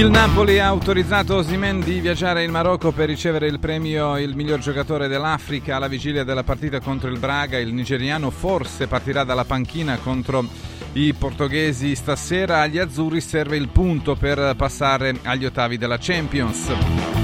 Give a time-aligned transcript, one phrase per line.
[0.00, 4.58] Il Napoli ha autorizzato Osimen di viaggiare in Marocco per ricevere il premio il miglior
[4.58, 7.58] giocatore dell'Africa alla vigilia della partita contro il Braga.
[7.58, 10.46] Il nigeriano forse partirà dalla panchina contro
[10.94, 12.62] i portoghesi stasera.
[12.62, 17.19] Agli azzurri serve il punto per passare agli ottavi della Champions.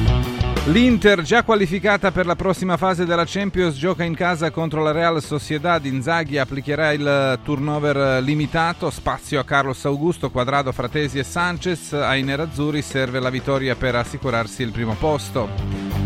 [0.68, 5.22] L'Inter, già qualificata per la prossima fase della Champions, gioca in casa contro la Real
[5.22, 5.84] Sociedad.
[5.84, 11.92] Inzaghi applicherà il turnover limitato, spazio a Carlos Augusto, Quadrado, Fratesi e Sanchez.
[11.92, 15.96] Ai nerazzurri serve la vittoria per assicurarsi il primo posto.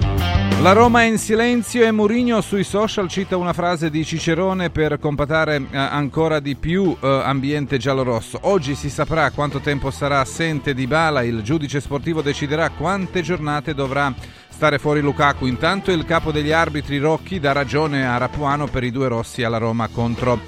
[0.60, 4.98] La Roma è in silenzio e Mourinho sui social cita una frase di Cicerone per
[4.98, 8.40] compatare eh, ancora di più eh, ambiente giallorosso.
[8.42, 13.72] Oggi si saprà quanto tempo sarà assente di Bala, il giudice sportivo deciderà quante giornate
[13.72, 14.12] dovrà
[14.60, 15.46] stare fuori Lukaku.
[15.46, 19.56] Intanto il capo degli arbitri Rocchi dà ragione a Rapuano per i due rossi alla
[19.56, 20.38] Roma contro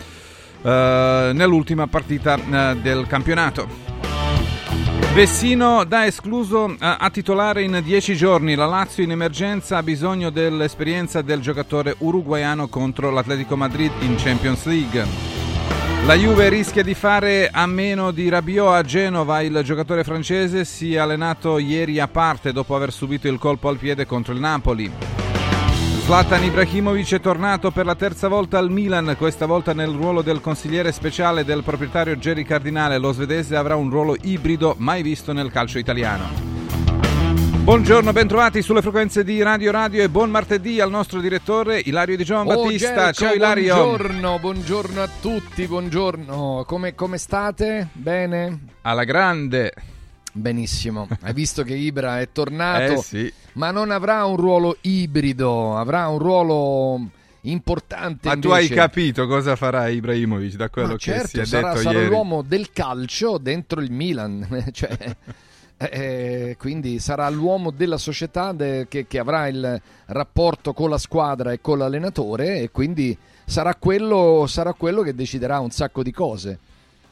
[0.60, 3.66] eh, nell'ultima partita eh, del campionato.
[5.14, 8.54] Vessino da escluso a, a titolare in dieci giorni.
[8.54, 14.66] La Lazio in emergenza ha bisogno dell'esperienza del giocatore uruguaiano contro l'Atletico Madrid in Champions
[14.66, 15.41] League.
[16.04, 19.40] La Juve rischia di fare a meno di Rabiot a Genova.
[19.40, 23.76] Il giocatore francese si è allenato ieri a parte dopo aver subito il colpo al
[23.76, 24.90] piede contro il Napoli.
[26.04, 30.40] Zlatan Ibrahimovic è tornato per la terza volta al Milan, questa volta nel ruolo del
[30.40, 32.98] consigliere speciale del proprietario Jerry Cardinale.
[32.98, 36.61] Lo svedese avrà un ruolo ibrido mai visto nel calcio italiano.
[37.64, 42.24] Buongiorno, bentrovati sulle frequenze di Radio Radio e buon martedì al nostro direttore Ilario Di
[42.24, 42.94] Giovan Oh, Battista.
[42.94, 43.74] Gelco, Ciao Ilario.
[43.74, 46.64] Buongiorno, buongiorno a tutti, buongiorno.
[46.66, 47.88] Come, come state?
[47.92, 48.58] Bene?
[48.82, 49.72] Alla grande.
[50.32, 51.06] Benissimo.
[51.20, 53.32] Hai visto che Ibra è tornato, Eh sì.
[53.52, 57.00] ma non avrà un ruolo ibrido, avrà un ruolo
[57.42, 58.28] importante.
[58.28, 58.72] Ma tu invece.
[58.72, 61.98] hai capito cosa farà Ibrahimovic da quello Ma che certo, si è sarà, detto sarà
[61.98, 62.10] ieri?
[62.10, 65.16] l'uomo del calcio dentro il Milan, cioè,
[65.90, 71.52] eh, quindi sarà l'uomo della società de- che, che avrà il rapporto con la squadra
[71.52, 76.58] e con l'allenatore e quindi sarà quello, sarà quello che deciderà un sacco di cose,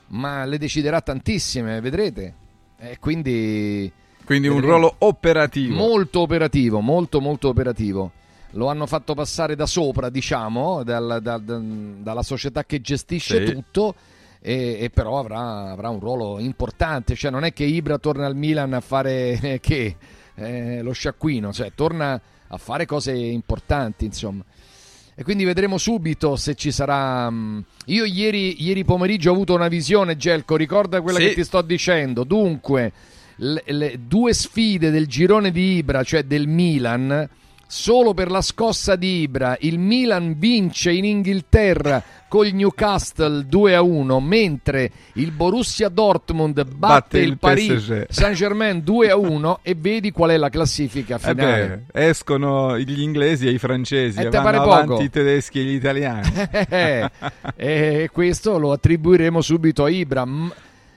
[0.08, 2.34] ma le deciderà tantissime, vedrete.
[2.78, 3.90] E quindi
[4.24, 5.74] Quindi un ruolo operativo.
[5.74, 8.12] molto operativo, molto molto operativo.
[8.54, 11.62] Lo hanno fatto passare da sopra, diciamo, dal- dal- dal-
[12.00, 13.52] dalla società che gestisce Sì.
[13.52, 13.94] tutto,
[14.40, 17.14] e, e però avrà, avrà un ruolo importante.
[17.14, 19.96] Cioè, non è che Ibra torna al Milan a fare eh, che
[20.36, 22.18] Eh, lo sciacquino, cioè torna
[22.48, 24.42] a fare cose importanti, insomma.
[25.14, 27.28] E quindi vedremo subito se ci sarà.
[27.30, 30.56] mm, Io ieri, ieri pomeriggio ho avuto una visione, Gelco.
[30.56, 31.26] Ricorda quella Sì.
[31.26, 32.24] che ti sto dicendo.
[32.24, 32.90] Dunque,
[33.36, 37.28] le, le due sfide del girone di Ibra, cioè del Milan,
[37.72, 43.80] solo per la scossa di Ibra, il Milan vince in Inghilterra col Newcastle 2 a
[43.82, 48.06] 1, mentre il Borussia Dortmund batte, Batte il il Paris.
[48.08, 51.84] Saint-Germain 2 a 1 e vedi qual è la classifica Eh finale.
[51.92, 55.02] beh, escono gli inglesi e i francesi Eh, e te vanno avanti poco?
[55.02, 56.28] i tedeschi e gli italiani.
[56.70, 57.08] Eh,
[57.56, 60.26] e questo lo attribuiremo subito a Ibra.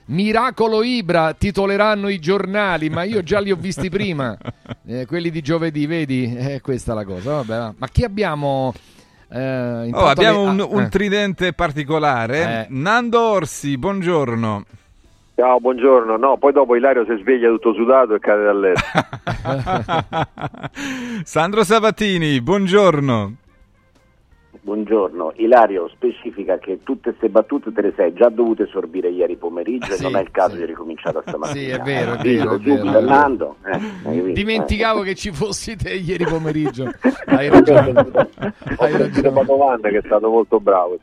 [0.06, 4.36] Miracolo Ibra titoleranno i giornali, ma io già li ho visti prima,
[4.86, 6.34] Eh, quelli di giovedì, vedi?
[6.36, 7.36] Eh, questa è la cosa.
[7.36, 7.74] Vabbè, va.
[7.78, 8.74] Ma chi abbiamo?
[9.30, 10.88] Eh, Oh, abbiamo le- un, ah, un eh.
[10.88, 12.42] tridente particolare.
[12.42, 12.66] Eh.
[12.68, 14.64] Nando Orsi, buongiorno.
[15.36, 16.16] Ciao, buongiorno.
[16.18, 18.82] No, poi dopo Ilario si sveglia tutto sudato e cade dal letto.
[21.24, 23.34] Sandro Sabatini, buongiorno.
[24.64, 29.92] Buongiorno, Ilario specifica che tutte queste battute te le sei già dovute sorbire ieri pomeriggio
[29.92, 30.60] Sì, e non è il caso sì.
[30.60, 31.60] di ricominciare stamattina.
[31.60, 33.00] Sì, è vero, è Eh, vero, è vero.
[33.00, 34.32] Nando, eh?
[34.32, 36.90] Dimenticavo che ci fossi te ieri pomeriggio.
[37.26, 37.92] Hai ragione.
[38.78, 39.30] Hai ragione.
[39.32, 40.96] Padovan che è stato molto bravo.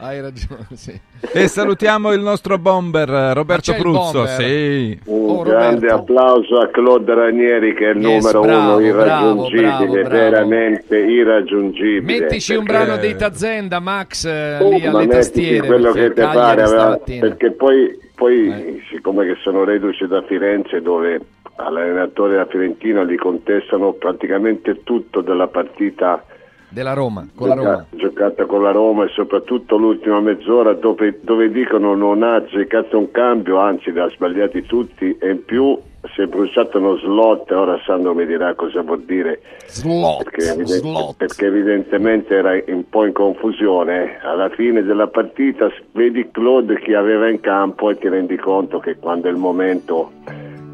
[0.00, 1.00] Hai ragione, sì.
[1.32, 4.28] E salutiamo il nostro bomber eh, Roberto bomber?
[4.28, 4.98] Sì.
[5.04, 5.94] Un Oh, grande Roberto.
[5.94, 10.08] applauso a Claude Ranieri che è il Yes, numero bravo, uno irraggiungibile, bravo, bravo.
[10.08, 12.20] veramente irraggiungibile.
[12.20, 15.66] Mettici un perché- brano dei Tazenda, Max, eh, Oh, lì alle tastiere.
[15.66, 18.82] quello che te pare aveva- perché poi, poi Eh.
[18.90, 21.20] siccome che sono reduce da Firenze dove
[21.56, 26.22] all'allenatore della Fiorentina gli contestano praticamente tutto della partita
[26.70, 27.86] Della Roma, con la Roma.
[27.90, 33.10] giocata con la Roma e soprattutto l'ultima mezz'ora dove, dove dicono non ha azzeccato un
[33.10, 35.76] cambio anzi li ha sbagliati tutti e in più
[36.14, 40.78] si è bruciato uno slot ora Sandro mi dirà cosa vuol dire Slot, perché, evidente-
[40.78, 41.16] slot.
[41.16, 44.18] perché evidentemente era un po' in confusione.
[44.22, 48.96] Alla fine della partita vedi Claude chi aveva in campo e ti rendi conto che
[48.96, 50.10] quando è il momento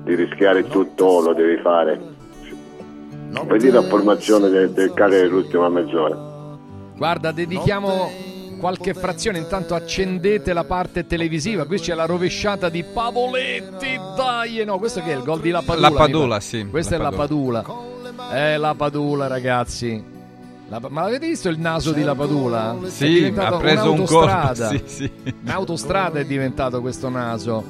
[0.04, 1.98] di rischiare tutto lo devi fare.
[3.46, 6.16] Vedi la formazione del, del Cagliari dell'ultima mezz'ora.
[6.96, 8.10] Guarda, dedichiamo
[8.64, 9.36] qualche frazione.
[9.36, 11.66] Intanto accendete la parte televisiva.
[11.66, 14.00] Qui c'è la rovesciata di Pavoletti.
[14.16, 15.90] Dai, no, questo che è il gol di La Padula?
[15.90, 16.66] La Padula, sì.
[16.70, 17.58] Questa la è Padula.
[17.58, 18.30] La Padula.
[18.30, 20.02] È La Padula, ragazzi.
[20.68, 22.78] La, ma l'avete visto il naso di La Padula?
[22.86, 24.54] Sì, ha preso un colpo.
[24.56, 25.12] Sì, sì.
[25.42, 27.62] Un'autostrada è diventato questo naso.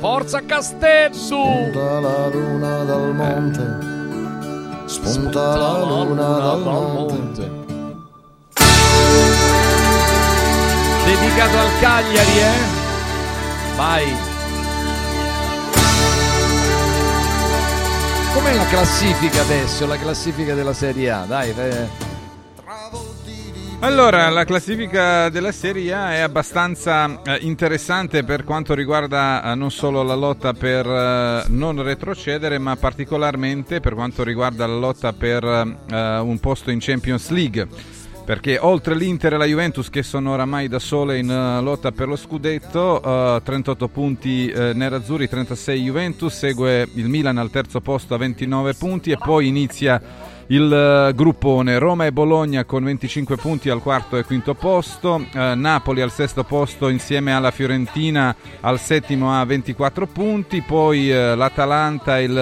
[0.00, 1.14] Forza Castello!
[1.14, 4.88] Spunta la luna dal monte.
[4.88, 7.58] Spunta la luna dal monte.
[11.10, 13.74] Dedicato al Cagliari, eh?
[13.74, 14.04] Vai.
[18.32, 19.86] Com'è la classifica adesso?
[19.88, 21.24] La classifica della Serie A?
[21.24, 21.88] Dai, eh.
[23.80, 29.72] Allora, la classifica della Serie A è abbastanza eh, interessante per quanto riguarda eh, non
[29.72, 35.42] solo la lotta per eh, non retrocedere, ma particolarmente per quanto riguarda la lotta per
[35.42, 37.98] eh, un posto in Champions League.
[38.30, 42.06] Perché oltre l'Inter e la Juventus che sono oramai da sole in uh, lotta per
[42.06, 48.14] lo scudetto, uh, 38 punti uh, nerazzurri, 36 Juventus, segue il Milan al terzo posto
[48.14, 50.00] a 29 punti e poi inizia
[50.50, 55.54] il eh, gruppone Roma e Bologna con 25 punti al quarto e quinto posto, eh,
[55.54, 62.18] Napoli al sesto posto insieme alla Fiorentina al settimo a 24 punti, poi eh, l'Atalanta
[62.18, 62.34] il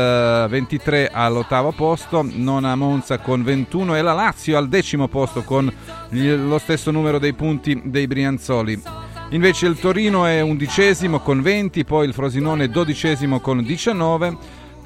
[0.49, 5.71] 23 eh, all'ottavo posto, nona Monza con 21 e la Lazio al decimo posto con
[6.09, 8.81] gli, lo stesso numero dei punti dei Brianzoli.
[9.31, 14.37] Invece il Torino è undicesimo con 20, poi il Frosinone dodicesimo con 19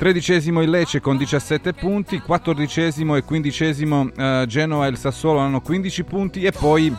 [0.02, 5.60] Tredicesimo il Lecce con 17 punti, quattordicesimo e quindicesimo eh, Genoa e il Sassuolo hanno
[5.60, 6.92] 15 punti e poi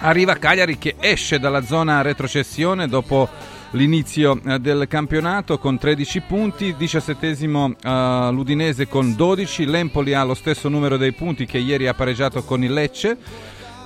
[0.00, 3.28] arriva Cagliari che esce dalla zona retrocessione dopo
[3.70, 7.36] l'inizio eh, del campionato con 13 punti, 17 eh,
[8.32, 12.64] l'Udinese con 12, l'Empoli ha lo stesso numero dei punti che ieri ha pareggiato con
[12.64, 13.18] il Lecce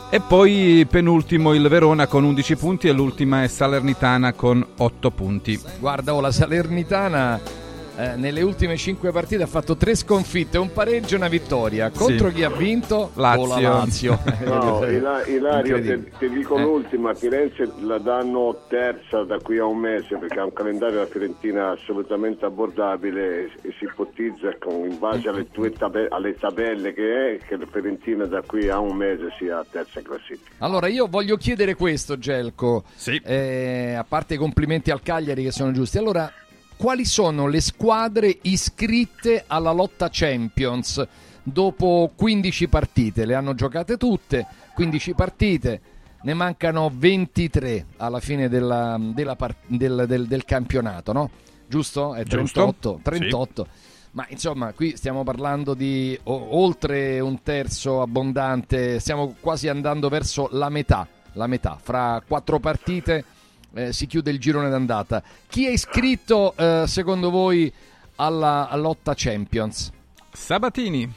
[0.08, 5.60] e poi penultimo il Verona con 11 punti e l'ultima è Salernitana con 8 punti.
[5.78, 7.64] Guarda, oh, la Salernitana
[7.96, 11.90] eh, nelle ultime 5 partite ha fatto 3 sconfitte, un pareggio e una vittoria.
[11.90, 12.34] Contro sì.
[12.36, 13.10] chi ha vinto?
[13.14, 13.46] Lazio.
[13.46, 14.18] la Lazio.
[14.44, 16.62] no, Ilario, ti, ti dico eh.
[16.62, 21.06] l'ultima, Firenze la danno terza da qui a un mese perché ha un calendario da
[21.06, 26.92] Fiorentina assolutamente abbordabile e, e si ipotizza con, in base alle, tue tabelle, alle tabelle
[26.92, 30.50] che è che la Fiorentina da qui a un mese sia terza in classifica.
[30.58, 33.20] Allora io voglio chiedere questo Gelco, sì.
[33.24, 35.96] eh, a parte i complimenti al Cagliari che sono giusti.
[35.98, 36.30] Allora
[36.76, 41.04] quali sono le squadre iscritte alla lotta Champions
[41.42, 43.24] dopo 15 partite?
[43.24, 45.80] Le hanno giocate tutte, 15 partite,
[46.22, 49.36] ne mancano 23 alla fine della, della
[49.66, 51.30] del, del, del, campionato, no?
[51.66, 52.14] Giusto?
[52.14, 53.00] È 38.
[53.02, 53.64] 38.
[53.64, 53.94] Sì.
[54.12, 60.48] Ma insomma, qui stiamo parlando di o, oltre un terzo abbondante, stiamo quasi andando verso
[60.52, 63.24] la metà, la metà, fra quattro partite
[63.74, 65.22] eh, si chiude il girone d'andata.
[65.48, 67.72] Chi è iscritto eh, secondo voi
[68.16, 69.92] alla, lotta Champions?
[70.32, 71.10] Sabatini.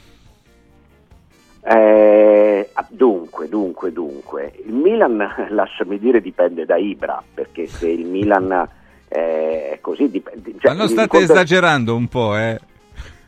[1.62, 5.18] Eh, dunque, dunque, dunque, il Milan,
[5.50, 8.68] lasciami dire, dipende da Ibra, perché se il Milan
[9.08, 10.54] eh, è così dipende...
[10.58, 11.32] Cioè, Ma non state conto...
[11.32, 12.60] esagerando un po', eh?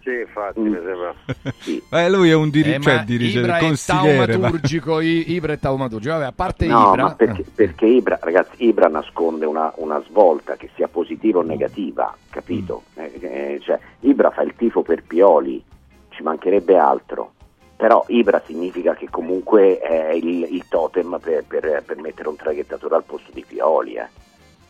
[0.03, 1.15] Sì, infatti mi sembra.
[1.63, 1.81] Sì.
[1.91, 4.33] Eh, lui è un diri- eh, cioè, dirigente, Ibra consigliere.
[4.33, 5.03] È taumaturgico, ma...
[5.03, 6.13] Ibra è taumaturgico.
[6.13, 7.15] Vabbè, a parte no, Ibra...
[7.15, 12.83] perché, perché, Ibra, ragazzi, Ibra nasconde una, una, svolta che sia positiva o negativa, capito?
[12.99, 13.05] Mm.
[13.05, 15.63] Eh, eh, cioè, Ibra fa il tifo per Pioli,
[16.09, 17.35] ci mancherebbe altro.
[17.77, 22.97] Però Ibra significa che comunque è il, il totem per, per, per, mettere un traghettatore
[22.97, 24.09] al posto di Pioli, eh.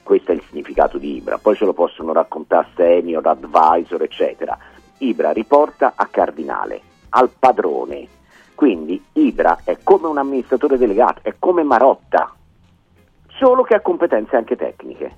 [0.02, 1.38] Questo è il significato di Ibra.
[1.38, 4.58] Poi ce lo possono raccontare senior, advisor, eccetera
[5.02, 6.80] Ibra riporta a Cardinale,
[7.10, 8.06] al padrone.
[8.54, 12.32] Quindi Ibra è come un amministratore delegato, è come Marotta,
[13.38, 15.16] solo che ha competenze anche tecniche.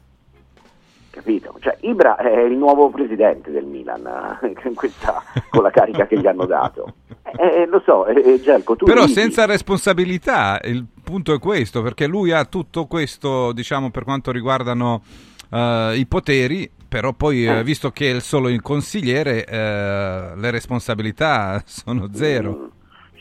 [1.11, 1.55] Capito?
[1.61, 4.39] Cioè, Ibra è il nuovo presidente del Milan
[4.75, 6.95] questa, con la carica che gli hanno dato.
[7.37, 9.15] Eh, eh lo so, eh, eh Gelco, tu Però ridi.
[9.15, 15.03] senza responsabilità, il punto è questo, perché lui ha tutto questo, diciamo, per quanto riguardano
[15.51, 17.65] uh, i poteri, però poi eh.
[17.65, 22.57] visto che è solo il consigliere eh, le responsabilità sono zero.
[22.57, 22.67] Mm,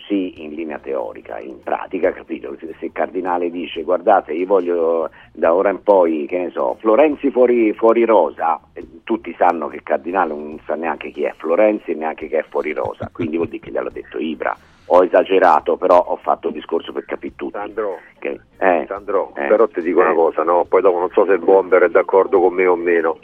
[0.08, 2.56] sì, in linea teorica, in pratica, capito?
[2.60, 7.32] Se il cardinale dice guardate, io voglio da ora in poi, che ne so, Florenzi
[7.32, 8.62] fuori, fuori rosa,
[9.04, 12.46] tutti sanno che il cardinale non sa neanche chi è Florenzi e neanche chi è
[12.48, 14.56] fuori rosa, quindi vuol dire che gliel'ha detto Ibra.
[14.88, 17.58] Ho esagerato, però ho fatto il discorso per capire tutto.
[17.58, 20.66] Sandro, che, eh, Sandro eh, però ti dico eh, una cosa, no?
[20.66, 23.18] poi dopo non so se il bomber è d'accordo con me o meno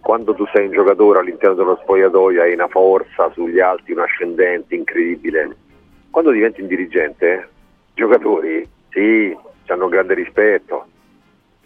[0.00, 4.74] quando tu sei un giocatore all'interno dello spogliatoio hai una forza sugli altri, un ascendente
[4.74, 5.56] incredibile.
[6.10, 7.48] Quando diventi un dirigente,
[7.94, 10.86] giocatori, sì, hanno grande rispetto,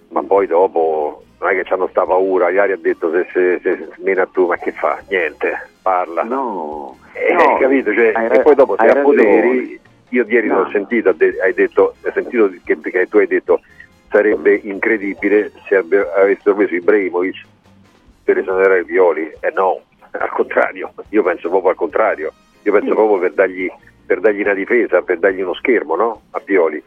[0.09, 3.89] ma poi dopo non è che hanno sta paura, Iari ha detto se, se, se
[3.97, 4.99] smena tu ma che fa?
[5.09, 6.23] Niente, parla.
[6.23, 7.93] No, Eh, no, capito?
[7.93, 10.63] Cioè, hai e poi dopo se hai ha poteri, io ieri No.
[10.63, 13.61] l'ho sentito, hai detto, ho sentito che, che tu hai detto
[14.11, 17.45] sarebbe incredibile se abbe- avessero preso Ibrahimovic
[18.25, 19.31] per esonerare i Violi.
[19.41, 19.81] E no,
[20.13, 22.33] al contrario, io penso proprio al contrario,
[22.63, 23.71] io penso proprio per dargli,
[24.07, 26.23] per dargli una difesa, per dargli uno schermo no?
[26.31, 26.83] a Violi.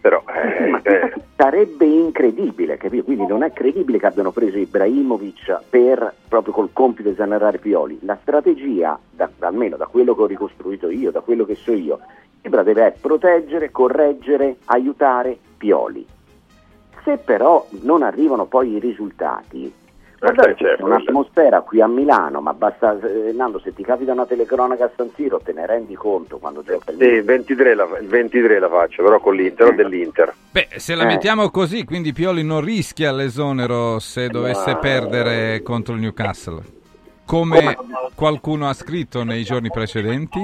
[0.00, 3.04] Però eh, eh, sarebbe incredibile, capito?
[3.04, 7.98] Quindi non è credibile che abbiano preso Ibrahimovic per proprio col compito di esonerare Pioli.
[8.02, 11.98] La strategia, da- almeno da quello che ho ricostruito io, da quello che so io,
[12.42, 16.06] Ibra deve proteggere, correggere, aiutare Pioli.
[17.02, 19.72] Se però non arrivano poi i risultati,
[20.18, 24.12] guardate beh, certo, c'è un'atmosfera qui a Milano, ma basta, eh, Nando, se ti capita
[24.12, 27.88] una telecronaca a San Siro te ne rendi conto quando gioca sì, il 23 la,
[28.00, 30.34] il 23 la faccio, però con l'Inter o dell'Inter.
[30.50, 31.06] Beh, se la Eh.
[31.06, 36.62] mettiamo così, quindi Pioli non rischia l'esonero se dovesse Ma- perdere contro il Newcastle.
[37.24, 37.76] Come
[38.14, 40.40] qualcuno ha scritto nei giorni precedenti?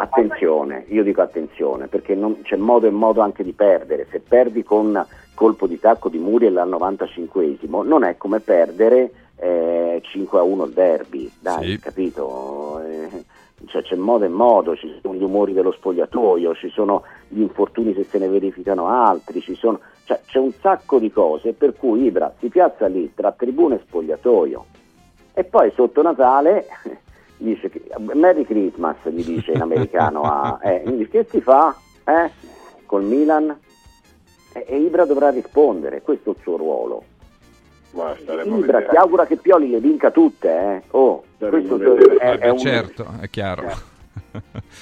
[0.00, 4.06] Attenzione, io dico attenzione, perché non- c'è modo e modo anche di perdere.
[4.10, 5.04] Se perdi con
[5.38, 10.64] colpo di tacco di Muriel al 95esimo, non è come perdere eh, 5 a 1
[10.64, 11.78] il derby, dai, Sì.
[11.78, 12.80] capito?
[12.80, 13.24] Eh,
[13.66, 17.94] cioè, c'è modo e modo, ci sono gli umori dello spogliatoio, ci sono gli infortuni
[17.94, 22.06] se se ne verificano altri, ci sono, cioè, c'è un sacco di cose per cui
[22.06, 24.64] Ibra si piazza lì tra tribuna e spogliatoio
[25.34, 26.66] e poi sotto Natale
[27.38, 32.28] dice che, Merry Christmas gli dice in americano a, eh, che si fa eh,
[32.86, 33.56] col Milan
[34.52, 37.04] e, e Ibra dovrà rispondere questo è il suo ruolo
[37.92, 38.14] Ma
[38.44, 40.82] Ibra si augura che Pioli le vinca tutte eh.
[40.90, 43.96] oh, questo è, Eh, è un Certo, è chiaro.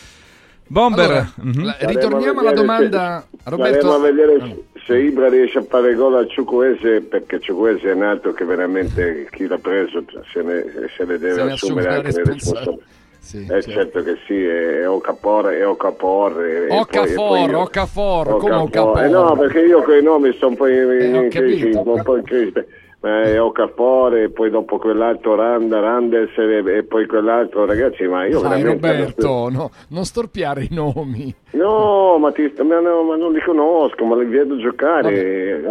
[0.68, 1.64] Bomber, Allora, mhm.
[1.64, 3.92] la- Staremo ritorniamo alla domanda, se- Roberto.
[3.92, 8.32] A vedere se- se Ibra riesce a fare gol al Ciucuese perché Ciucuese è nato
[8.32, 10.64] che veramente chi l'ha preso se ne,
[10.96, 12.85] se ne deve Se assumere la anche le responsabilità.
[13.26, 13.71] Sì, Eh, certo.
[13.73, 16.45] certo che sì, è Ocapor, è Ocapor.
[16.45, 18.54] e- e poi- e Okafor, poi io- Okafor, come.
[18.54, 19.02] Okafor?
[19.02, 21.71] Eh no, perché io con i nomi sto un po' in, Eh, ho in crisi,
[21.73, 21.92] capito.
[21.92, 22.52] un po' in crisi.
[23.00, 28.40] Ma è Okafor e poi dopo quell'altro Randa, Randes e, poi quell'altro, ragazzi, ma io
[28.40, 28.87] veramente...
[28.88, 31.35] Roberto, no, non storpiare i nomi.
[31.50, 35.62] No, ma, ti- ma no, ma non li conosco, ma li vedo giocare.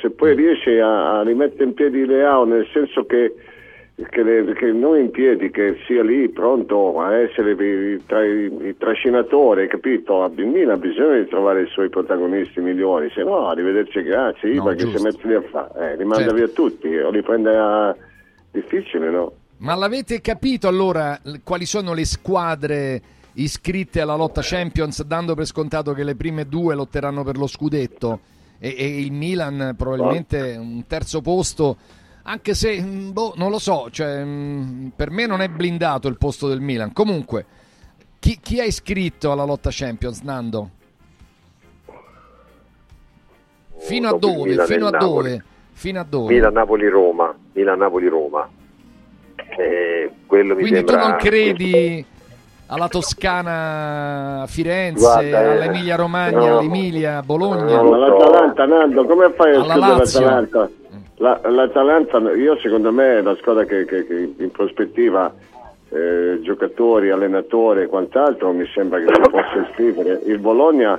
[0.00, 3.34] Se poi riesci a, a rimettere in piedi Leao, nel senso che,
[4.08, 9.66] che, che non in piedi, che sia lì pronto a essere il, tra- il trascinatore,
[9.66, 10.30] capito?
[10.36, 14.54] Il Milan ha bisogno di trovare i suoi protagonisti migliori, se no arrivederci grazie, No,
[14.54, 14.98] Iba che giusto.
[14.98, 16.34] si mette lì a fare, eh, li manda Certo.
[16.34, 17.96] via tutti, o li prende a...
[18.50, 19.32] difficile, no?
[19.58, 23.02] Ma l'avete capito allora quali sono le squadre
[23.34, 28.20] iscritte alla lotta Champions, dando per scontato che le prime due lotteranno per lo scudetto
[28.58, 31.76] e, e il Milan probabilmente un terzo posto,
[32.30, 36.16] anche se mm, boh, non lo so, cioè, mm, per me non è blindato il
[36.16, 36.92] posto del Milan.
[36.92, 37.44] Comunque,
[38.20, 40.70] chi, chi è iscritto alla lotta Champions, Nando?
[43.78, 44.64] Fino a il dove?
[44.66, 45.44] Fino a dove?
[45.72, 46.32] Fino a dove?
[46.32, 47.34] Milan, Napoli, Roma.
[47.54, 48.48] Milan, Napoli, Roma.
[49.58, 52.04] Eh, Quindi tu sembra non credi
[52.66, 56.58] alla Toscana, Firenze, Guarda, eh, all'Emilia Romagna, no.
[56.58, 57.64] all'Emilia, Bologna?
[57.64, 58.18] No, Ma lo so.
[58.18, 60.20] l'Atalanta, Nando, come fai a Alla escludere Lazio.
[60.20, 60.70] l'Atalanta?
[61.20, 65.32] La- L'Atalanta, io secondo me è la squadra che, che- che in prospettiva
[65.92, 70.20] eh, giocatori, allenatore e quant'altro mi sembra che si possa iscrivere.
[70.24, 70.98] Il Bologna,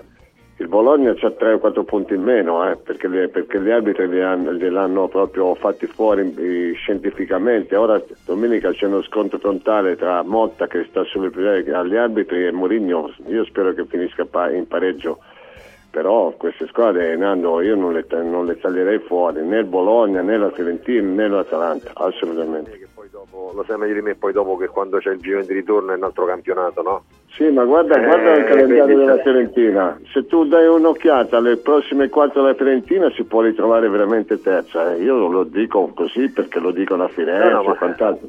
[0.58, 4.08] il Bologna c'ha 3 o 4 punti in meno eh, perché, le- perché gli arbitri
[4.10, 7.76] li hanno, gliel'hanno proprio fatti fuori eh, scientificamente.
[7.76, 12.52] Ora domenica c'è uno scontro frontale tra Motta che sta sulle prime agli arbitri e
[12.52, 13.12] Mourinho.
[13.28, 15.20] Io spero che finisca in pareggio
[15.92, 20.38] però queste squadre Nando io non le, non le taglierei fuori né il Bologna né
[20.38, 24.56] la Fiorentina né l'Atalanta assolutamente Che poi dopo, lo sai meglio di me poi dopo
[24.56, 27.04] che quando c'è il giro di ritorno è un altro campionato, no?
[27.34, 31.58] sì ma guarda, Eh, guarda il calendario quindi della Fiorentina se tu dai un'occhiata alle
[31.58, 35.02] prossime quattro della Fiorentina si può ritrovare veramente terza eh.
[35.02, 38.28] io lo dico così perché lo dicono a Firenze No, no, ma- quant'altro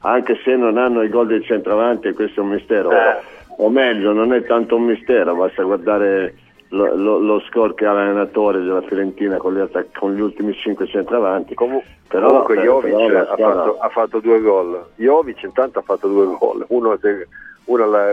[0.00, 3.16] anche se non hanno i gol del centravanti questo è un mistero Eh.
[3.58, 6.34] o meglio non è tanto un mistero basta guardare
[6.68, 10.52] lo, lo- lo score che ha l'allenatore della Fiorentina con gli, attac- con gli ultimi
[10.54, 14.84] cinque centravanti Comu- Però- comunque però Jovic la ha, fatto, ha fatto due gol.
[14.96, 17.28] Jovic intanto ha fatto due gol, uno, se-
[17.66, 18.12] uno alla-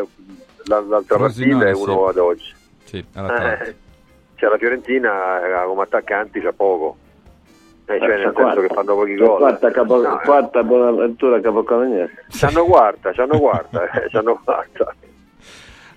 [0.66, 2.10] la- l'altra partita e uno sì.
[2.10, 2.54] ad oggi.
[2.84, 2.98] Sì.
[2.98, 3.76] Eh,
[4.36, 6.98] cioè la Fiorentina eh, come attaccanti c'ha poco.
[7.86, 8.54] Eh, cioè, Eh, nel quarta.
[8.54, 9.38] senso che fanno pochi La gol.
[9.40, 12.26] Quarta, capo- No, eh, quarta Bonaventura capocannoniere.
[12.30, 14.96] C'hanno quarta, c'hanno quarta, eh, c'hanno quarta.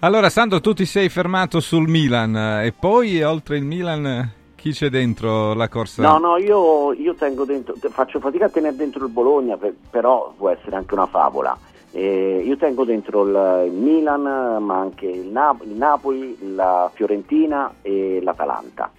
[0.05, 4.91] Allora, Sandro, tu ti sei fermato sul Milan e poi oltre il Milan chi c'è
[4.91, 6.03] dentro la corsa?
[6.03, 10.35] No, no, io, io tengo dentro, faccio fatica a tenere dentro il Bologna, per- però
[10.37, 11.57] può essere anche una favola.
[11.91, 17.73] Eh, io tengo dentro il, il Milan, ma anche il, Nap- il Napoli, la Fiorentina
[17.81, 18.93] e l'Atalanta.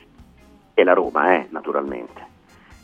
[0.74, 2.25] E la Roma, eh, naturalmente.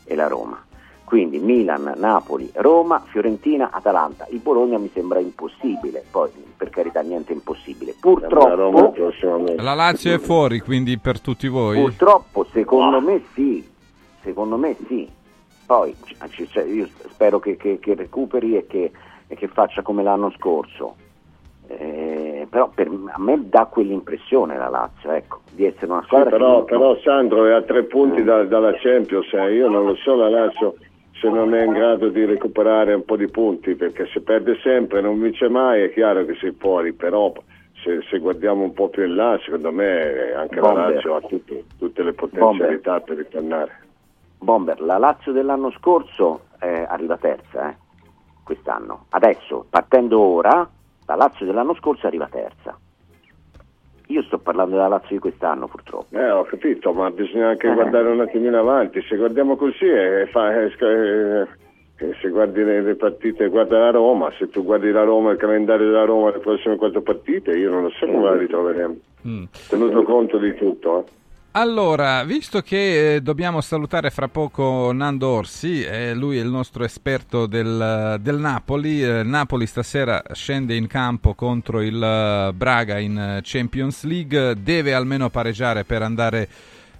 [0.04, 0.64] E la Roma.
[1.12, 4.26] Quindi Milan, Napoli, Roma, Fiorentina, Atalanta.
[4.30, 7.94] Il Bologna mi sembra impossibile, poi per carità niente impossibile.
[8.00, 8.94] Purtroppo.
[9.56, 11.78] La Lazio è fuori, quindi per tutti voi.
[11.78, 13.62] purtroppo secondo me sì,
[14.22, 15.06] secondo me sì.
[15.66, 18.90] Poi ci- ci- cioè, io spero che, che- che recuperi e che,
[19.26, 20.96] e che faccia come l'anno scorso.
[21.66, 26.30] Eh, però per- a me dà quell'impressione la Lazio, ecco, di essere una Sì, squadra
[26.30, 29.52] però, che però Sandro è a tre punti da- dalla Champions, eh.
[29.52, 30.74] io non lo so la Lazio
[31.22, 35.00] se non è in grado di recuperare un po' di punti, perché se perde sempre
[35.00, 37.32] non vince mai, è chiaro che sei fuori, però
[37.84, 40.94] se, se guardiamo un po' più in là, secondo me anche la Bomber.
[40.94, 43.70] Lazio ha tutte, tutte le potenzialità per ritornare.
[44.36, 47.76] Bomber, la Lazio dell'anno scorso eh, arriva terza, eh,
[48.42, 49.04] quest'anno.
[49.10, 50.68] Adesso, partendo ora,
[51.06, 52.76] la Lazio dell'anno scorso arriva terza.
[54.12, 56.14] Io sto parlando della Lazio di quest'anno, purtroppo.
[56.16, 57.72] Eh, ho capito, ma bisogna anche Eh.
[57.72, 59.00] guardare un attimino avanti.
[59.08, 59.86] Se guardiamo così,
[60.30, 61.46] fa- eh, sc- eh,
[61.96, 65.38] eh, se guardi le, le partite, guarda la Roma, se tu guardi la Roma, il
[65.38, 68.96] calendario della Roma, le prossime quattro partite, io non lo so come la ritroveremo.
[69.26, 69.44] Mm.
[69.68, 71.04] Tenuto conto di tutto, eh.
[71.54, 76.82] Allora, visto che eh, dobbiamo salutare fra poco Nando Orsi, eh, lui è il nostro
[76.82, 83.18] esperto del, del Napoli, eh, Napoli stasera scende in campo contro il eh, Braga in
[83.18, 86.48] eh, Champions League, deve almeno pareggiare per andare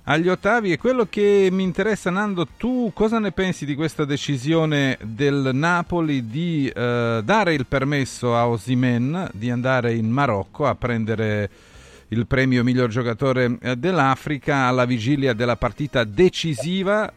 [0.03, 0.73] agli ottavi.
[0.73, 6.27] E quello che mi interessa Nando, tu cosa ne pensi di questa decisione del Napoli
[6.27, 11.49] di dare il permesso a Osimen di andare in Marocco a prendere
[12.13, 17.11] il premio miglior giocatore eh, dell'Africa alla vigilia della partita decisiva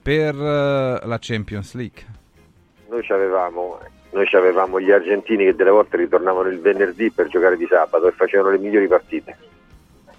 [0.00, 2.04] per eh, la Champions League.
[2.88, 3.80] Noi avevamo,
[4.12, 8.12] noi avevamo gli argentini che delle volte ritornavano il venerdì per giocare di sabato e
[8.12, 9.36] facevano le migliori partite.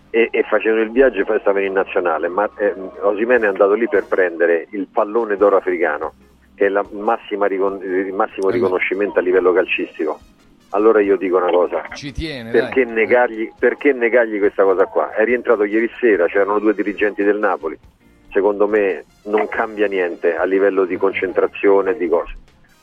[0.10, 2.28] E, e facevano il viaggio e poi stavano in nazionale.
[2.28, 6.14] Ma eh, Osimene è andato lì per prendere il pallone d'oro africano,
[6.56, 10.20] che è la massima il massimo riconoscimento a livello calcistico.
[10.72, 15.14] Allora io dico una cosa, Ci tiene, perché negargli, perché negargli questa cosa qua?
[15.14, 17.78] È rientrato ieri sera, c'erano due dirigenti del Napoli.
[18.32, 22.36] Secondo me non cambia niente a livello di concentrazione e di cose.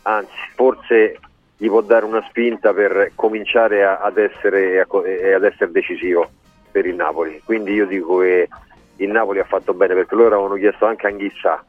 [0.03, 1.19] Anzi, forse
[1.57, 6.29] gli può dare una spinta per cominciare a- ad, essere, a ad essere decisivo
[6.73, 7.41] per il Napoli.
[7.45, 8.49] Quindi io dico che
[8.97, 11.65] il Napoli ha fatto bene perché loro avevano chiesto anche Anghissà,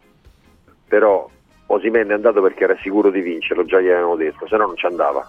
[0.88, 1.30] però
[1.68, 4.76] Osimene è andato perché era sicuro di vincerlo, già gli avevano detto, se no non
[4.78, 5.28] ci andava.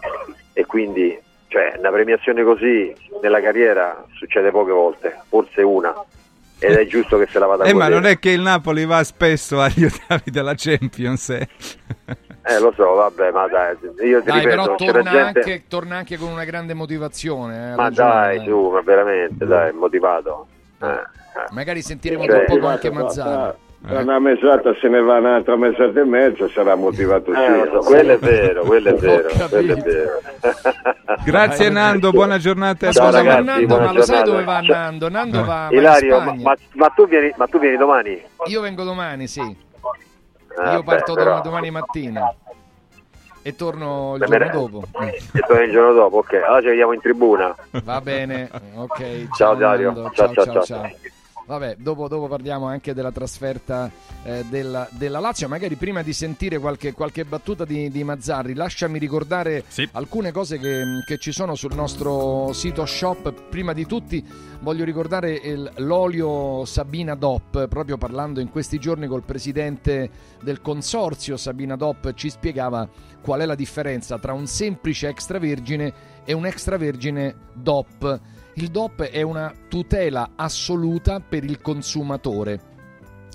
[0.53, 1.19] E quindi
[1.49, 5.95] cioè, una premiazione così nella carriera succede poche volte, forse una,
[6.59, 8.85] ed è giusto che se la vada a Eh, ma non è che il Napoli
[8.85, 11.49] va spesso agli ottavi della Champions, eh?
[12.49, 15.39] Eh, lo so, vabbè, ma dai, io ti Dai, ripeto, però torna, gente...
[15.41, 17.73] anche, torna anche con una grande motivazione.
[17.73, 18.45] eh, Ma dai, eh.
[18.45, 20.47] su, ma veramente, dai, motivato.
[20.81, 21.01] Eh, eh.
[21.51, 23.57] Magari sentiremo Cioè, tra poco anche Tra- Mazzara.
[23.87, 27.87] Tra una mesata se ne va un'altra mesata e mezza, sarà motivato Eh, so, sì.
[27.89, 30.11] quello è vero, quello è vero, quello è vero.
[31.25, 32.91] Grazie Nando, buona giornata.
[32.91, 34.31] Ciao, scusa, buona- ma ragazzi, Nando, buona ma lo sai giornata.
[34.31, 34.75] dove va Ciao.
[34.77, 35.09] Nando?
[35.09, 36.43] Nando va, Ilario, ma, Spagna.
[36.43, 38.23] ma- ma tu vieni, ma tu vieni domani?
[38.47, 39.57] Io vengo domani, sì.
[40.57, 42.35] Ah, Io parto beh, però- domani mattina
[43.43, 44.83] e torno il Beh, giorno me- dopo.
[45.33, 46.33] E poi il giorno dopo, ok.
[46.45, 47.55] Allora ci vediamo in tribuna.
[47.85, 49.29] Va bene, ok.
[49.37, 49.93] Ciao, Dario.
[49.95, 50.65] Ciao, Ciao, ciao, ciao, ciao.
[50.65, 50.91] ciao.
[51.47, 53.89] Vabbè, dopo, dopo parliamo anche della trasferta
[54.25, 55.47] eh, della, della Lazio.
[55.47, 59.89] Magari prima di sentire qualche, qualche battuta di, di Mazzarri, lasciami ricordare Sì.
[59.93, 63.33] alcune cose che, che ci sono sul nostro sito shop.
[63.49, 64.25] Prima di tutti
[64.61, 70.11] voglio ricordare il- l'olio Sabina DOP, proprio parlando in questi giorni col presidente
[70.43, 72.89] del consorzio Sabina DOP, ci spiegava
[73.23, 75.93] qual è la differenza tra un semplice extravergine
[76.25, 78.21] e un extravergine DOP.
[78.59, 82.75] Il DOP è una tutela assoluta per il consumatore.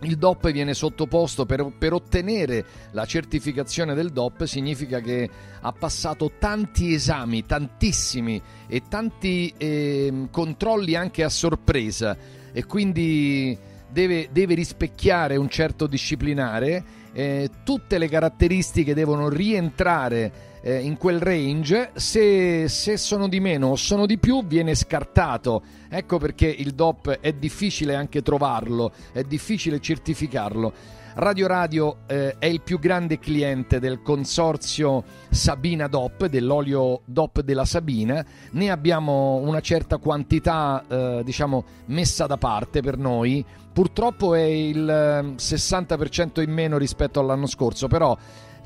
[0.01, 5.29] Il DOP viene sottoposto per, per ottenere la certificazione del DOP significa che
[5.62, 12.17] ha passato tanti esami, tantissimi e tanti ehm, controlli anche a sorpresa
[12.51, 13.55] e quindi
[13.91, 21.19] deve, deve rispecchiare un certo disciplinare, eh, tutte le caratteristiche devono rientrare eh, in quel
[21.19, 25.63] range, se, se, sono di meno o sono di più viene scartato.
[25.89, 31.00] Ecco perché il DOP è difficile anche trovarlo, è difficile certificarlo.
[31.13, 37.65] Radio Radio eh, è il più grande cliente del consorzio Sabina DOP, dell'olio DOP della
[37.65, 38.26] Sabina.
[38.52, 43.43] Ne abbiamo una certa quantità, eh, diciamo, messa da parte per noi.
[43.74, 48.17] Purtroppo è il 60% eh, in meno rispetto all'anno scorso, però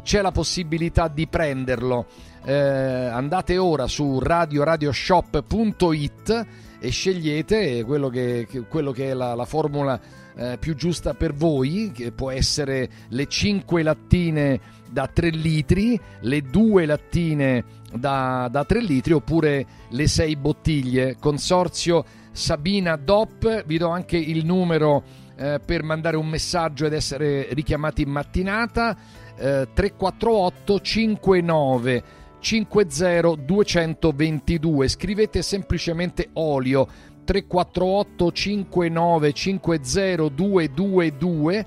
[0.05, 2.05] c'è la possibilità di prenderlo.
[2.45, 6.45] Eh, andate ora su radioradioshop.it
[6.79, 9.99] e scegliete quello che, quello che è la, la formula
[10.35, 14.59] eh, più giusta per voi, che può essere le 5 lattine
[14.91, 21.17] da 3 litri, le 2 lattine da, da 3 litri oppure le 6 bottiglie.
[21.19, 25.01] Consorzio Sabina DOP, vi do anche il numero
[25.35, 32.03] eh, per mandare un messaggio ed essere richiamati in mattinata eh, 348 59
[32.39, 36.87] 50 222 scrivete semplicemente olio
[37.23, 41.65] 348 59 50 222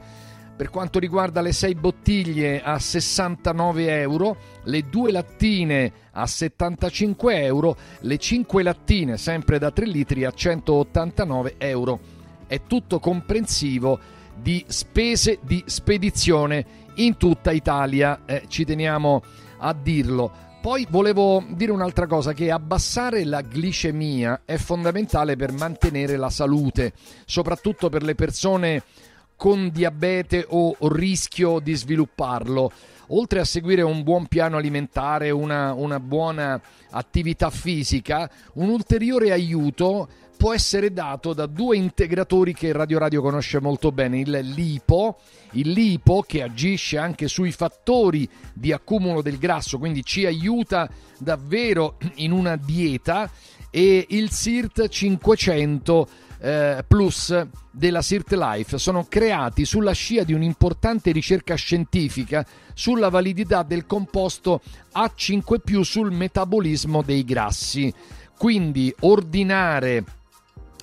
[0.58, 7.76] per quanto riguarda le 6 bottiglie a 69 euro, le 2 lattine a 75 euro,
[8.00, 12.00] le 5 lattine sempre da 3 litri a 189 euro.
[12.48, 14.00] È tutto comprensivo
[14.34, 19.22] di spese di spedizione in tutta Italia, eh, ci teniamo
[19.58, 20.46] a dirlo.
[20.60, 26.92] Poi volevo dire un'altra cosa, che abbassare la glicemia è fondamentale per mantenere la salute,
[27.24, 28.82] soprattutto per le persone
[29.36, 32.72] con diabete o rischio di svilupparlo.
[33.10, 40.08] Oltre a seguire un buon piano alimentare, una, una buona attività fisica, un ulteriore aiuto
[40.36, 45.18] può essere dato da due integratori che Radio Radio conosce molto bene, il LIPO,
[45.52, 51.96] il LIPO che agisce anche sui fattori di accumulo del grasso, quindi ci aiuta davvero
[52.16, 53.30] in una dieta
[53.70, 56.08] e il SIRT 500
[56.40, 63.62] eh, Plus della SIRT Life sono creati sulla scia di un'importante ricerca scientifica sulla validità
[63.62, 64.60] del composto
[64.94, 67.92] A5 sul metabolismo dei grassi.
[68.36, 70.04] Quindi ordinare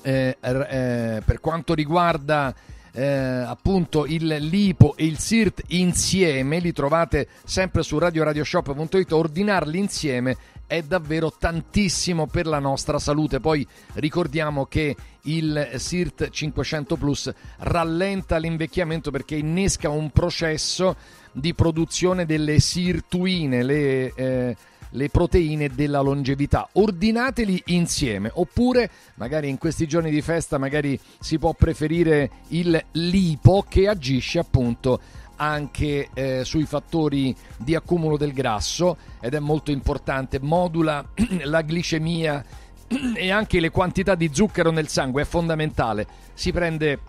[0.01, 2.53] eh, eh, per quanto riguarda
[2.95, 10.37] eh, appunto il lipo e il sirt insieme, li trovate sempre su radioradioshop.it, ordinarli insieme
[10.67, 13.39] è davvero tantissimo per la nostra salute.
[13.39, 20.95] Poi ricordiamo che il SIRT 500 Plus rallenta l'invecchiamento perché innesca un processo
[21.31, 24.55] di produzione delle sirtuine, le eh,
[24.95, 26.67] le proteine della longevità.
[26.73, 33.65] Ordinateli insieme, oppure magari in questi giorni di festa magari si può preferire il lipo
[33.67, 34.99] che agisce appunto
[35.37, 41.05] anche eh, sui fattori di accumulo del grasso ed è molto importante, modula
[41.43, 42.43] la glicemia
[43.15, 46.07] e anche le quantità di zucchero nel sangue, è fondamentale.
[46.33, 46.99] Si prende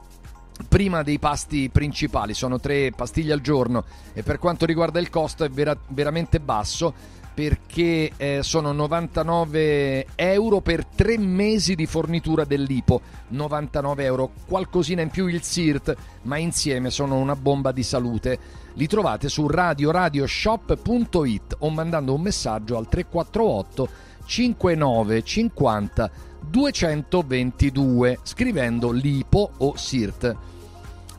[0.68, 5.44] prima dei pasti principali, sono tre pastiglie al giorno e per quanto riguarda il costo
[5.44, 6.94] è vera- veramente basso
[7.36, 15.10] perché eh, sono 99 euro per tre mesi di fornitura dell'IPO 99 euro, qualcosina in
[15.10, 18.38] più il SIRT ma insieme sono una bomba di salute.
[18.72, 23.88] Li trovate su radioradioshop.it o mandando un messaggio al 348
[24.24, 30.36] 59 50 222 scrivendo LIPO o SIRT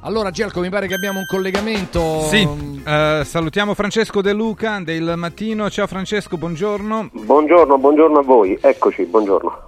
[0.01, 2.21] allora Gelco mi pare che abbiamo un collegamento.
[2.21, 5.69] Sì, uh, salutiamo Francesco De Luca del mattino.
[5.69, 7.09] Ciao Francesco, buongiorno.
[7.11, 8.57] Buongiorno, buongiorno a voi.
[8.61, 9.65] Eccoci, buongiorno.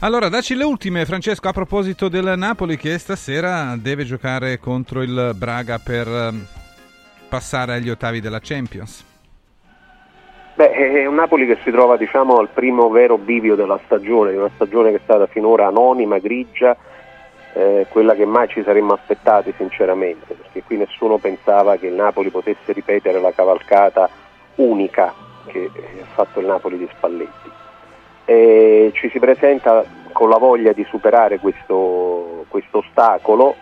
[0.00, 5.32] Allora, dacci le ultime Francesco a proposito del Napoli che stasera deve giocare contro il
[5.34, 6.46] Braga per ehm,
[7.28, 9.04] passare agli ottavi della Champions.
[10.54, 14.36] Beh, è un Napoli che si trova diciamo al primo vero bivio della stagione, di
[14.36, 16.76] una stagione che è stata finora anonima, grigia,
[17.58, 22.30] eh, quella che mai ci saremmo aspettati sinceramente, perché qui nessuno pensava che il Napoli
[22.30, 24.08] potesse ripetere la cavalcata
[24.56, 25.12] unica
[25.46, 25.68] che
[26.00, 27.50] ha fatto il Napoli di Spalletti.
[28.26, 33.56] E ci si presenta con la voglia di superare questo, questo ostacolo,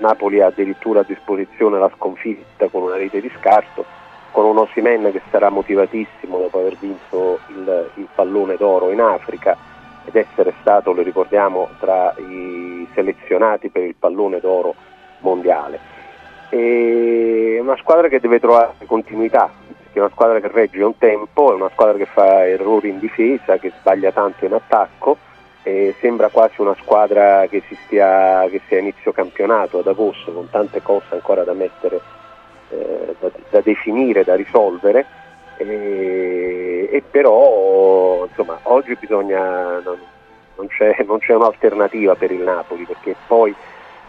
[0.00, 3.86] Napoli ha addirittura a disposizione la sconfitta con una rete di scarto,
[4.32, 9.69] con un Osimen che sarà motivatissimo dopo aver vinto il, il pallone d'oro in Africa
[10.04, 14.74] ed essere stato, lo ricordiamo, tra i selezionati per il pallone d'oro
[15.20, 15.78] mondiale.
[16.48, 19.50] È una squadra che deve trovare continuità,
[19.92, 23.58] è una squadra che regge un tempo, è una squadra che fa errori in difesa,
[23.58, 25.16] che sbaglia tanto in attacco
[25.62, 30.48] e sembra quasi una squadra che, si stia, che sia inizio campionato ad agosto con
[30.50, 32.00] tante cose ancora da mettere,
[32.70, 35.06] eh, da, da, definire, da risolvere
[35.60, 39.98] e, e però insomma, oggi bisogna, non,
[40.56, 43.54] non, c'è, non c'è un'alternativa per il Napoli perché poi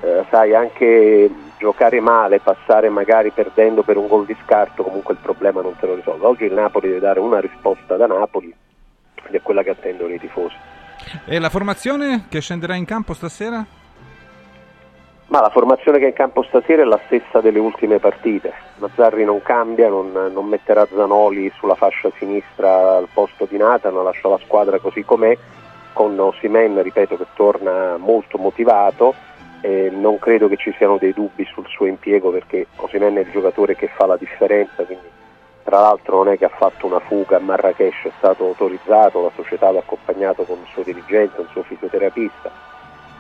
[0.02, 5.20] eh, sai anche giocare male, passare magari perdendo per un gol di scarto, comunque il
[5.22, 6.26] problema non te lo risolve.
[6.26, 8.54] Oggi il Napoli deve dare una risposta da Napoli
[9.28, 10.56] ed è quella che attendono i tifosi.
[11.26, 13.66] E la formazione che scenderà in campo stasera?
[15.32, 18.52] Ma la formazione che è in campo stasera è la stessa delle ultime partite.
[18.80, 24.28] Mazzarri non cambia, non, non metterà Zanoli sulla fascia sinistra al posto di Nathan, lascia
[24.28, 25.38] la squadra così com'è,
[25.94, 29.16] con Osimen, ripeto, che torna molto motivato
[29.62, 33.32] eh, non credo che ci siano dei dubbi sul suo impiego perché Osimen è il
[33.32, 35.08] giocatore che fa la differenza, quindi
[35.64, 39.32] tra l'altro non è che ha fatto una fuga a Marrakesh, è stato autorizzato, la
[39.34, 42.71] società l'ha accompagnato con il suo dirigente, un suo fisioterapista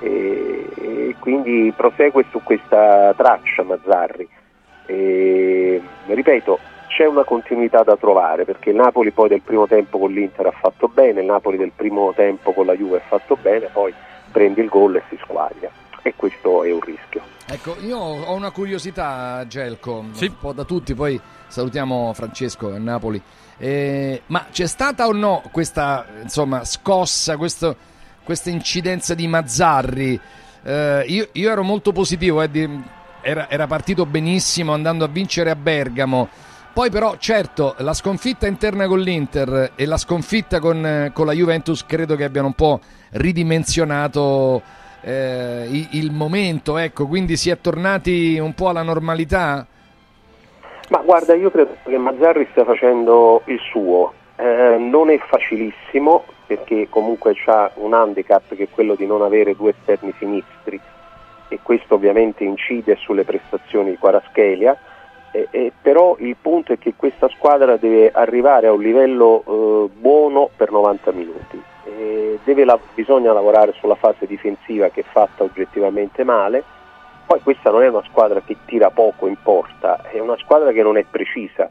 [0.01, 4.27] e, e quindi prosegue su questa traccia Mazzarri.
[4.87, 10.11] E, ripeto, c'è una continuità da trovare perché il Napoli poi del primo tempo con
[10.11, 13.69] l'Inter ha fatto bene, il Napoli del primo tempo con la Juve ha fatto bene,
[13.71, 13.93] poi
[14.31, 15.69] prende il gol e si squaglia
[16.01, 17.21] e questo è un rischio.
[17.47, 20.25] Ecco, io ho una curiosità, Gelco, sì.
[20.25, 23.21] un po' da tutti, poi salutiamo Francesco a Napoli.
[23.57, 27.75] Eh, ma c'è stata o no questa insomma, scossa, questo,
[28.23, 30.19] questa incidenza di Mazzarri?
[30.63, 32.83] Eh, io, io, ero molto positivo, eh, di,
[33.21, 36.29] era, era partito benissimo andando a vincere a Bergamo.
[36.73, 41.85] Poi però, certo, la sconfitta interna con l'Inter e la sconfitta con, con la Juventus
[41.85, 42.79] credo che abbiano un po'
[43.11, 44.61] ridimensionato
[45.01, 49.65] eh, il momento, ecco, quindi si è tornati un po' alla normalità?
[50.89, 56.89] Ma guarda, io credo che Mazzarri stia facendo il suo, eh, non è facilissimo perché
[56.89, 60.77] comunque ha un handicap che è quello di non avere due esterni sinistri.
[61.47, 64.77] E questo ovviamente incide sulle prestazioni di Quaraschelia,
[65.31, 69.89] eh, eh, però il punto è che questa squadra deve arrivare a un livello eh,
[69.97, 71.63] buono per 90 minuti.
[72.65, 76.63] La- bisogna lavorare sulla fase difensiva che è fatta oggettivamente male,
[77.25, 80.83] poi questa non è una squadra che tira poco in porta, è una squadra che
[80.83, 81.69] non è precisa,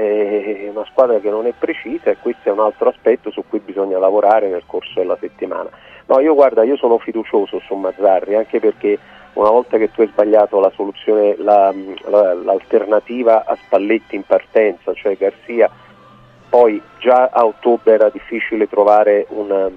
[0.00, 3.60] è una squadra che non è precisa e questo è un altro aspetto su cui
[3.60, 5.68] bisogna lavorare nel corso della settimana.
[6.06, 8.98] No, io guarda, io sono fiducioso su Mazzarri anche perché
[9.34, 11.72] una volta che tu hai sbagliato la soluzione, la,
[12.08, 15.70] la, l'alternativa a Spalletti in partenza, cioè Garzia
[16.48, 19.70] poi già a ottobre era difficile trovare un...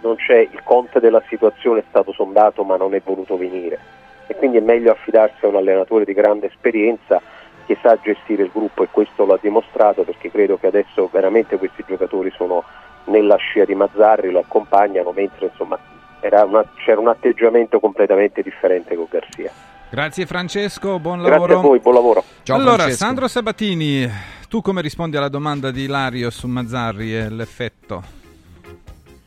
[0.00, 3.78] non c'è il conte della situazione è stato sondato ma non è voluto venire
[4.26, 7.22] e quindi è meglio affidarsi a un allenatore di grande esperienza
[7.70, 11.84] che sa gestire il gruppo e questo l'ha dimostrato perché credo che adesso veramente questi
[11.86, 12.64] giocatori sono
[13.04, 15.78] nella scia di Mazzarri, lo accompagnano mentre insomma
[16.20, 19.52] una, c'era un atteggiamento completamente differente con Garzia.
[19.88, 21.44] Grazie Francesco, buon lavoro.
[21.44, 22.24] Grazie a voi, buon lavoro.
[22.42, 23.04] Ciao allora, Francesco.
[23.04, 24.10] Sandro Sabatini,
[24.48, 28.19] tu come rispondi alla domanda di Ilario su Mazzarri e l'effetto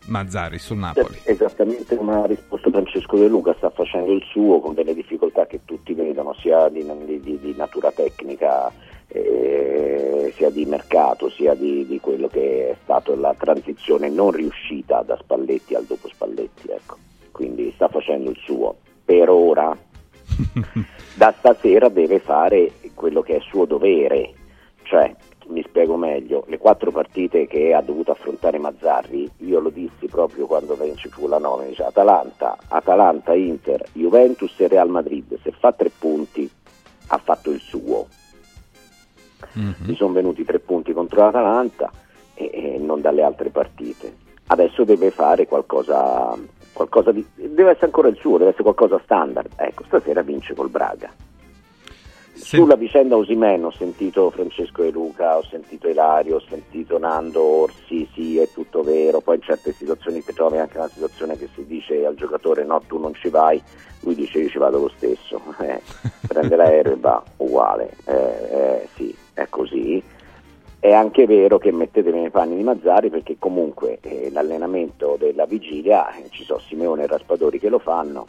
[0.06, 1.20] Mazzarri sul Napoli?
[1.24, 5.62] Esattamente come ha risposto Francesco De Luca, sta facendo il suo con delle difficoltà che
[5.66, 6.86] tutti vedono, sia di,
[7.22, 8.72] di, di natura tecnica,
[9.08, 15.04] eh, sia di mercato, sia di, di, quello che è stata la transizione non riuscita
[15.04, 16.70] da Spalletti al dopo Spalletti.
[16.70, 16.98] Ecco.
[17.32, 18.76] Quindi sta facendo il suo.
[19.06, 19.76] Per ora,
[21.16, 24.34] da stasera deve fare quello che è suo dovere,
[24.84, 25.14] cioè,
[25.54, 30.48] mi spiego meglio, le quattro partite che ha dovuto affrontare Mazzarri, io lo dissi proprio
[30.48, 35.72] quando ci fu la nomina, cioè Atalanta, Atalanta, Inter, Juventus e Real Madrid, se fa
[35.72, 36.50] tre punti
[37.08, 38.08] ha fatto il suo.
[39.58, 39.72] Mm-hmm.
[39.86, 41.92] Gli sono venuti tre punti contro l'Atalanta
[42.34, 44.22] e, e non dalle altre partite.
[44.48, 46.36] Adesso deve fare qualcosa,
[46.74, 47.26] qualcosa di...
[47.36, 49.52] deve essere ancora il suo, deve essere qualcosa standard.
[49.56, 51.12] Ecco, stasera vince col Braga.
[52.44, 52.58] Sì.
[52.58, 58.06] Sulla vicenda Osimen ho sentito Francesco De Luca, ho sentito Ilario, ho sentito Nando Orsi,
[58.14, 61.66] sì è tutto vero, poi in certe situazioni ti trovi anche una situazione che si
[61.66, 63.64] dice al giocatore no tu non ci vai,
[64.02, 65.82] lui dice io ci vado lo stesso, eh,
[66.28, 68.14] prende l'aereo e va, uguale, eh,
[68.52, 70.04] eh, sì è così.
[70.80, 76.14] È anche vero che mettetevi nei panni di Mazzari perché comunque eh, l'allenamento della vigilia,
[76.14, 78.28] eh, ci sono Simeone e Raspadori che lo fanno,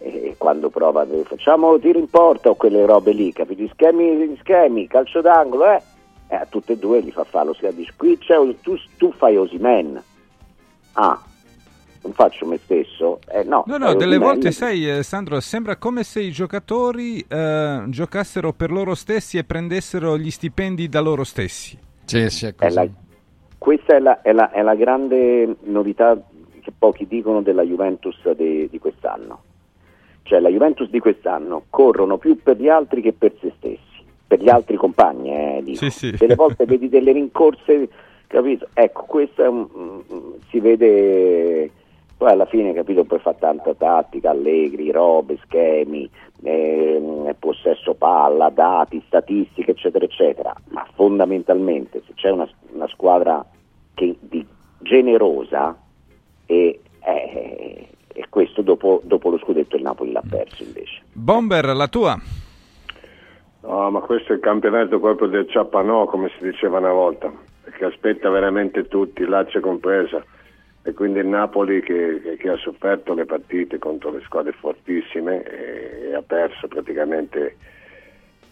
[0.00, 3.68] e quando prova facciamo tiro in porta o quelle robe lì, capito?
[3.72, 5.82] Schemi, schemi calcio d'angolo, eh?
[6.28, 6.36] eh?
[6.36, 10.02] a tutte e due li fa fare lo dice qui c'è, tu, tu fai Osimen.
[10.92, 11.22] Ah,
[12.02, 13.20] non faccio me stesso.
[13.28, 17.82] Eh, no, no, no delle volte sai, eh, Sandro, sembra come se i giocatori eh,
[17.88, 21.78] giocassero per loro stessi e prendessero gli stipendi da loro stessi.
[22.04, 22.70] Sì, sì, è così.
[22.78, 22.88] È la,
[23.58, 26.18] questa è la, è, la, è la grande novità
[26.60, 29.42] che pochi dicono della Juventus de, di quest'anno.
[30.22, 34.40] Cioè la Juventus di quest'anno corrono più per gli altri che per se stessi, per
[34.40, 35.78] gli altri compagni, eh, dico.
[35.78, 36.10] Sì, sì.
[36.16, 37.88] Delle volte vedi delle rincorse,
[38.26, 38.68] capito?
[38.74, 40.02] Ecco, questo un,
[40.48, 41.70] si vede
[42.20, 46.06] poi alla fine, capito, poi fa tanta tattica, allegri, robe, schemi,
[46.42, 50.54] eh, possesso palla, dati, statistiche, eccetera, eccetera.
[50.68, 53.42] Ma fondamentalmente se c'è una, una squadra
[53.94, 54.46] che, di,
[54.80, 55.74] generosa
[56.44, 61.02] e, eh, e questo dopo, dopo lo scudetto il Napoli l'ha perso invece.
[61.12, 62.20] Bomber, la tua?
[63.62, 67.30] No, ma questo è il campionato proprio del ciappanò, come si diceva una volta,
[67.76, 70.24] che aspetta veramente tutti, Lazio compresa.
[70.82, 75.42] E quindi il Napoli che, che- che ha sofferto le partite contro le squadre fortissime
[75.42, 77.56] e, e ha perso praticamente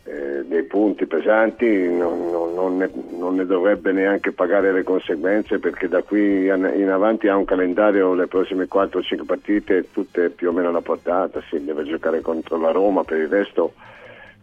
[0.09, 5.59] eh, dei punti pesanti, non, non- non ne, non ne dovrebbe neanche pagare le conseguenze
[5.59, 10.53] perché da qui in avanti ha un calendario, le prossime 4-5 partite, tutte più o
[10.53, 13.75] meno alla portata, si deve giocare contro la Roma, per il resto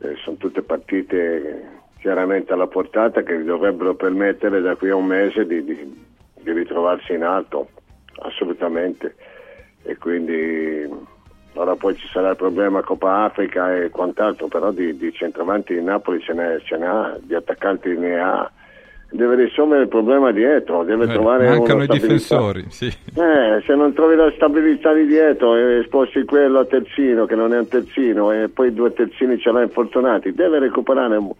[0.01, 5.45] eh, sono tutte partite chiaramente alla portata che dovrebbero permettere da qui a un mese
[5.47, 6.03] di, di-
[6.41, 7.69] di ritrovarsi in alto,
[8.19, 9.15] assolutamente.
[9.81, 10.87] E quindi
[11.55, 15.85] ora poi ci sarà il problema Coppa Africa e quant'altro, però di, di centravanti in
[15.85, 18.49] Napoli ce n'è, ce n'è, ha, di attaccanti ne ha.
[19.07, 21.93] Deve risolvere il problema dietro, deve Eh, trovare mancano i stabilità.
[21.93, 22.87] difensori, sì.
[22.87, 27.53] Eh, se non trovi la stabilità di dietro e sposti quello a terzino che non
[27.53, 31.31] è un terzino e poi due terzini ce l'ha infortunati, deve recuperare un,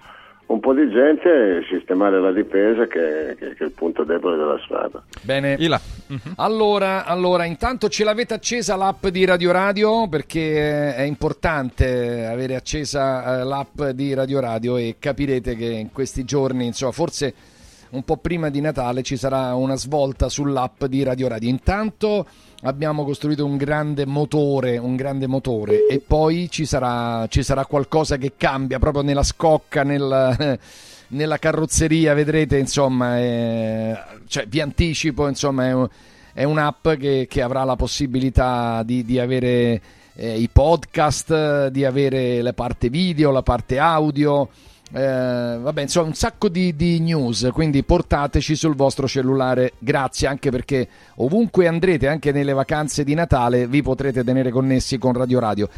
[0.48, 4.38] un po' di gente e sistemare la difesa che, che- che è il punto debole
[4.38, 5.02] della squadra.
[5.22, 5.56] Bene.
[5.60, 5.80] Ila.
[6.36, 12.56] Allora, allora, intanto ce l'avete accesa l'app di Radio Radio perché eh, è importante avere
[12.56, 17.34] accesa eh, l'app di Radio Radio e capirete che in questi giorni, insomma, forse
[17.92, 21.50] un po' prima di Natale ci sarà una svolta sull'app di Radio Radio.
[21.50, 22.26] Intanto
[22.62, 28.18] abbiamo costruito un grande motore, un grande motore e poi ci sarà, ci sarà qualcosa
[28.18, 30.60] che cambia proprio nella scocca, nel,
[31.10, 35.90] nella carrozzeria, vedrete, insomma, è- cioè, vi anticipo, insomma, è,
[36.34, 39.82] è un'app che, che avrà la possibilità di, di avere
[40.16, 44.50] eh, i podcast, di avere la parte video, la parte audio.
[44.94, 49.74] Eh, vabbè, insomma, un sacco di, di news, quindi portateci sul vostro cellulare.
[49.80, 55.14] Grazie anche perché ovunque andrete, anche nelle vacanze di Natale, vi potrete tenere connessi con
[55.14, 55.70] Radio Radio.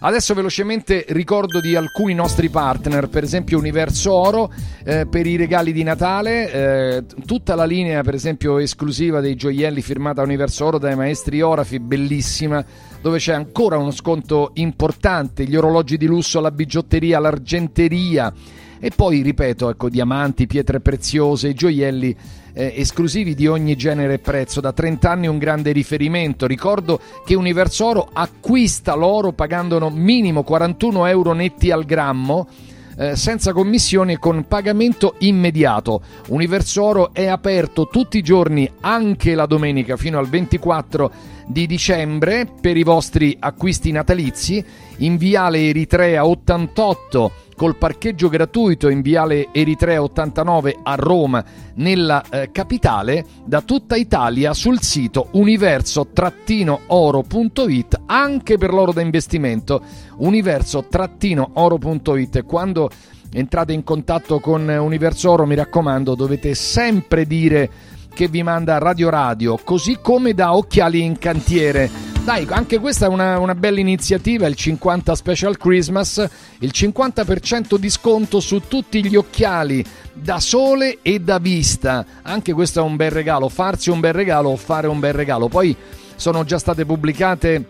[0.00, 4.52] Adesso velocemente ricordo di alcuni nostri partner, per esempio Universo Oro
[4.84, 9.80] eh, per i regali di Natale, eh, tutta la linea per esempio esclusiva dei gioielli
[9.80, 12.62] firmata Universo Oro dai maestri Orafi, bellissima,
[13.04, 18.32] dove c'è ancora uno sconto importante, gli orologi di lusso, la bigiotteria, l'argenteria
[18.80, 22.16] e poi ripeto, ecco, diamanti, pietre preziose, gioielli
[22.54, 24.62] eh, esclusivi di ogni genere e prezzo.
[24.62, 26.46] Da 30 anni un grande riferimento.
[26.46, 32.48] Ricordo che Universo Oro acquista l'oro pagando minimo 41 euro netti al grammo.
[32.96, 36.02] Eh, senza commissioni e con pagamento immediato.
[36.28, 41.12] Universo Oro è aperto tutti i giorni, anche la domenica fino al 24
[41.46, 44.64] di dicembre per i vostri acquisti natalizi.
[44.98, 52.50] In Viale Eritrea 88 col parcheggio gratuito in Viale Eritrea 89 a Roma, nella eh,
[52.52, 59.82] capitale, da tutta Italia sul sito universo-oro.it anche per l'oro da investimento
[60.16, 62.90] universo-oro.it quando
[63.32, 67.68] entrate in contatto con Universo Oro mi raccomando dovete sempre dire
[68.14, 73.08] che vi manda Radio Radio così come da Occhiali in Cantiere dai, anche questa è
[73.10, 76.26] una, una bella iniziativa, il 50 Special Christmas,
[76.60, 82.06] il 50% di sconto su tutti gli occhiali da sole e da vista.
[82.22, 85.48] Anche questo è un bel regalo, farsi un bel regalo o fare un bel regalo.
[85.48, 85.76] Poi
[86.16, 87.66] sono già state pubblicate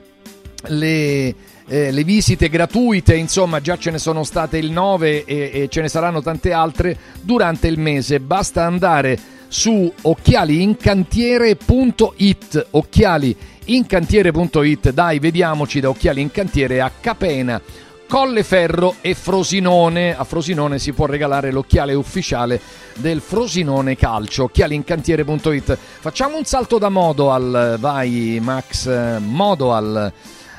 [0.66, 1.34] le,
[1.66, 5.80] eh, le visite gratuite, insomma già ce ne sono state il 9 e, e ce
[5.80, 8.20] ne saranno tante altre durante il mese.
[8.20, 9.18] Basta andare
[9.54, 17.62] su occhialiincantiere.it occhialiincantiere.it dai vediamoci da Occhiali in Cantiere a Capena
[18.08, 20.16] Colleferro e Frosinone.
[20.16, 22.60] A Frosinone si può regalare l'occhiale ufficiale
[22.96, 24.42] del Frosinone Calcio.
[24.44, 30.12] Occhialiincantiere.it facciamo un salto da Modoal vai Max eh, Modoal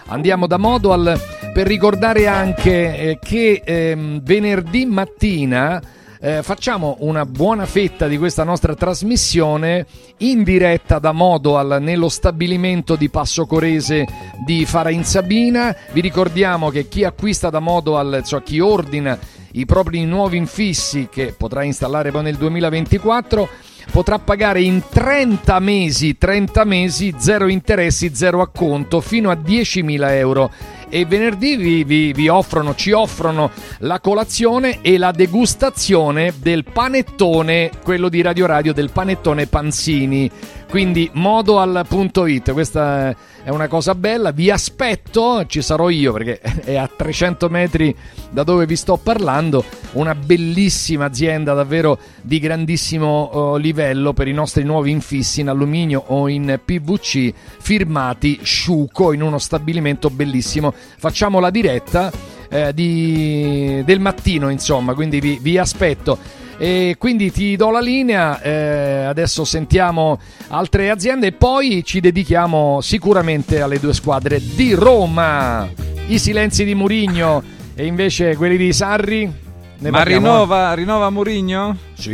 [0.08, 1.20] Andiamo da Modoal
[1.52, 5.82] per ricordare anche eh, che ehm, venerdì mattina
[6.26, 9.86] eh, facciamo una buona fetta di questa nostra trasmissione
[10.18, 14.08] in diretta da Modoal nello stabilimento di Passo Corese
[14.44, 15.76] di Farain Sabina.
[15.92, 19.20] Vi ricordiamo che chi acquista da Modoal, cioè chi ordina
[19.52, 23.48] i propri nuovi infissi che potrà installare poi nel 2024
[23.92, 30.52] potrà pagare in 30 mesi, 30 mesi, zero interessi, zero acconto, fino a 10.000 euro
[30.90, 37.72] e venerdì vi, vi, vi, offrono, ci offrono la colazione e la degustazione del panettone,
[37.84, 40.30] quello di Radio Radio, del panettone Panzini.
[40.70, 43.16] Quindi modoal.it, questa
[43.46, 47.96] è una cosa bella, vi aspetto, ci sarò io perché è a 300 metri
[48.32, 54.34] da dove vi sto parlando, una bellissima azienda davvero di grandissimo uh, livello per i
[54.34, 60.74] nostri nuovi infissi in alluminio o in PVC firmati Sciuco in uno stabilimento bellissimo.
[60.74, 62.12] Facciamo la diretta
[62.50, 66.45] eh, di, del mattino insomma, quindi vi, vi aspetto.
[66.58, 72.80] E quindi ti do la linea, eh, adesso sentiamo altre aziende e poi ci dedichiamo
[72.82, 75.70] sicuramente alle due squadre di Roma.
[76.08, 77.44] I silenzi di Murigno
[77.76, 79.44] e invece quelli di Sarri.
[79.78, 81.78] Ne Ma rinnova, rinnova Murigno?
[81.94, 82.12] Sì.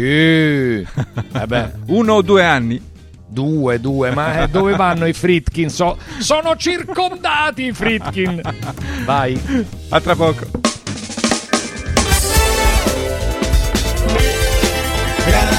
[0.81, 2.89] eh Uno o due anni?
[3.27, 5.69] Due, due, ma eh, dove vanno i Fritkin?
[5.69, 8.41] So, sono circondati i Fritkin.
[9.05, 9.39] Vai.
[9.89, 10.70] A tra poco.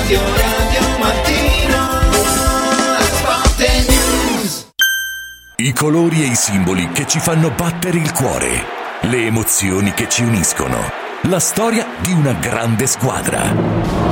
[0.02, 2.00] Radio Radio Mattino
[2.98, 4.66] Sport News.
[5.58, 8.66] I colori e i simboli che ci fanno battere il cuore,
[9.02, 10.76] le emozioni che ci uniscono,
[11.28, 14.11] la storia di una grande squadra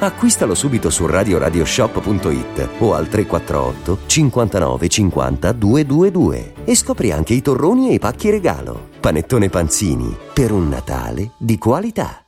[0.00, 7.90] Acquistalo subito su radioradioshop.it o al 348 59 50 222 e scopri anche i torroni
[7.90, 8.90] e i pacchi regalo.
[9.00, 12.27] Panettone Panzini per un Natale di qualità.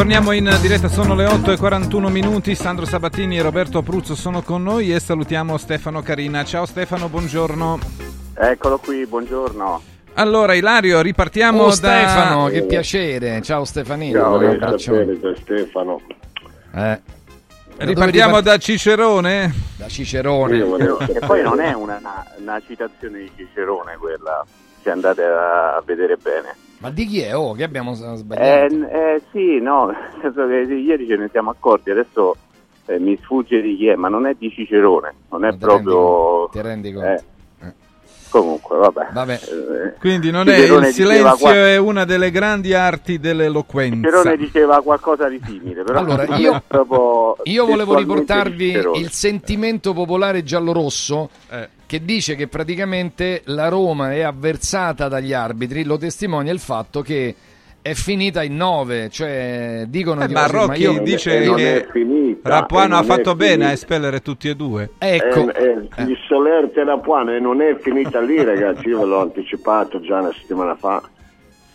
[0.00, 2.54] Torniamo in diretta, sono le 8 e 41 minuti.
[2.54, 6.42] Sandro Sabatini e Roberto Pruzzo sono con noi e salutiamo Stefano Carina.
[6.42, 7.78] Ciao Stefano, buongiorno.
[8.34, 9.82] Eccolo qui, buongiorno.
[10.14, 11.72] Allora, Ilario, ripartiamo Oh, da.
[11.72, 13.42] Stefano, che piacere.
[13.42, 14.18] Ciao Stefanino.
[14.18, 14.92] Ciao, Un che abbraccio.
[14.92, 16.00] piacere Stefano.
[16.76, 17.00] Eh.
[17.76, 19.54] Ripartiamo Dove da Cicerone?
[19.76, 20.58] Da Cicerone.
[21.12, 24.46] E poi non è una, una- una citazione di Cicerone quella,
[24.82, 26.68] se andate a vedere bene.
[26.80, 27.36] Ma di chi è?
[27.36, 28.74] Oh, che abbiamo s- Eh, sbagliato.
[28.88, 32.34] eh, sì, no, nel senso che ieri ce ne siamo accorti, adesso
[32.86, 36.48] eh, mi sfugge di chi è, ma non è di Cicerone, non è proprio...
[36.50, 37.22] Ti rendi conto?
[38.30, 39.08] Comunque, vabbè.
[39.12, 39.32] Vabbè.
[39.42, 44.08] Eh, Quindi non è il silenzio, qua- è una delle grandi arti dell'eloquenza.
[44.08, 46.62] Cicerone diceva qualcosa di simile, però Allora, io-
[47.44, 51.68] Io volevo riportarvi il sentimento popolare giallorosso Eh.
[51.86, 57.34] che dice che praticamente la Roma è avversata dagli arbitri, lo testimonia il fatto che
[57.82, 61.86] è finita in 9, cioè dicono Eh, di ma io- dice e non che è
[61.90, 64.90] finita, Rappuano e ha fatto bene a espellere tutti e due.
[64.98, 69.20] Ecco, Eh, eh, Il Soler Terapuano e non è finita lì ragazzi, io ve l'ho
[69.20, 71.02] anticipato già una settimana fa.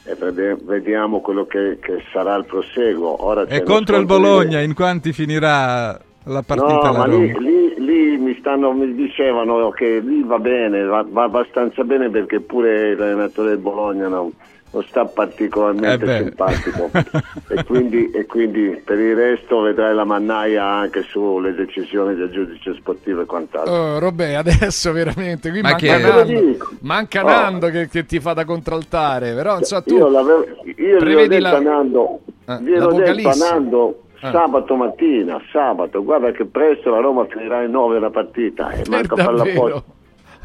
[0.07, 0.15] E
[0.63, 3.25] vediamo quello che, che sarà il proseguo.
[3.25, 7.33] Ora E contro il di- Bologna, in quanti finirà la partita No, la ma lì,
[7.39, 12.39] lì- lì mi, stanno, mi dicevano che lì va bene, va, va abbastanza bene perché
[12.39, 14.31] pure l'allenatore del Bologna non,
[14.75, 16.89] non sta particolarmente Eh simpatico
[17.47, 22.73] e, quindi, e quindi per il resto vedrai la mannaia anche sulle decisioni del giudice
[22.73, 23.73] sportivo e quant'altro.
[23.73, 27.27] Oh, Robè, adesso veramente qui Ma manca che- Nando, manca Oh.
[27.27, 30.97] Nando che, che ti fa da contraltare, però insomma, tu Io, l'avevo- io gli ho
[30.97, 33.35] prevedi detto la- a Nando, eh, gliel'ho detto a.
[33.35, 34.31] Nando Eh.
[34.31, 38.89] sabato mattina, sabato, guarda che presto la Roma finirà in 9 la partita e per
[38.89, 39.93] manca farla davvero, apposta.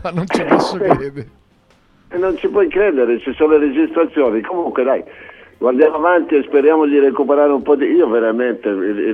[0.05, 1.29] ma non ci posso credere.
[2.13, 4.41] E non ci puoi credere, ci sono le registrazioni.
[4.41, 5.01] Comunque dai,
[5.59, 7.85] guardiamo avanti e speriamo di recuperare un po' di...
[7.87, 8.69] Io veramente,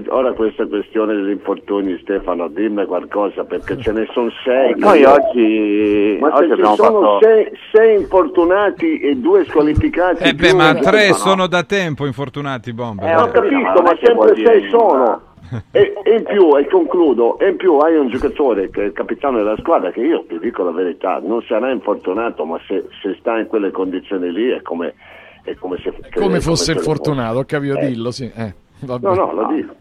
[0.08, 4.74] ora questa questione degli infortuni, Stefano, dimmi qualcosa perché ce ne sono sei.
[4.78, 7.18] Noi oggi, Ma oggi se ci abbiamo sono fatto...
[7.20, 10.22] sei, sei infortunati e due squalificati...
[10.22, 11.14] Eh beh, ma tre no.
[11.14, 13.08] sono da tempo infortunati, Bomber.
[13.10, 15.25] Eh, Ho capito, ma sempre sei sono.
[15.70, 18.92] E, e in più, e concludo, e in più hai un giocatore che è il
[18.92, 23.16] capitano della squadra che io ti dico la verità, non sarà infortunato, ma se, se
[23.18, 24.94] sta in quelle condizioni lì è come,
[25.42, 27.86] è come se Come fosse se il lo fortunato, ho capito, Eh.
[27.86, 28.30] dillo, sì.
[28.34, 28.54] Eh.
[28.80, 29.74] No, no, lo dico.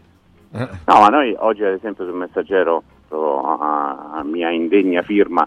[0.52, 0.68] Eh.
[0.86, 5.46] No, ma noi oggi ad esempio sul messaggero, a, a mia indegna firma,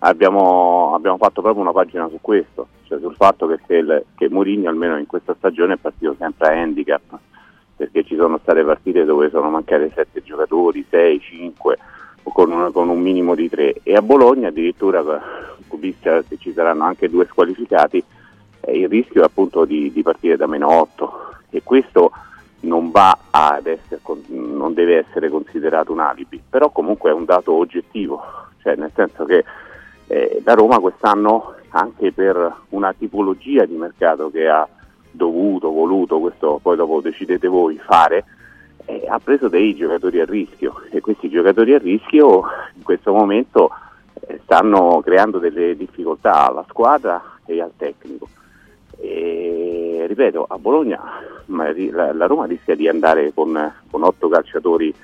[0.00, 3.58] abbiamo, abbiamo fatto proprio una pagina su questo, cioè sul fatto che,
[4.14, 7.00] che Mourinho almeno in questa stagione è partito sempre a handicap,
[7.76, 11.78] perché ci sono state partite dove sono mancate sette giocatori, 6, 5,
[12.22, 15.02] con un, con un minimo di tre, e a Bologna addirittura,
[15.78, 18.02] vista che ci saranno anche due squalificati,
[18.60, 21.12] eh, il rischio è appunto di, di partire da meno 8
[21.50, 22.10] e questo
[22.60, 22.90] non
[23.64, 23.98] essere,
[24.28, 28.22] non deve essere considerato un alibi, però comunque è un dato oggettivo,
[28.62, 29.44] cioè nel senso che
[30.08, 34.66] eh, la Roma quest'anno anche per una tipologia di mercato che ha
[35.16, 38.24] dovuto, voluto, questo poi dopo decidete voi fare,
[38.84, 42.44] eh, ha preso dei giocatori a rischio e questi giocatori a rischio
[42.74, 43.70] in questo momento
[44.20, 48.28] eh, stanno creando delle difficoltà alla squadra e al tecnico.
[48.98, 51.02] E, ripeto, a Bologna
[51.46, 54.94] la, la Roma rischia di andare con, con otto calciatori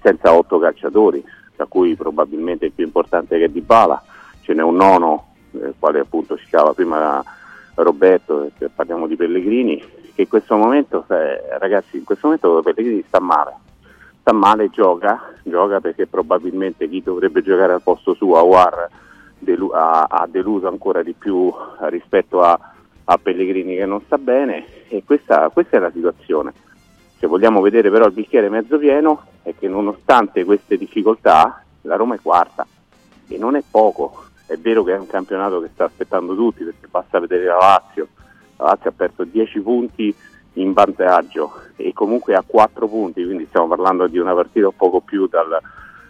[0.00, 1.24] senza otto calciatori,
[1.56, 4.02] tra cui probabilmente il più importante che è Di Bala,
[4.42, 7.24] ce n'è un nono, eh, quale appunto citava prima
[7.74, 9.82] Roberto, eh, parliamo di Pellegrini,
[10.14, 13.52] che in questo momento, eh, ragazzi, in questo momento Pellegrini sta male,
[14.20, 18.88] sta male gioca, gioca perché probabilmente chi dovrebbe giocare al posto suo, Awar,
[19.38, 22.58] delu- ha, ha deluso ancora di più rispetto a,
[23.04, 26.52] a Pellegrini che non sta bene e questa, questa è la situazione.
[27.18, 32.14] Se vogliamo vedere però il bicchiere mezzo pieno è che nonostante queste difficoltà la Roma
[32.14, 32.66] è quarta
[33.28, 34.24] e non è poco.
[34.46, 38.08] È vero che è un campionato che sta aspettando tutti perché basta vedere la Lazio.
[38.56, 40.14] La Lazio ha perso 10 punti
[40.54, 45.00] in vantaggio e comunque ha 4 punti, quindi stiamo parlando di una partita un poco
[45.00, 45.60] più dal-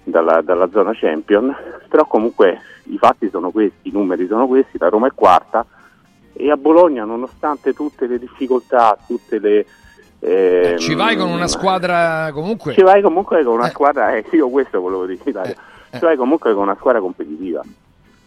[0.05, 1.55] dalla, dalla zona champion,
[1.89, 5.65] però comunque i fatti sono questi, i numeri sono questi, la Roma è quarta
[6.35, 9.67] e a Bologna nonostante tutte le difficoltà, tutte le...
[10.21, 12.75] ehm, Ci vai con una squadra comunque.
[12.75, 15.57] ci vai comunque con una squadra, eh, io questo volevo dire eh.
[15.93, 17.63] ci vai comunque con una squadra competitiva,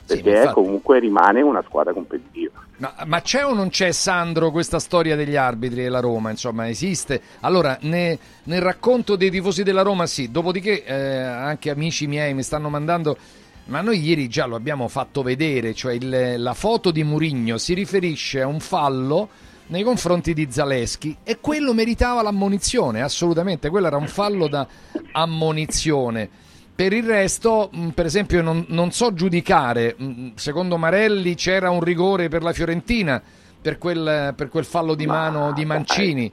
[0.07, 0.53] perché infatti.
[0.53, 2.63] comunque rimane una squadra competitiva.
[2.77, 6.29] Ma, ma c'è o non c'è, Sandro, questa storia degli arbitri e la Roma?
[6.29, 7.21] Insomma, esiste?
[7.41, 10.31] Allora, ne- nel racconto dei tifosi della Roma, sì.
[10.31, 13.17] Dopodiché, eh, anche amici miei mi stanno mandando.
[13.65, 17.73] Ma noi ieri già lo abbiamo fatto vedere, cioè il- la foto di Murigno si
[17.73, 19.27] riferisce a un fallo
[19.67, 24.65] nei confronti di Zaleschi e quello meritava l'ammonizione, assolutamente, quello era un fallo da
[25.11, 26.29] ammonizione.
[26.77, 29.95] Per il resto, mh, per esempio, non, non so giudicare.
[29.97, 33.19] mh, Secondo Marelli c'era un rigore per la Fiorentina
[33.59, 36.31] per quel, per quel fallo di mano di Mancini.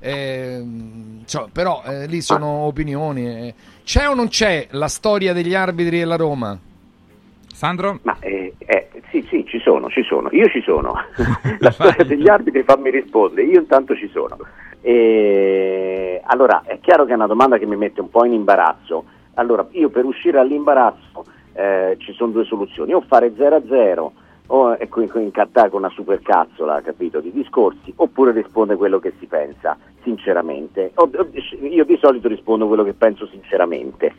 [0.00, 0.56] Eh,
[1.20, 3.26] insomma, però eh, lì sono opinioni.
[3.26, 3.54] eh.
[3.84, 6.58] C'è o non c'è la storia degli arbitri e la Roma?
[7.52, 7.98] Sandro?
[8.04, 10.30] Ma eh, eh, sì, sì, ci sono, ci sono.
[10.32, 10.94] Io ci sono.
[11.60, 14.38] La storia degli arbitri fammi rispondere, io intanto ci sono.
[14.80, 19.04] E, allora, è chiaro che è una domanda che mi mette un po' in imbarazzo.
[19.34, 21.24] Allora, io per uscire dall'imbarazzo
[21.54, 24.10] eh, ci sono due soluzioni, o fare 0-0
[24.48, 29.26] o ecco, in- incattare con una supercazzola, capito, di discorsi, oppure risponde quello che si
[29.26, 30.92] pensa, sinceramente.
[30.94, 31.10] O-
[31.60, 34.14] io di solito rispondo quello che penso sinceramente,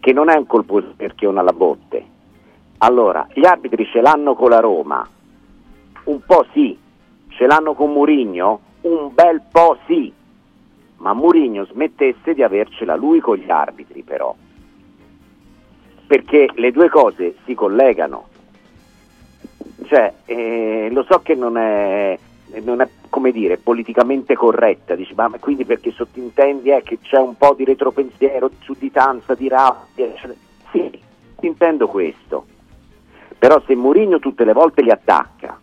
[0.00, 2.04] che non è un colpo perché una alla botte.
[2.78, 5.06] Allora, gli arbitri ce l'hanno con la Roma,
[6.04, 6.76] un po' sì,
[7.28, 10.12] ce l'hanno con Murigno, un bel po' sì,
[11.00, 14.34] ma Murigno smettesse di avercela lui con gli arbitri però,
[16.06, 18.28] perché le due cose si collegano.
[19.84, 22.18] Cioè, eh, lo so che non è,
[22.62, 27.34] non è, come dire, politicamente corretta, dici, ma quindi perché sottintendi è che c'è un
[27.36, 30.34] po' di retropensiero, di sudditanza, di rabbia, eccetera.
[30.70, 31.00] Sì,
[31.40, 32.46] intendo questo.
[33.38, 35.58] Però se Mourinho tutte le volte li attacca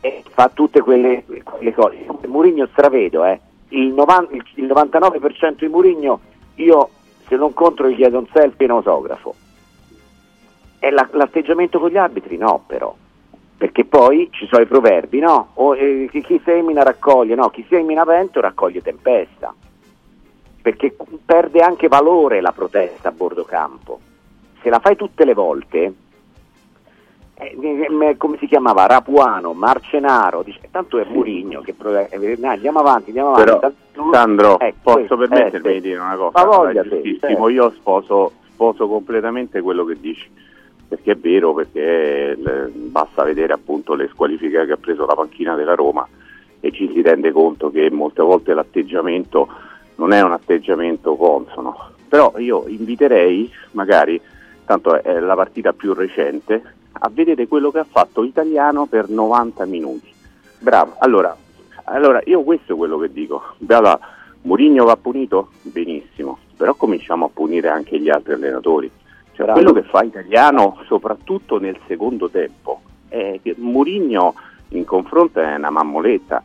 [0.00, 3.40] e fa tutte quelle, quelle cose, Mourinho stravedo, eh.
[3.70, 6.20] Il, novan- il- il 99% di Mourinho,
[6.56, 6.90] io
[7.26, 9.34] se lo incontro gli chiedo un selfie e un autografo.
[10.78, 12.94] E la- l'atteggiamento con gli arbitri no, però.
[13.58, 15.48] Perché poi ci sono i proverbi, no?
[15.54, 17.48] O, eh, chi, chi semina raccoglie, no?
[17.48, 19.54] Chi semina vento raccoglie tempesta.
[20.60, 20.94] Perché
[21.24, 24.00] perde anche valore la protesta a bordo campo.
[24.62, 25.94] Se la fai tutte le volte,
[27.38, 28.86] eh, eh, come si chiamava?
[28.86, 33.74] Rapuano, Marcenaro, dice, tanto è Murigno che eh, eh, andiamo avanti, andiamo avanti.
[33.92, 36.44] Però, Sandro, Eh, posso questo, permettermi eh, di dire una cosa?
[36.44, 40.30] Voglia giustissimo, io sposo, sposo completamente quello che dici,
[40.88, 42.38] perché è vero, perché
[42.72, 46.08] basta vedere appunto le squalifiche che ha preso la panchina della Roma
[46.60, 49.48] e ci si rende conto che molte volte l'atteggiamento
[49.96, 51.90] non è un atteggiamento consono.
[52.08, 54.18] Però io inviterei, magari,
[54.64, 59.64] tanto è la partita più recente, a vedere quello che ha fatto Italiano per 90
[59.66, 60.12] minuti.
[60.58, 61.36] Bravo, allora,
[61.84, 63.42] allora io questo è quello che dico.
[63.66, 63.98] Allora,
[64.42, 65.50] Mourinho va punito?
[65.62, 68.90] Benissimo, però cominciamo a punire anche gli altri allenatori.
[69.32, 74.34] Cioè, quello che fa Italiano, soprattutto nel secondo tempo, è che Mourinho
[74.70, 76.42] in confronto è una mammoletta.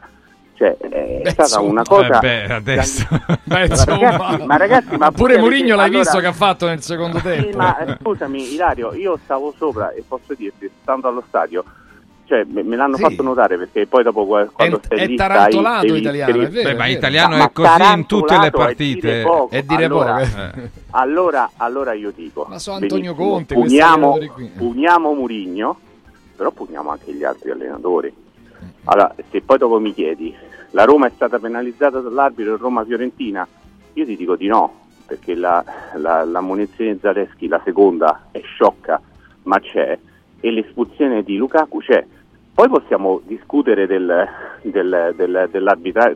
[0.61, 2.17] Cioè, è stata insomma, una cosa.
[2.17, 3.07] eh beh, adesso.
[3.09, 3.97] Beh, Ma insomma.
[4.09, 7.17] ragazzi, ma ragazzi, ma pure Mourinho perché- l'hai allora- visto che ha fatto nel secondo
[7.17, 7.57] Sì, tempo.
[7.57, 11.63] ma eh, scusami, Ilario, io stavo sopra e posso dirti, stando allo stadio,
[12.27, 13.01] cioè me, me l'hanno Sì.
[13.01, 16.45] fatto notare perché poi dopo qua- quando È- stai è lì tarantolato stai, italiano, devi-
[16.45, 18.99] è vero, Beh, ma italiano Ma è così in tutte le tarantolato è partite.
[19.11, 19.49] dire poco.
[19.55, 20.69] È dire allora, poco, eh.
[20.91, 24.17] allora, allora io dico, Ma so Antonio benissimo, Conte, puniamo,
[24.57, 25.79] puniamo Murigno,
[26.35, 28.13] però puniamo anche gli altri allenatori.
[28.85, 30.35] Allora, se poi dopo mi chiedi,
[30.71, 33.47] la Roma è stata penalizzata dall'arbitro Roma-Fiorentina?
[33.93, 35.63] Io ti dico di no, perché la,
[35.95, 39.01] la, la munizione di Zaleschi, la seconda, è sciocca,
[39.43, 39.97] ma c'è,
[40.39, 42.05] e l'espulsione di Lukaku c'è.
[42.53, 44.27] Poi possiamo discutere del,
[44.61, 45.49] del, del,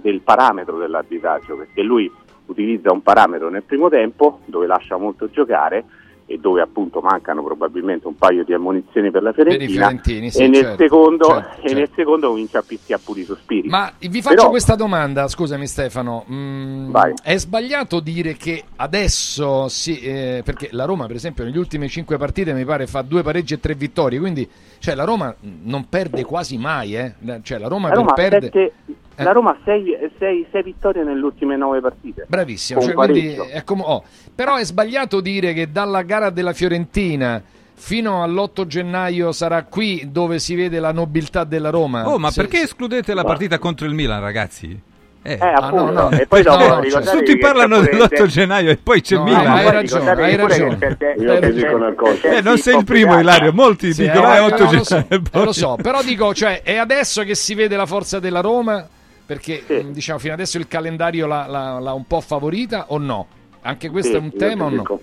[0.01, 2.11] del parametro dell'arbitraggio, perché lui
[2.47, 5.83] utilizza un parametro nel primo tempo dove lascia molto giocare
[6.27, 10.43] e dove appunto mancano probabilmente un paio di ammonizioni per la Per Fiorentina fiorentini, sì,
[10.43, 11.73] e, nel certo, secondo, certo, e certo.
[11.77, 15.67] nel secondo comincia a picchiare pure i sospiri Ma vi faccio Però- questa domanda, scusami
[15.67, 16.25] Stefano.
[16.31, 21.87] Mm, è sbagliato dire che adesso sì, eh, perché la Roma, per esempio, negli ultimi
[21.89, 24.49] cinque partite mi pare fa due pareggi e tre vittorie, quindi
[24.79, 27.13] cioè, la Roma non perde quasi mai, eh.
[27.19, 28.73] La- Cioè, la Roma, la Roma, per perde sette-
[29.17, 29.23] Eh.
[29.23, 33.63] la Roma ha sei, sei- sei vittorie nelle ultime nove partite Bravissimo, cioè, quindi è
[33.63, 34.03] come- oh,
[34.33, 37.41] però è sbagliato dire che dalla gara della Fiorentina
[37.77, 42.07] fino all'8 gennaio sarà qui dove si vede la nobiltà della Roma.
[42.09, 44.79] Oh, ma Se- perché escludete la partita contro il Milan, ragazzi?
[45.27, 46.11] Eh, Eh, appunto, no, no.
[46.11, 49.15] e poi dopo No, no, ricordatevi Tutti parlano c'è pure- dell'8 gennaio e poi c'è
[49.15, 49.47] No, Milan.
[49.47, 50.97] hai poi ragione, hai ragione.
[51.17, 52.29] Io ti c'è- dico una cosa.
[52.37, 53.19] Eh, non sei il primo.
[53.19, 53.51] Ilario.
[53.51, 55.21] Molti Sì, dicono eh, eh, no, 8 lo so, gennaio.
[55.31, 58.87] eh, lo so, però dico, cioè, è adesso che si vede la forza della Roma?
[59.25, 63.27] Perché mh, diciamo fino adesso il calendario l'ha, l'ha- l'ha un po' favorita o no?
[63.61, 64.77] Anche questo Sì, è un tema o no?
[64.77, 65.01] dico-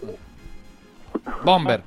[1.43, 1.83] Bomber.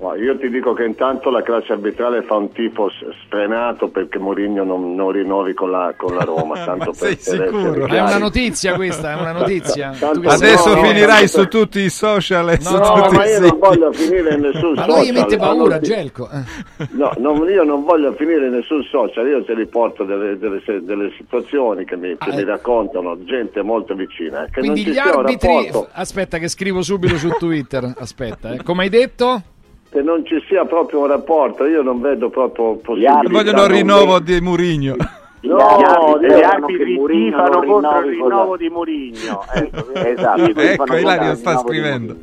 [0.00, 2.90] No, io ti dico che intanto la classe arbitrale fa un tifo
[3.24, 6.54] sfrenato perché Mourinho non, non rinnovi con la, con la Roma.
[6.64, 7.86] Tanto sei per, sicuro?
[7.86, 9.94] È una notizia questa, è una notizia.
[9.98, 11.48] Tanto- che Adesso No, no, finirai no, su no.
[11.48, 13.48] tutti i social e su No, No, tutti ma io siti.
[13.48, 14.98] non voglio finire in nessun Ma social.
[14.98, 16.30] lui gli mette paura, Allora, Gelco.
[16.30, 16.86] Eh.
[16.92, 21.12] No, non- io non voglio finire in nessun social, io te riporto delle, delle, delle
[21.18, 22.44] situazioni che, mi, che Ah, mi eh.
[22.46, 24.46] raccontano gente molto vicina.
[24.50, 25.46] Che non Quindi ci gli arbitri...
[25.66, 27.92] rapporto, Aspetta che scrivo subito su Twitter.
[27.98, 28.62] Aspetta, eh.
[28.62, 29.42] come hai detto?
[29.90, 33.22] Che non ci sia proprio un rapporto, io non vedo proprio possibilità.
[33.28, 34.96] Vogliono il rinnovo di Murigno.
[35.42, 41.34] No, gli gli arbitri tifano non contro il rinnovo di Mourinho ecco, Esatto, Ecco, Ilario
[41.34, 42.16] sta scrivendo.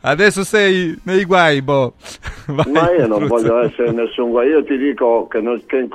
[0.00, 1.94] Adesso sei nei guai, Bo.
[2.46, 3.34] Vai, Ma io non Bruzzo.
[3.34, 5.86] voglio essere nessun guai, io ti dico che, non, che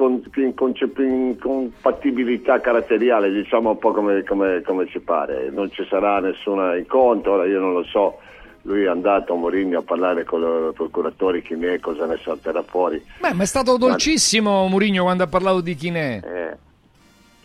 [0.97, 7.33] incompatibilità caratteriale, diciamo un po' come, come- come ci pare, non ci sarà nessun incontro,
[7.33, 8.17] ora io non lo so,
[8.63, 13.03] lui è andato a Mourinho a parlare con i procuratori Chimè, cosa ne salterà fuori.
[13.19, 16.21] Beh, ma è stato dolcissimo Murigno quando ha parlato di Chinè.
[16.23, 16.57] Eh,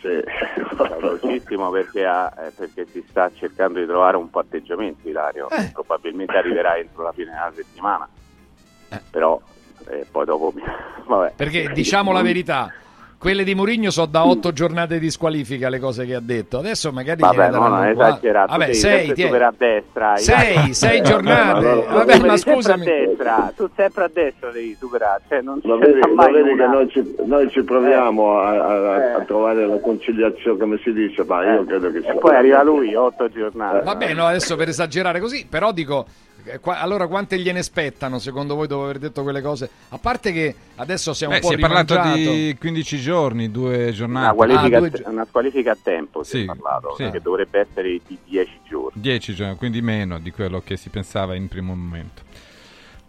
[0.01, 0.09] Sì.
[0.09, 5.71] è velocissimo perché, ha- eh, perché si sta cercando di trovare un patteggiamento Ilario Eh.
[5.73, 8.07] probabilmente arriverà entro la fine della settimana
[9.11, 9.41] però
[9.89, 10.53] eh, poi dopo
[11.07, 11.33] vabbè.
[11.35, 12.73] Perché diciamo la verità,
[13.19, 16.59] quelle di Mourinho sono da otto giornate di squalifica le cose che ha detto.
[16.59, 18.53] Adesso magari Vabbè, no, non è esagerato.
[18.57, 20.17] Vabbè, sei, superare a destra.
[20.17, 21.61] sei, sei Eh, giornate.
[21.67, 22.83] no, no, no, Vabbè, ma sempre scusami.
[22.83, 25.23] a destra, tu sempre a destra devi superare.
[25.29, 28.51] Cioè, non Lo vedi, lo mai vedi una- che noi ci, noi ci proviamo a,
[28.51, 29.25] a- a Eh.
[29.25, 32.95] trovare la conciliazione, come si dice, ma io credo che E sia poi arriva lui,
[32.95, 33.83] otto giornate.
[33.83, 38.55] Vabbè, no, adesso per esagerare così, però dico eh, qua- allora quante gliene spettano secondo
[38.55, 39.69] voi dopo aver detto quelle cose?
[39.91, 42.31] A parte che adesso si è un Beh, po' si è parlato rimangiato.
[42.31, 44.25] di 15 giorni, due giornate.
[44.25, 47.11] Una squalifica, Ah, due una squalifica a tempo si Sì, è parlato, sì.
[47.11, 49.01] che dovrebbe essere di 10 giorni.
[49.01, 52.23] 10 giorni, quindi meno di quello che si pensava in primo momento.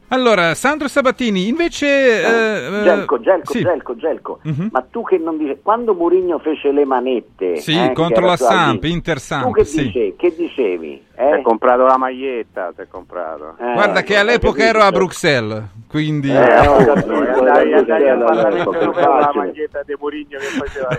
[0.09, 1.85] Allora, Sandro Sabatini, invece...
[1.85, 3.61] eh, eh, Gelco, Gelco, sì.
[3.61, 4.39] Gelco, Gelco.
[4.43, 4.69] Mhm.
[4.71, 8.85] Ma tu che non dici quando Mourinho fece le manette Sì, eh, contro la Samp,
[8.85, 9.83] Inter tu Samp, che, sì.
[9.83, 11.03] dice- che dicevi?
[11.20, 11.41] Eh?
[11.41, 13.55] comprato la maglietta, si è comprato.
[13.59, 16.30] Eh, Guarda che all'epoca ero a Bruxelles, quindi...
[16.30, 17.11] Eh, ho capito,
[17.55, 20.89] Eh, eh, eh, eh, la maglietta di che faceva.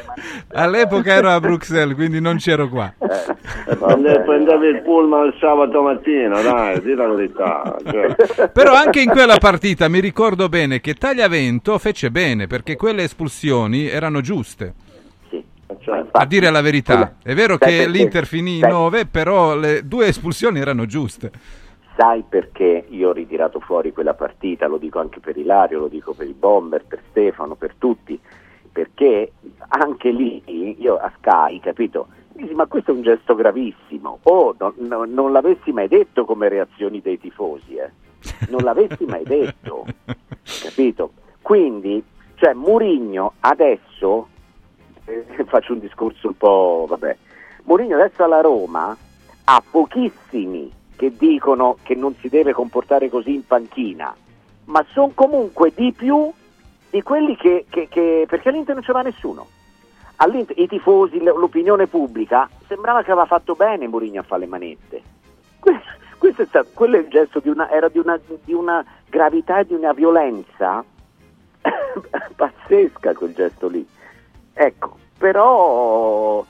[0.55, 2.93] All'epoca ero a Bruxelles, quindi non c'ero qua.
[2.99, 7.77] Eh, prende- prendevi il pullman il sabato mattina, dai, di la verità.
[7.89, 8.49] cioè.
[8.51, 13.87] Però anche in quella partita mi ricordo bene che Tagliavento fece bene perché quelle espulsioni
[13.87, 14.75] erano giuste.
[15.89, 17.89] Cioè, A dire la verità, è vero che perché?
[17.89, 21.31] l'Inter finì in Sai- 9, però le due espulsioni erano giuste.
[21.97, 24.67] Sai perché io ho ritirato fuori quella partita?
[24.69, 28.21] Lo dico anche per Ilario, lo dico per i Bomber, per Stefano, per tutti.
[28.71, 29.33] Perché
[29.69, 30.43] anche lì,
[30.79, 32.09] io a Sky, capito?
[32.35, 34.19] Dici, ma questo è un gesto gravissimo.
[34.25, 37.91] Oh, no- no- non l'avessi mai detto come reazioni dei tifosi, eh.
[38.51, 39.87] Non l'avessi mai detto,
[40.63, 41.13] capito?
[41.43, 42.01] Quindi,
[42.37, 44.29] cioè, Murigno adesso,
[45.47, 47.17] faccio un discorso un po', vabbè,
[47.65, 48.97] Mourinho adesso alla Roma
[49.45, 54.15] ha pochissimi che dicono che non si deve comportare così in panchina,
[54.65, 56.31] ma sono comunque di più
[56.91, 59.47] di quelli che, che- che- perché all'Inter non c'era nessuno.
[60.17, 65.03] All'Inter, I tifosi, l'opinione pubblica, sembrava che aveva fatto bene Mourinho a fare le manette.
[65.61, 65.81] Que-
[66.19, 69.61] Questo è stato, quello è il gesto di una, era di una, di una gravità
[69.61, 70.85] e di una violenza
[72.35, 73.87] pazzesca quel gesto lì.
[74.61, 76.45] Ecco, però,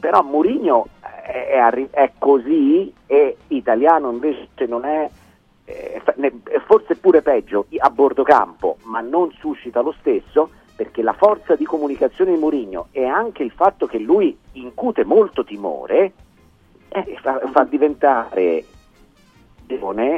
[0.00, 5.08] però Mourinho è, è così e italiano invece non è,
[5.64, 11.12] eh, è forse pure peggio a bordo campo, ma non suscita lo stesso perché la
[11.12, 16.12] forza di comunicazione di Mourinho e anche il fatto che lui incute molto timore
[16.88, 18.64] eh, fa, fa diventare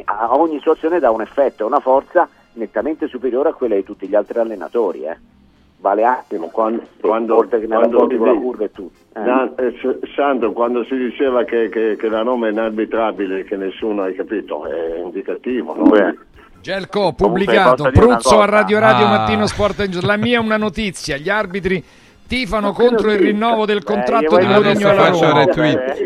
[0.06, 4.14] a ogni situazione dà un effetto, una forza nettamente superiore a quella di tutti gli
[4.14, 5.04] altri allenatori.
[5.04, 5.41] eh.
[5.82, 8.92] Vale anche quando, quando, quando si la curva e tutto.
[9.14, 9.20] eh.
[9.20, 9.74] Na- eh,
[10.14, 14.64] Sandro, quando si diceva che, che- che la Roma è inarbitrabile, che nessuno ha capito,
[14.66, 15.74] è indicativo.
[15.74, 15.90] No?
[16.60, 18.44] Gelco, Comunque, pubblicato, Pruzzo a?
[18.44, 19.08] Radio Radio Ah.
[19.08, 21.82] Mattino Sport La mia è una notizia, gli arbitri
[22.32, 25.44] tifano contro il rinnovo del Eh, contratto io di Mourinho alla Roma.
[25.44, 25.96] retweet.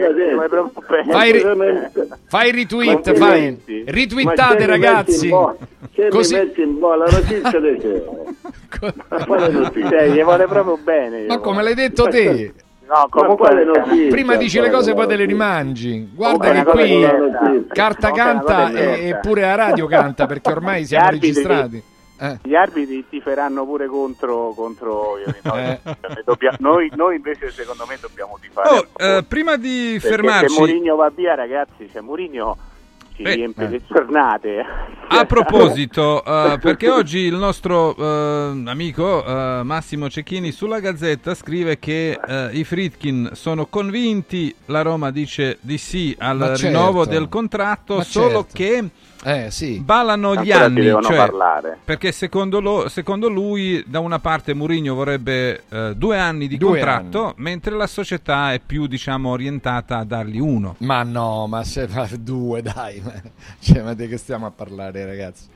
[1.08, 1.42] Fai, ri-
[2.26, 5.28] fai retweet, fai mi ragazzi.
[6.10, 8.02] Così- mi metti in bo- la notizia notizia?
[9.88, 11.26] Cioè, gli vuole proprio bene.
[11.26, 12.52] Ma come l'hai detto te?
[12.86, 14.10] No, comunque quale notizia?
[14.10, 16.08] Prima dici le cose poi te le rimangi.
[16.14, 17.04] Guarda che qui
[17.66, 21.82] carta canta e, e pure a radio canta perché ormai siamo registrati.
[22.18, 22.38] Eh.
[22.42, 25.60] Gli arbitri ti faranno pure contro, contro i rinnovi.
[25.62, 25.80] Eh.
[26.58, 28.68] Noi, noi invece secondo me dobbiamo tifare.
[28.68, 32.56] Oh, eh, prima di Perché fermarci, se Mourinho va via, ragazzi, cioè Mourinho
[33.14, 33.68] ci Eh, riempie eh.
[33.68, 34.64] le giornate.
[35.08, 41.78] a proposito, eh, perché oggi il nostro eh, amico eh, Massimo Cecchini sulla Gazzetta scrive
[41.78, 42.18] che
[42.52, 46.66] i Fritkin sono convinti, la Roma dice di sì al Ma certo.
[46.66, 48.46] rinnovo del contratto, Ma solo certo.
[48.52, 48.88] che
[49.24, 49.80] Eh, sì.
[49.80, 51.78] ballano gli Ancora anni, cioè, parlare.
[51.84, 56.70] perché secondo, lo- secondo lui da una parte Mourinho vorrebbe eh, due anni di Due
[56.78, 60.76] contratto, mentre la società è più diciamo orientata a dargli uno.
[60.78, 63.00] Ma no, ma se ma due, dai.
[63.04, 63.12] Ma,
[63.58, 65.54] cioè, ma di che stiamo a parlare, ragazzi?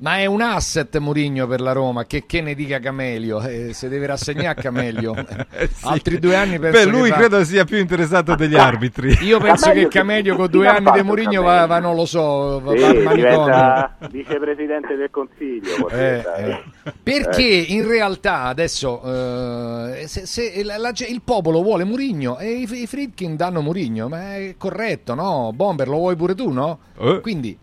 [0.00, 3.88] Ma è un asset Mourinho per la Roma, che, che ne dica Camelio, eh, se
[3.88, 5.12] deve rassegnare Camelio.
[5.82, 9.16] Altri due anni penso Beh, lui va- credo sia più interessato degli arbitri.
[9.22, 11.42] Io penso Camelio che Camelio con due anni di Camelio?
[11.42, 13.14] va, va, non lo so, va, Sì, va al manicomio.
[13.44, 15.88] diventa vicepresidente del consiglio.
[15.88, 16.62] Eh, eh.
[17.02, 22.68] Perché in realtà adesso eh, se, se la- la- il popolo vuole Murigno e i,
[22.82, 25.50] i Friedkin danno Murigno, ma è corretto, no?
[25.52, 26.78] Bomber lo vuoi pure tu, no?
[26.98, 27.18] Eh.
[27.20, 27.58] Quindi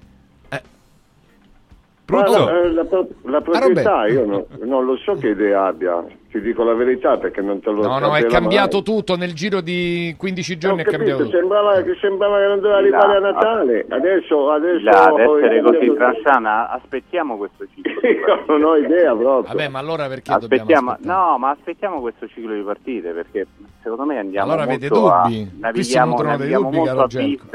[2.08, 6.40] La, eh, la pro- la proprietà io no- non lo so che idea abbia, ti
[6.40, 8.84] dico la verità perché non te lo no, no, è cambiato mai.
[8.86, 11.38] tutto nel giro di 15 giorni Ho è cambiato capito, tutto.
[11.40, 15.94] sembrava, che sembrava che non doveva arrivare a Natale, adesso, adesso Là, ad essere così
[15.96, 18.00] tranchana, aspettiamo questo ciclo.
[18.02, 19.42] di Io non ho idea proprio.
[19.54, 21.20] Vabbè, ma allora perché Aspettiamo, dobbiamo aspettare?
[21.32, 23.48] no, ma aspettiamo questo ciclo di partite perché
[23.82, 25.34] secondo me andiamo Allora avete molto a- dubbi?
[25.52, 26.92] Si navighiamo, nutrono dei navighiamo dubbi, molto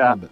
[0.03, 0.27] a Vabbè.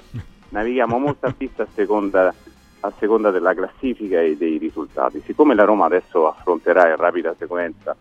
[0.51, 2.35] navighiamo molto a vista a seconda,
[2.81, 5.23] a seconda della classifica e dei risultati.
[5.25, 7.97] Siccome la Roma adesso affronterà in rapida sequenza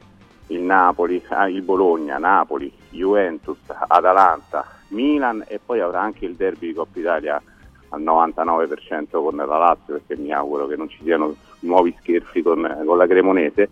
[0.48, 3.58] il Napoli, ah, il Bologna, Napoli, Juventus,
[3.88, 7.42] Atalanta, Milan e poi avrà anche il derby di Coppa Italia
[7.90, 12.84] al 99% con la Lazio perché mi auguro che non ci siano nuovi scherzi con,
[12.86, 13.70] con la Cremonese.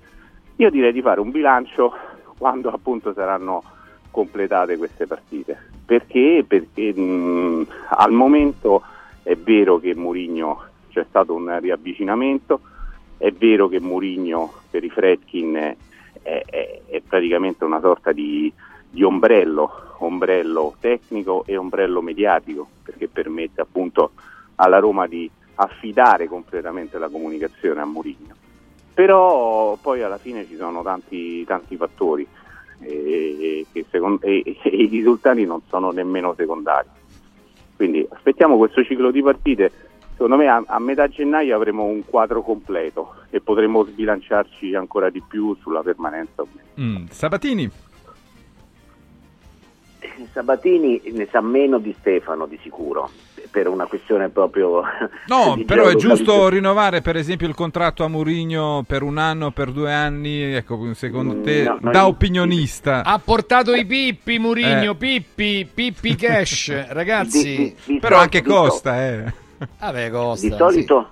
[0.58, 1.94] Io direi di fare un bilancio
[2.38, 3.64] quando appunto saranno
[4.12, 5.58] completate queste partite.
[5.86, 6.44] Perché?
[6.48, 8.82] Perché mh, al momento
[9.24, 10.64] è vero che Mourinho
[10.96, 12.62] c'è stato un riavvicinamento,
[13.18, 15.76] è vero che Mourinho per i Fredkin è,
[16.22, 18.52] è- è praticamente una sorta di,
[18.90, 24.12] di ombrello, ombrello tecnico e ombrello mediatico, perché permette appunto
[24.56, 28.34] alla Roma di affidare completamente la comunicazione a Mourinho.
[28.94, 32.26] Però poi alla fine ci sono tanti, tanti fattori
[32.80, 36.88] e, che secon- e- e i risultati non sono nemmeno secondari.
[37.76, 39.72] Quindi aspettiamo questo ciclo di partite.
[40.16, 45.22] Secondo me a, a metà gennaio avremo un quadro completo e potremo sbilanciarci ancora di
[45.22, 46.44] più sulla permanenza.
[46.80, 47.70] Mm, Sabatini.
[50.32, 53.10] Sabatini ne sa meno di Stefano di sicuro,
[53.52, 54.82] per una questione proprio...
[55.28, 59.72] No, però è giusto rinnovare per esempio il contratto a Mourinho per un anno, per
[59.72, 63.04] due anni, ecco, secondo Mm, te, no, no, da io- opinionista.
[63.04, 64.96] Ha portato i Pippi Murigno, Eh.
[64.96, 67.44] Pippi, Pippi Cash, ragazzi.
[67.44, 67.56] Di-
[67.86, 69.44] di- di Però anche Costa, eh.
[69.80, 70.46] Vabbè, Costa.
[70.46, 70.58] Di sì.
[70.58, 71.08] solito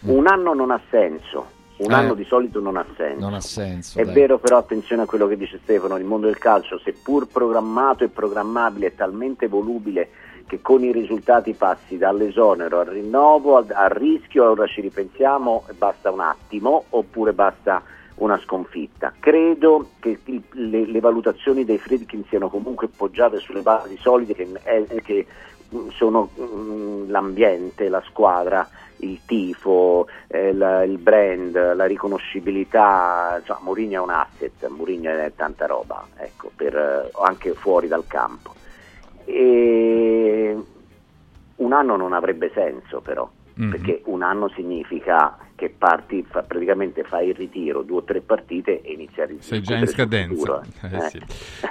[0.00, 1.46] un anno non ha senso,
[1.78, 1.94] un Eh.
[1.94, 3.20] anno di solito non ha senso.
[3.20, 3.98] Non ha senso.
[3.98, 4.14] È dai.
[4.14, 8.08] vero però, attenzione a quello che dice Stefano, il mondo del calcio, seppur programmato e
[8.08, 10.08] programmabile, è talmente volubile
[10.46, 15.72] che con i risultati passi dall'esonero al rinnovo, al, al rischio, ora ci ripensiamo e
[15.72, 17.82] basta un attimo, oppure basta
[18.16, 19.12] una sconfitta.
[19.18, 24.48] Credo che il- le, le valutazioni dei Friedkin siano comunque poggiate sulle basi solide che,
[24.62, 25.26] eh, che,
[25.90, 33.94] sono mh, l'ambiente, la squadra, il tifo, eh, la- il brand, la riconoscibilità, insomma, Mourinho
[33.94, 38.54] è un asset, Mourinho è tanta roba, ecco, per, eh, anche fuori dal campo.
[39.24, 40.56] E
[41.56, 43.70] un anno non avrebbe senso però, Mhm.
[43.70, 48.82] perché un anno significa che parti, fa- praticamente fai il ritiro, due o tre partite
[48.82, 50.62] e inizi a Sei già in scadenza.
[50.82, 51.00] Eh, eh.
[51.08, 51.20] sì.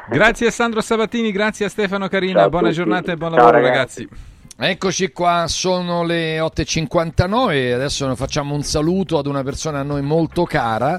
[0.10, 3.62] Grazie a Sandro Sabatini, grazie a Stefano Carina, Ciao buona giornata e buon Ciao, lavoro
[3.62, 4.02] ragazzi.
[4.04, 4.34] ragazzi.
[4.58, 10.02] Eccoci qua, sono le 8.59 e adesso facciamo un saluto ad una persona a noi
[10.02, 10.98] molto cara,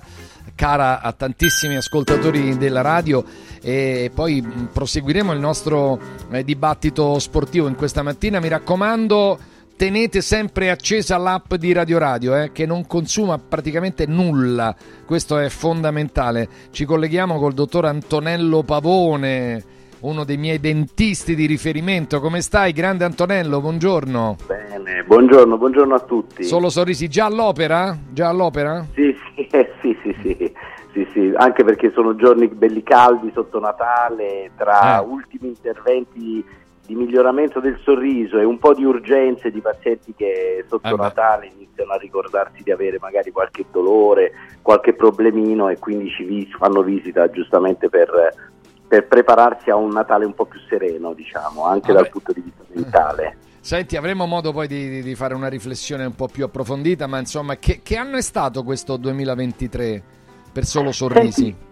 [0.55, 3.25] cara a tantissimi ascoltatori della radio
[3.63, 5.99] e poi proseguiremo il nostro
[6.31, 8.41] eh, dibattito sportivo in questa mattina.
[8.41, 9.39] Mi raccomando,
[9.77, 14.75] tenete sempre accesa l'app di Radio Radio eh, che non consuma praticamente nulla,
[15.05, 16.49] questo è fondamentale.
[16.71, 22.21] Ci colleghiamo col dottor Antonello Pavone uno dei miei dentisti di riferimento.
[22.21, 23.61] Come stai, grande Antonello?
[23.61, 24.37] Buongiorno.
[24.47, 26.45] Bene, buongiorno, buongiorno a tutti.
[26.45, 27.97] Solo sorrisi, già all'opera?
[28.11, 28.87] Già all'opera?
[28.95, 30.53] Sì, sì, eh, sì, sì, sì,
[30.93, 35.05] sì, sì, anche perché sono giorni belli caldi sotto Natale, tra Eh.
[35.07, 36.45] ultimi interventi
[36.87, 40.97] di miglioramento del sorriso e un po' di urgenze di pazienti che sotto Eh.
[40.97, 44.33] Natale iniziano a ricordarsi di avere magari qualche dolore,
[44.63, 48.09] qualche problemino e quindi ci vis- fanno visita giustamente per,
[48.87, 52.03] per prepararsi a un Natale un po' più sereno, diciamo, anche Vabbè.
[52.05, 53.37] dal punto di vista mentale.
[53.61, 57.57] Senti, avremo modo poi di, di- fare una riflessione un po' più approfondita, ma insomma,
[57.57, 60.03] che, che anno è stato questo 2023
[60.53, 61.66] per solo sorrisi?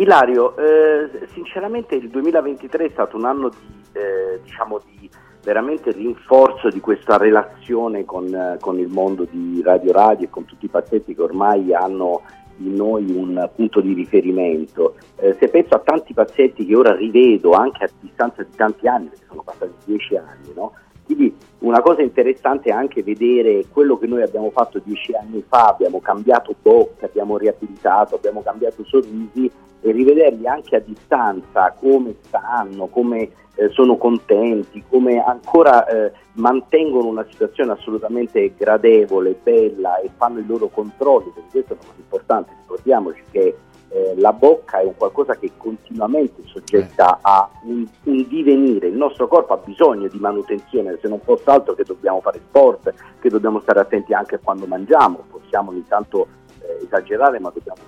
[0.00, 5.10] Ilario, eh, sinceramente il 2023 è stato un anno di, eh, diciamo di
[5.42, 10.46] veramente rinforzo di questa relazione con, eh, con il mondo di Radio Radio e con
[10.46, 12.22] tutti i pazienti che ormai hanno
[12.58, 14.96] in noi un punto di riferimento.
[15.16, 19.08] Eh, se penso a tanti pazienti che ora rivedo anche a distanza di tanti anni,
[19.08, 20.72] perché sono passati dieci anni, no?
[21.04, 25.66] Quindi una cosa interessante è anche vedere quello che noi abbiamo fatto dieci anni fa,
[25.66, 29.50] abbiamo cambiato bocca, abbiamo riabilitato, abbiamo cambiato sorrisi
[29.82, 37.08] e rivederli anche a distanza come stanno, come eh, sono contenti, come ancora eh, mantengono
[37.08, 42.00] una situazione assolutamente gradevole, bella e fanno i loro controlli, perché questo è una cosa
[42.00, 43.56] importante, ricordiamoci che
[43.90, 48.96] eh, la bocca è un qualcosa che è continuamente soggetta a un, un divenire, il
[48.96, 53.28] nostro corpo ha bisogno di manutenzione, se non fosse altro che dobbiamo fare sport, che
[53.28, 56.28] dobbiamo stare attenti anche quando mangiamo, possiamo ogni tanto
[56.60, 57.82] eh, esagerare ma dobbiamo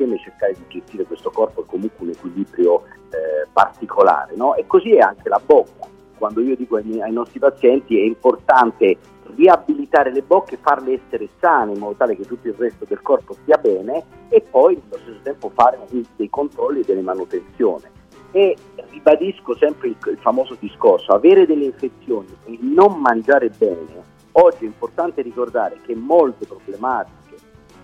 [0.00, 4.54] insieme cercare di gestire questo corpo e comunque un equilibrio eh, particolare no?
[4.54, 5.88] e così è anche la bocca
[6.20, 8.98] quando io dico ai, ai nostri pazienti è importante
[9.34, 13.32] riabilitare le bocche, farle essere sane in modo tale che tutto il resto del corpo
[13.32, 15.78] stia bene e poi allo stesso tempo fare
[16.16, 17.84] dei controlli e delle manutenzioni.
[18.32, 18.54] E
[18.90, 24.66] ribadisco sempre il, il famoso discorso, avere delle infezioni e non mangiare bene, oggi è
[24.66, 27.19] importante ricordare che molte problematiche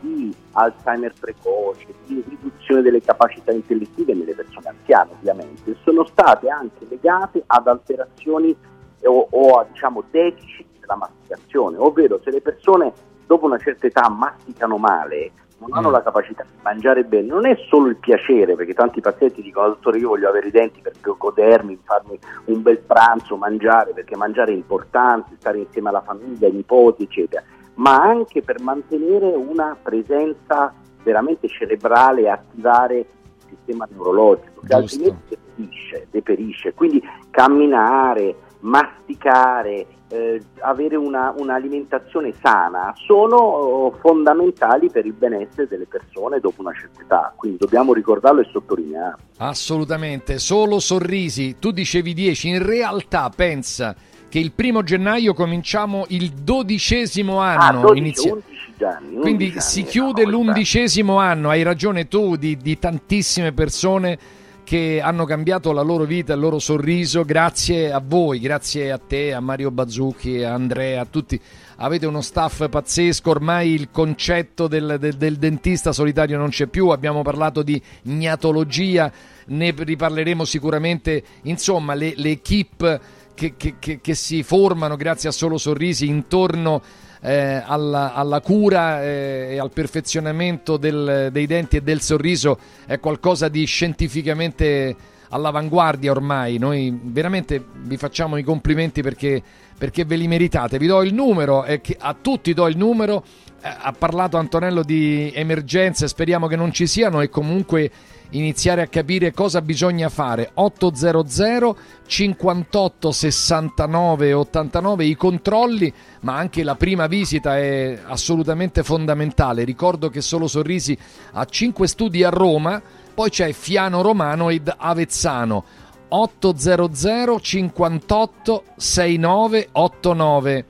[0.01, 6.87] di Alzheimer precoce, di riduzione delle capacità intellettive nelle persone anziane ovviamente, sono state anche
[6.89, 8.57] legate ad alterazioni
[9.03, 12.93] o, o a diciamo, deficit della masticazione, ovvero se le persone
[13.27, 15.93] dopo una certa età masticano male, non hanno Mm.
[15.93, 19.99] la capacità di mangiare bene, non è solo il piacere, perché tanti pazienti dicono dottore
[19.99, 24.55] io voglio avere i denti per godermi, farmi un bel pranzo, mangiare, perché mangiare è
[24.55, 27.43] importante, stare insieme alla famiglia, ai nipoti, eccetera,
[27.77, 30.73] ma anche per mantenere una presenza
[31.03, 33.07] veramente cerebrale e attivare il
[33.49, 34.77] sistema neurologico, che Giusto.
[34.77, 36.75] altrimenti deperisce, deperisce.
[36.75, 45.87] Quindi camminare, masticare, eh, avere una- un'alimentazione sana sono oh, fondamentali per il benessere delle
[45.87, 49.19] persone dopo una certa età, quindi dobbiamo ricordarlo e sottolinearlo.
[49.39, 51.57] Assolutamente, solo sorrisi.
[51.59, 53.95] Tu dicevi 10, in realtà pensa
[54.29, 57.81] che il primo gennaio cominciamo il dodicesimo Ah, anno.
[57.83, 59.15] 12, inizia- 11 anni.
[59.21, 64.19] Quindi 11 si anni, chiude no, l'undicesimo anno, hai ragione tu, di, di tantissime persone
[64.65, 69.33] che hanno cambiato la loro vita, il loro sorriso, grazie a voi, grazie a te,
[69.33, 71.41] a Mario Bazzucchi, a Andrea, a tutti.
[71.77, 76.89] Avete uno staff pazzesco, ormai il concetto del, del- del dentista solitario non c'è più,
[76.89, 79.13] abbiamo parlato di gnatologia,
[79.49, 83.01] ne riparleremo sicuramente, insomma le, le equip
[83.37, 86.83] che, che- che- che si formano grazie a Solo Sorrisi intorno
[87.21, 92.99] eh, alla, alla cura eh, e al perfezionamento del- dei denti e del sorriso è
[92.99, 94.95] qualcosa di scientificamente
[95.31, 96.59] all'avanguardia ormai.
[96.59, 99.43] Noi veramente vi facciamo i complimenti perché,
[99.77, 100.79] perché ve li meritate.
[100.79, 103.25] Vi do il numero, e che- a tutti do il numero.
[103.61, 107.91] Eh, ha parlato Antonello di emergenze, speriamo che non ci siano e comunque
[108.31, 110.51] iniziare a capire cosa bisogna fare.
[110.55, 119.65] 800 58 69 89 i controlli, ma anche la prima visita è assolutamente fondamentale.
[119.65, 120.97] Ricordo che Solo Sorrisi
[121.33, 122.81] ha 5 studi a Roma,
[123.15, 125.65] poi c'è Fiano Romano ed Avezzano.
[126.09, 130.65] 800 58 69 89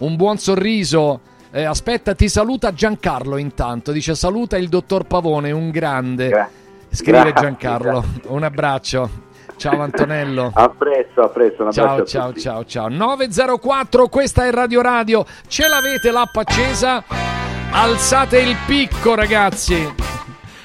[0.00, 1.20] un buon sorriso.
[1.52, 3.92] Eh, aspetta, ti saluta Giancarlo intanto.
[3.92, 6.28] Dice saluta il dottor Pavone, un grande.
[6.90, 8.04] Scrive Grazie, Giancarlo.
[8.26, 9.28] Un abbraccio.
[9.56, 10.50] Ciao Antonello.
[10.54, 11.64] A presto, a presto.
[11.64, 12.88] Un Ciao, ciao, ciao, ciao.
[12.88, 15.24] 904, questa è Radio Radio.
[15.46, 17.04] Ce l'avete l'app accesa?
[17.70, 20.19] Alzate il picco, ragazzi.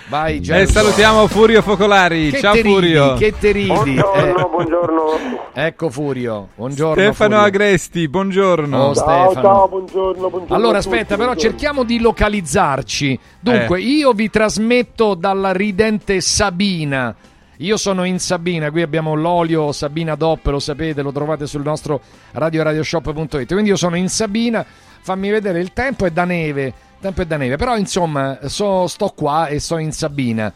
[0.07, 0.73] Vai, E Gelso.
[0.73, 2.29] salutiamo Furio Focolari.
[2.29, 3.13] Che Ciao te ridi, Furio.
[3.15, 3.67] Che te ridi.
[3.67, 5.09] Buongiorno, Eh, buongiorno.
[5.53, 6.49] ecco Furio.
[6.55, 6.93] Buongiorno.
[7.01, 7.45] Stefano Furio.
[7.47, 8.77] Agresti, buongiorno.
[8.77, 9.41] Oh, Ciao, Stefano.
[9.47, 10.55] ciao, buongiorno, buongiorno.
[10.55, 11.49] Allora tutti, aspetta, però buongiorno.
[11.57, 13.19] cerchiamo di localizzarci.
[13.39, 13.83] Dunque, Eh.
[13.83, 17.15] io vi trasmetto dalla ridente Sabina.
[17.59, 22.01] Io sono in Sabina, qui abbiamo l'olio Sabina DOP, lo sapete, lo trovate sul nostro
[22.33, 23.47] radioradioshop.it.
[23.47, 24.63] Quindi io sono in Sabina,
[25.01, 26.73] fammi vedere il tempo è da neve,
[27.05, 30.51] tempo è da neve, però insomma so- sto qua e sto in Sabina.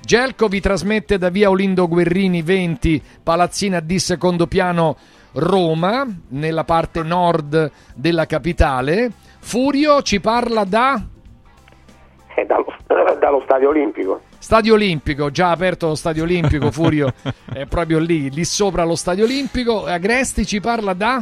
[0.00, 4.96] Gelco vi trasmette da via Olindo Guerrini 20, palazzina di secondo piano
[5.32, 9.10] Roma, nella parte nord della capitale.
[9.40, 11.02] Furio ci parla da
[12.34, 12.66] È dallo,
[13.18, 14.20] dallo stadio olimpico.
[14.38, 17.12] Stadio Olimpico, già aperto lo Stadio Olimpico, Furio
[17.52, 19.84] è proprio lì, lì sopra lo Stadio Olimpico.
[19.84, 21.20] Agresti ci parla da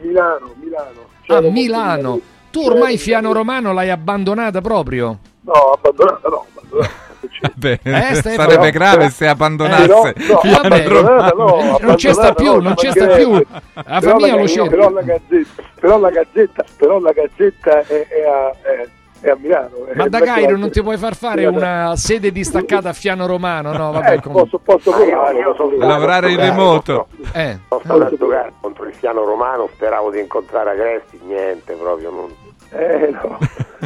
[0.00, 1.06] Milano, Milano.
[1.28, 2.20] a Milano.
[2.56, 5.18] Tu ormai Fiano Romano l'hai abbandonata proprio.
[5.42, 7.04] No, abbandonata no, abbandonata.
[7.54, 10.14] Beh, Eh, sarebbe grave se abbandonasse.
[10.16, 11.32] Eh, no, no, Fiano vabbè, Romano.
[11.34, 13.32] no, non ci sta più, no, non ci sta più.
[13.32, 14.70] La Però famiglia lo cerca.
[14.70, 18.88] Però la gazzetta, però la gazzetta, però la gazzetta è, è a, è,
[19.20, 19.70] è a Milano.
[19.94, 23.72] Ma è da Cairo non ti puoi far fare una sede distaccata a Fiano Romano?
[23.76, 24.48] No, vabbè, Eh, comunque.
[24.48, 25.38] posso, posso Ah, provare.
[25.40, 26.56] io sono Lavorare in provare.
[26.56, 27.06] remoto.
[27.34, 27.58] Eh.
[27.68, 32.10] Sono stato a giocare contro il Fiano Romano, speravo di incontrare Agresti, niente proprio.
[32.10, 32.44] Non...
[32.78, 33.38] Eh no.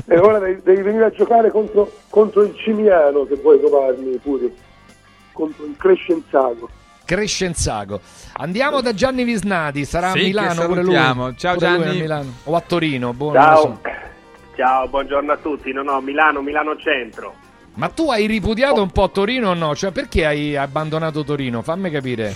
[0.06, 4.50] e ora devi, devi venire a giocare contro, contro il Cimiano se vuoi trovarmi pure.
[5.32, 6.68] Contro il Crescenzago.
[7.04, 8.00] Crescenzago.
[8.34, 10.94] Andiamo da Gianni Visnadi, sarà a Sì, che Milano pure lui.
[10.94, 11.88] Ciao, Pure lui Gianni.
[11.88, 12.32] a Milano.
[12.44, 13.40] O a Torino, boh, lo so.
[13.40, 13.80] Ciao.
[14.56, 15.72] Ciao, buongiorno a tutti.
[15.72, 17.34] No, no, Milano, Milano Centro.
[17.74, 19.74] Ma tu hai ripudiato un po' Torino o no?
[19.74, 21.62] Cioè, perché hai abbandonato Torino?
[21.62, 22.34] Fammi capire.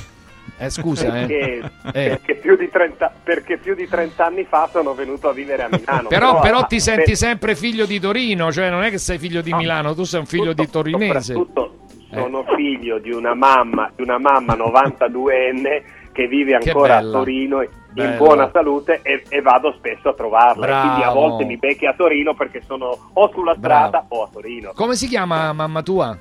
[0.56, 1.62] Eh, scusa, Perché, eh.
[1.86, 1.90] Eh.
[1.92, 5.68] perché più di 30, perché più di 30 anni fa sono venuto a vivere a
[5.70, 6.08] Milano.
[6.14, 9.18] Però, però ah, ti senti per- sempre figlio di Torino, cioè non è che sei
[9.18, 11.32] figlio di Milano, tu sei un figlio di torinese.
[11.34, 11.78] Soprattutto
[12.12, 15.82] sono figlio di una mamma, di una mamma 92enne
[16.12, 17.18] che vive Che ancora a bella.
[17.18, 18.16] Torino in Bella.
[18.16, 20.66] buona salute e, e vado spesso a trovarla.
[20.66, 21.20] E Quindi a Bravo.
[21.20, 24.72] volte mi becchi a Torino perché sono o sulla strada o a Torino.
[24.74, 26.16] Come si chiama mamma tua?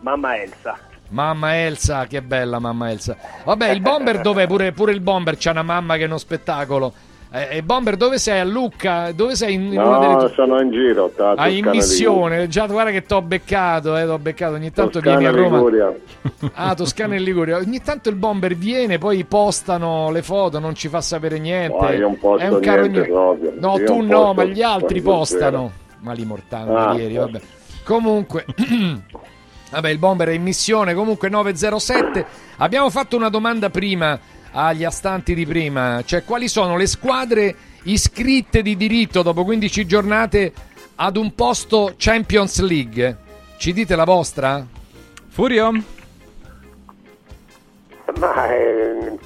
[0.00, 0.78] Mamma Elsa.
[1.10, 3.16] Mamma Elsa, che bella mamma Elsa.
[3.44, 4.46] Vabbè, il bomber dov'è?
[4.46, 6.92] Pure, pure il bomber c'ha una mamma che è uno spettacolo.
[7.32, 8.40] Eh, e bomber dove sei?
[8.40, 9.12] A Lucca?
[9.12, 9.54] Dove sei?
[9.54, 11.12] In, in una delle No, sono in giro.
[11.14, 15.18] Tra Ah, in missione, già guarda che t'ho beccato, eh, t'ho beccato, ogni tanto Toscana
[15.18, 15.56] vieni a Roma.
[15.58, 15.94] Liguria.
[16.54, 17.56] Ah, Toscana e Liguria.
[17.58, 21.76] Ogni tanto il bomber viene, poi postano le foto, non ci fa sapere niente.
[21.80, 23.52] No, io non posto È un caro niente ogni-.
[23.60, 25.70] No, Io tu no, ma gli altri postano.
[26.00, 27.40] Ma li mortali Ah, ieri, vabbè.
[27.84, 28.44] Comunque
[29.70, 32.26] Vabbè, il bomber è in missione, comunque 907.
[32.58, 34.18] Abbiamo fatto una domanda prima
[34.52, 37.54] agli astanti di prima, cioè quali sono le squadre
[37.84, 40.52] iscritte di diritto dopo 15 giornate
[40.96, 43.16] ad un posto Champions League?
[43.56, 44.66] Ci dite la vostra?
[45.28, 45.70] Furio?
[48.18, 49.18] Ma eh,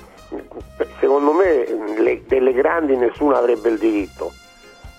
[1.01, 1.67] secondo me
[1.99, 4.33] le- delle grandi nessuno avrebbe il diritto,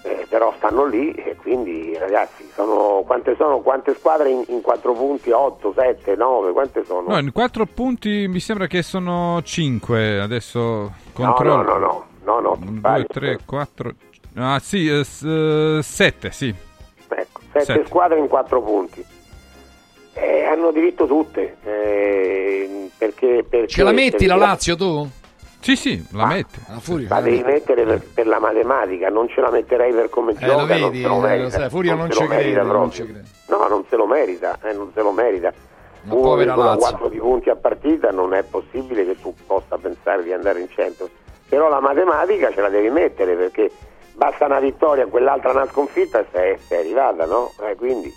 [0.07, 3.61] Eh, però stanno lì e quindi ragazzi, sono, quante sono?
[3.61, 5.31] Quante squadre in, in 4 punti?
[5.31, 6.51] 8, 7, 9?
[6.51, 7.07] Quante sono?
[7.07, 10.19] No, in quattro punti mi sembra che sono cinque.
[10.19, 11.63] Adesso no, controllo.
[11.63, 12.97] no, no, no, no, Un, vai.
[12.97, 13.93] due, tre, quattro.
[14.35, 16.53] Ah, sì, eh, s- eh, sette, sì.
[17.07, 17.85] Ecco, 7 Sette.
[17.87, 19.03] squadre in 4 punti.
[20.13, 25.09] Eh, hanno diritto tutte, eh, perché, perché Ce la metti la Lazio tu?
[25.65, 26.59] Sì, sì, la metti.
[26.67, 27.07] La Furio.
[27.09, 30.51] La devi mettere per, per la matematica, non ce la metterei per come Eh, gioca,
[30.51, 31.43] lo non vedi, se lo eh, merita.
[31.43, 33.23] lo sai, Furio non se lo merita crede, non ci crede.
[33.47, 35.51] No, non se lo merita, eh, non se lo merita.
[36.03, 40.31] Una povera 1,4 di punti a partita non è possibile che tu possa pensare di
[40.33, 41.09] andare in centro.
[41.49, 43.71] Però la matematica ce la devi mettere perché
[44.13, 47.51] basta una vittoria, quell'altra una sconfitta e sei, sei arrivata, no?
[47.67, 48.13] Eh, quindi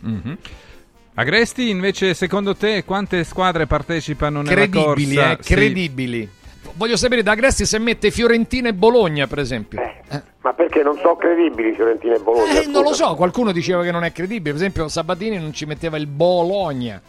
[0.00, 0.38] Mhm.
[1.20, 5.32] Agresti, invece, secondo te, quante squadre partecipano nella Credibili, corsa?
[5.32, 5.54] eh, Sì.
[5.54, 6.28] credibili.
[6.74, 9.78] Voglio sapere da Agresti se mette Fiorentina e Bologna, per esempio.
[9.80, 12.60] Eh, Ma perché non sono credibili Fiorentina e Bologna?
[12.62, 14.52] Eh, non lo so, qualcuno diceva che non è credibile.
[14.52, 17.00] Per esempio, Sabatini non ci metteva il Bologna.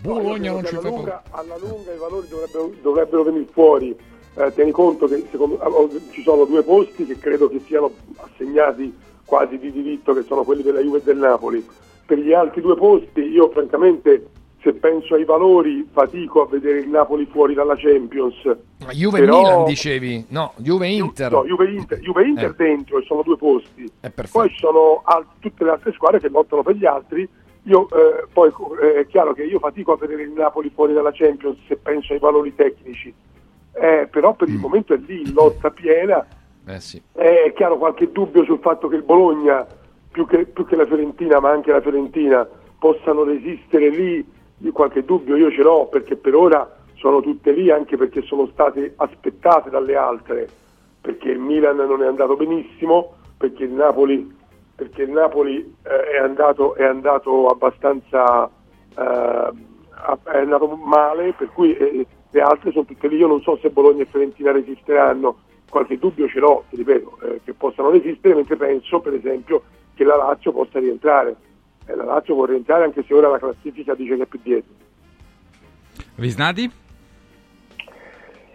[0.00, 3.96] Bologna non ci fa lunga, alla lunga i valori dovrebbero, dovrebbero venire fuori.
[4.34, 7.90] Eh, tieni conto che secondo- ah, oh, ci sono due posti che credo che siano
[8.16, 8.94] assegnati
[9.24, 11.64] quasi di diritto, che sono quelli della Juve e del Napoli.
[12.12, 14.26] Per gli altri due posti, io francamente,
[14.60, 18.36] se penso ai valori, fatico a vedere il Napoli fuori dalla Champions.
[18.84, 20.26] Ma Juve Però- Milan dicevi?
[20.28, 21.32] No, Juve Inter.
[21.32, 22.54] No, Juve Inter, Juve Inter Eh.
[22.54, 23.90] dentro e sono due posti.
[23.98, 24.28] perfetto.
[24.30, 27.26] Poi ci sono al- tutte le altre squadre che lottano per gli altri
[27.62, 28.52] io eh, poi
[28.82, 32.12] eh, è chiaro che io fatico a vedere il Napoli fuori dalla Champions se penso
[32.12, 33.10] ai valori tecnici,
[33.72, 36.26] Eh, però per il momento è lì in lotta piena.
[36.66, 37.00] Eh sì.
[37.10, 39.66] È chiaro qualche dubbio sul fatto che il Bologna,
[40.12, 42.46] più che, più che la Fiorentina, ma anche la Fiorentina,
[42.78, 44.40] possano resistere lì.
[44.72, 48.92] Qualche dubbio io ce l'ho perché per ora sono tutte lì anche perché sono state
[48.94, 50.48] aspettate dalle altre,
[51.00, 54.32] perché il Milan non è andato benissimo, perché il Napoli,
[54.76, 58.48] perché il Napoli eh, è, andato, è andato abbastanza
[58.96, 59.50] eh,
[60.24, 63.16] è andato male, per cui eh, le altre sono tutte lì.
[63.16, 67.52] Io non so se Bologna e Fiorentina resisteranno, qualche dubbio ce l'ho, ripeto, eh, che
[67.54, 69.62] possano resistere, mentre penso per esempio
[69.94, 71.36] che la Lazio possa rientrare.
[71.86, 74.72] Eh, la Lazio può rientrare anche se ora la classifica dice che è più dietro.
[76.16, 76.70] Visnati?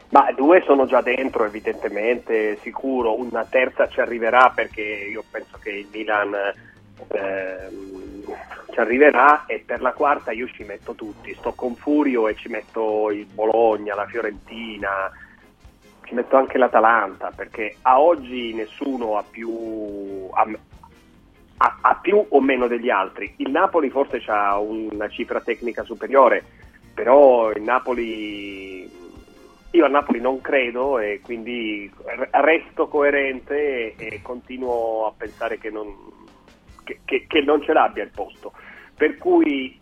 [0.09, 3.19] Ma due sono già dentro, evidentemente, sicuro.
[3.19, 6.34] Una terza ci arriverà perché io penso che il Milan
[7.09, 8.23] ehm,
[8.72, 11.34] ci arriverà e per la quarta io ci metto tutti.
[11.34, 15.11] Sto con Furio e ci metto il Bologna, la Fiorentina,
[16.07, 20.47] ci metto anche l'Atalanta perché a oggi nessuno ha più, ha,
[21.57, 23.34] ha- ha più o meno degli altri.
[23.38, 26.43] Il Napoli forse ha una cifra tecnica superiore,
[26.93, 28.89] però il Napoli
[29.71, 35.69] io a Napoli non credo e quindi re- resto coerente e, continuo a pensare che
[35.69, 35.93] non,
[36.84, 38.53] che- che- che non ce l'abbia il posto.
[38.95, 39.77] Per cui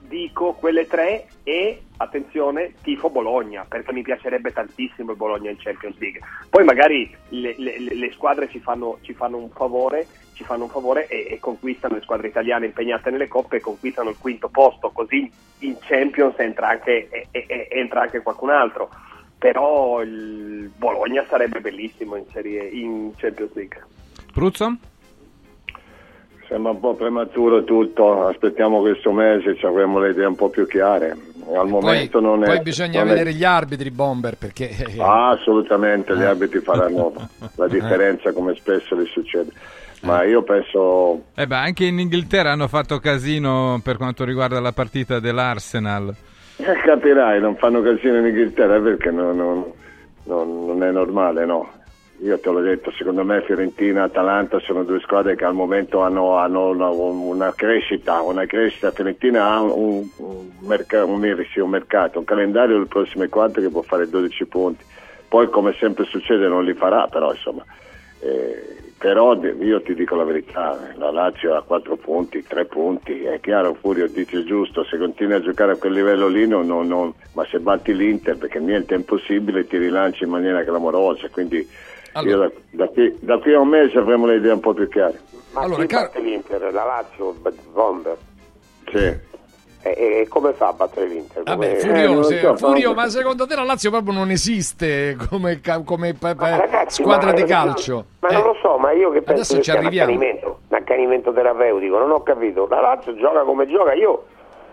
[0.00, 5.98] dico quelle tre e attenzione tifo Bologna perché mi piacerebbe tantissimo il Bologna in Champions
[5.98, 6.20] League.
[6.48, 10.06] Poi magari le- le- le squadre ci fanno, ci fanno un favore,
[10.38, 14.10] ci fanno un favore e, e conquistano le squadre italiane impegnate nelle coppe e conquistano
[14.10, 15.28] il quinto posto, così
[15.60, 18.88] in Champions entra anche, e- e- entra anche qualcun altro.
[19.36, 23.84] Però il Bologna sarebbe bellissimo in, serie, in Champions League.
[24.32, 24.76] Pruzzo?
[26.46, 30.66] Sembra un po' prematuro tutto, aspettiamo questo mese, ci avremo le idee un po' più
[30.68, 31.10] chiare.
[31.10, 32.46] Al Poi, momento non è...
[32.46, 37.12] poi bisogna non è- vedere gli arbitri bomber perché Ah, assolutamente, gli arbitri faranno
[37.56, 39.50] la differenza come spesso gli succede.
[40.02, 41.24] Ma io penso...
[41.34, 46.14] Eh beh, anche in Inghilterra hanno fatto casino per quanto riguarda la partita dell'Arsenal.
[46.56, 49.64] Eh, capirai, non fanno casino in Inghilterra perché non, non-
[50.24, 51.70] non- non è normale, no?
[52.20, 56.00] Io te l'ho detto, secondo me Fiorentina e Atalanta sono due squadre che al momento
[56.02, 58.90] hanno, hanno una, una crescita, una crescita.
[58.90, 63.68] Fiorentina ha un, un, merc- un- sì, un mercato, un calendario del prossime quattro che
[63.70, 64.84] può fare 12 punti.
[65.28, 67.64] Poi come sempre succede non li farà, però insomma.
[68.20, 73.38] eh, però io ti dico la verità, la Lazio ha 4 punti, 3 punti, è
[73.40, 77.14] chiaro, Furio dice giusto, se continui a giocare a quel livello lì, non- non- non-
[77.34, 81.66] ma se batti l'Inter, perché niente è impossibile, ti rilanci in maniera clamorosa, quindi
[82.22, 84.88] io da, da qui, da qui a un mese avremo le idee un po' più
[84.88, 85.20] chiare.
[85.52, 86.60] Ma Allora, chi car- batte l'Inter?
[86.72, 87.34] La Lazio,
[87.72, 88.16] Bomber.
[88.92, 89.26] Sì.
[89.94, 91.42] E, e come fa a battere l'Inter?
[91.42, 94.30] Vabbè, Furio, Eh, non se- so, Furio, ma- ma secondo te la Lazio proprio non
[94.30, 98.04] esiste come, come Ma ragazzi, squadra ma- di calcio?
[98.20, 100.10] Ma Eh, non lo so, ma io che penso Adesso ci un arriviamo.
[100.12, 102.66] accanimento, un accanimento terapeutico, non ho capito.
[102.68, 104.24] La Lazio gioca come gioca, io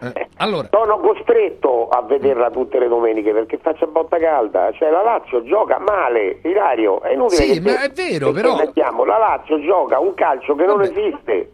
[0.02, 4.72] eh, allora, sono costretto a vederla tutte le domeniche perché faccia botta calda.
[4.74, 8.56] Cioè la Lazio gioca male, Ilario, è inutile Sì, che ma te- è vero, però-
[8.58, 9.06] mettiamo.
[9.06, 10.90] La Lazio gioca un calcio che non Vabbè.
[10.90, 11.50] esiste.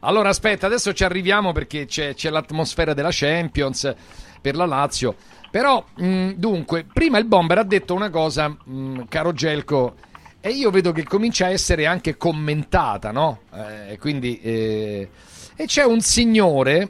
[0.00, 3.94] Allora, aspetta, adesso ci arriviamo perché c'è, c'è l'atmosfera della Champions
[4.40, 5.14] per la Lazio.
[5.50, 9.96] Però, mh, dunque, prima il Bomber ha detto una cosa, mh, caro Gelco,
[10.40, 13.40] e io vedo che comincia a essere anche commentata, no?
[13.52, 15.08] Eh, quindi, eh,
[15.54, 16.88] e c'è un signore,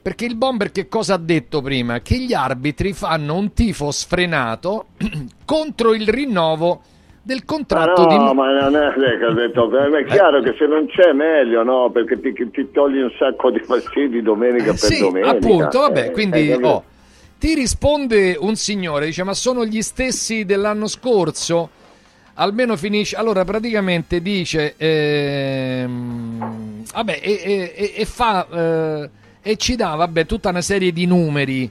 [0.00, 2.00] perché il Bomber che cosa ha detto prima?
[2.00, 4.86] Che gli arbitri fanno un tifo sfrenato
[5.44, 6.82] contro il rinnovo
[7.24, 8.16] del contratto no, di...
[8.34, 11.90] ma non è che ho detto, è chiaro che se non c'è meglio, no?
[11.90, 15.30] Perché ti, ti togli un sacco di fastidi domenica per Sì, domenica.
[15.30, 16.82] appunto, vabbè, Eh, quindi eh, oh,
[17.38, 21.70] ti risponde un signore, dice ma sono gli stessi dell'anno scorso?
[22.34, 29.10] Almeno finisce, allora praticamente dice, ehm, vabbè, e, e- e- fa, eh,
[29.42, 31.70] e ci dà, vabbè, tutta una serie di numeri,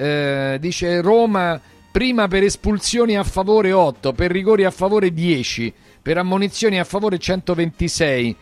[0.00, 1.60] Eh, dice Roma
[1.98, 7.18] prima per espulsioni a favore 8, per rigori a favore 10, per ammonizioni a favore
[7.18, 8.36] 126,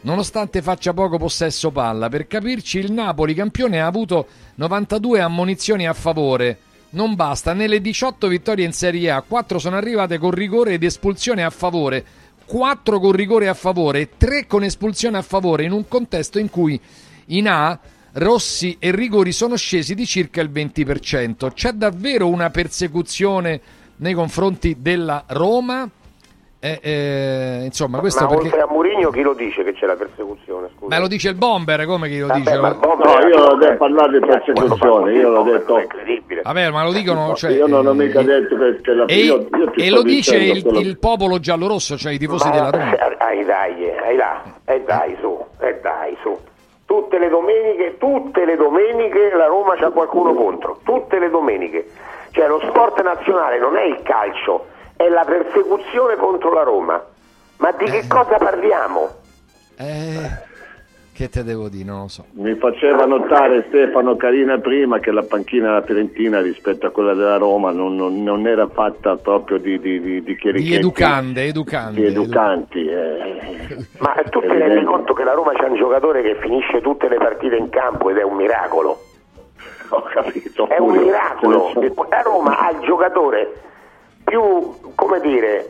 [0.00, 2.08] nonostante faccia poco possesso palla.
[2.08, 6.56] Per capirci, il Napoli campione ha avuto 92 ammonizioni a favore.
[6.92, 11.44] Non basta, nelle 18 vittorie in Serie A, 4 sono arrivate con rigore ed espulsione
[11.44, 12.02] a favore,
[12.46, 16.80] 4 con rigore a favore, 3 con espulsione a favore, in un contesto in cui
[17.26, 17.78] in A
[18.14, 21.52] rossi e rigori sono scesi di circa il 20%.
[21.52, 23.60] C'è davvero una persecuzione
[23.96, 25.88] nei confronti della Roma?
[26.64, 28.44] Eh, eh, insomma, questo Ma perché...
[28.44, 30.68] oltre a Murigno chi lo dice che c'è la persecuzione?
[30.76, 30.94] Scusa.
[30.94, 32.56] Ma lo dice il bomber, come chi lo Vabbè, dice?
[32.58, 35.74] ma il bomber No, io non che- devo parlare di persecuzione, io l'ho detto.
[36.44, 37.34] Vabbè, ma lo dicono...
[37.34, 40.02] Cioè, io non ho mica eh, detto che, che la E, io, io e lo
[40.02, 42.96] dice il, quello- il popolo giallorosso, cioè i tifosi Ma- della Roma.
[43.18, 46.38] Ai dai, eh, ai là, e dai su, e dai su.
[46.92, 51.90] Tutte le domeniche, tutte le domeniche la Roma c'ha qualcuno contro, tutte le domeniche.
[52.32, 57.02] Cioè lo sport nazionale non è il calcio, è la persecuzione contro la Roma.
[57.56, 59.08] Ma di che cosa parliamo?
[59.78, 60.30] Eh,
[61.22, 62.24] che te devo dire, non lo so.
[62.32, 67.36] Mi faceva notare Stefano Carina prima che la panchina della Fiorentina rispetto a quella della
[67.36, 72.00] Roma non, non- non era fatta proprio di, di, di, di chierichetti, Di educande, educande.
[72.00, 72.86] di educanti.
[72.86, 73.76] eh.
[73.98, 77.16] Ma tu ti rendi conto che la Roma c'è un giocatore che finisce tutte le
[77.18, 79.00] partite in campo ed è un miracolo?
[79.90, 80.66] Ho capito.
[80.68, 81.70] È un miracolo.
[82.08, 83.52] La Roma ha il giocatore
[84.24, 84.40] più,
[84.96, 85.68] come dire,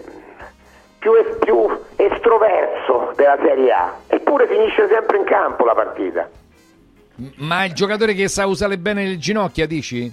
[1.03, 1.67] più, es- più
[1.97, 6.29] estroverso della Serie A, eppure finisce sempre in campo la partita.
[7.39, 10.11] Ma il giocatore che sa usare bene le ginocchia, dici?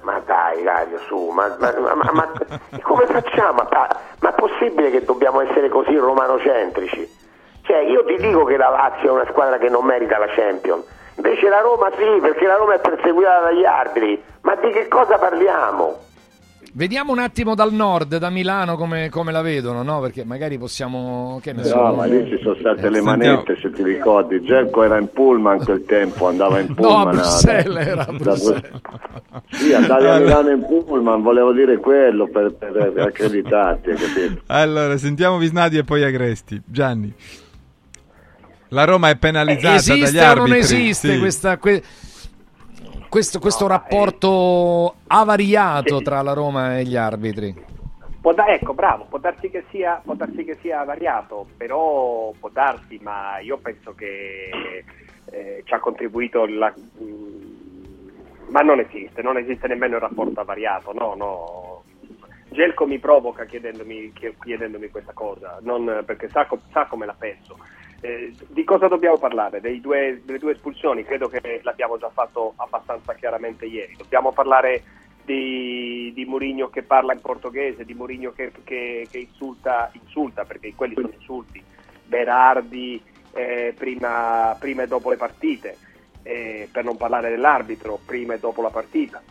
[0.00, 2.32] Ma dai, Dario, su, ma, ma- ma- ma-
[2.80, 3.66] come facciamo?
[3.70, 3.88] Ma,
[4.20, 7.18] ma è possibile che dobbiamo essere così romanocentrici?
[7.62, 10.84] Cioè, io ti dico che la Lazio è una squadra che non merita la Champions,
[11.16, 14.22] invece la Roma sì, perché la Roma è perseguitata dagli arbitri.
[14.40, 15.98] Ma di che cosa parliamo?
[16.72, 19.98] Vediamo un attimo dal nord, da Milano, come, come la vedono, no?
[20.00, 21.40] Perché magari possiamo...
[21.42, 21.74] Che ne so.
[21.74, 23.10] No, ma lì ci sono state le Sentiamo.
[23.10, 24.40] manette, se ti ricordi.
[24.44, 27.08] Gelco era in pullman quel tempo, andava in No, pullman.
[27.08, 28.70] a Bruxelles era a da- Bruxelles.
[29.50, 34.42] Sì, andavi a Milano in pullman, volevo dire quello per, per, per accreditarti, capito?
[34.46, 36.62] Allora, sentiamo Visnadi e poi Agresti.
[36.64, 37.12] Gianni.
[38.68, 40.50] La Roma è penalizzata dagli Esiste o arbitri.
[40.50, 41.18] non esiste sì.
[41.18, 41.82] questa, que-
[43.10, 47.54] questo, questo rapporto avariato tra la Roma e gli arbitri?
[48.20, 52.48] Può da- ecco, bravo, può darsi, che sia, può darsi che sia variato, però può
[52.50, 54.84] darsi, ma io penso che
[55.32, 56.72] eh, ci ha contribuito la-
[57.02, 61.82] mm, ma non esiste, non esiste nemmeno il rapporto avariato, no, no.
[62.50, 67.14] Gelco mi provoca chiedendomi, chie- chiedendomi questa cosa, non- perché sa, co- sa come la
[67.16, 67.56] penso.
[68.02, 69.60] Eh, di cosa dobbiamo parlare?
[69.80, 71.04] Due- delle due espulsioni?
[71.04, 73.94] Credo che l'abbiamo già fatto abbastanza chiaramente ieri.
[73.96, 74.82] Dobbiamo parlare
[75.24, 80.74] di, di Mourinho che parla in portoghese, di Mourinho che, che- che insulta, insulta, perché
[80.74, 81.62] quelli sono insulti,
[82.04, 83.02] Berardi
[83.32, 85.78] eh, prima, prima e dopo le partite,
[86.22, 89.22] eh, per non parlare dell'arbitro, prima e dopo la partita.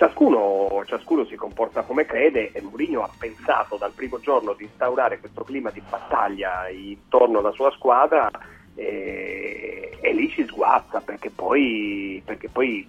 [0.00, 5.20] Ciascuno, ciascuno si comporta come crede e Mourinho ha pensato dal primo giorno di instaurare
[5.20, 8.30] questo clima di battaglia intorno alla sua squadra
[8.74, 12.86] e, e lì si sguazza perché poi, perché poi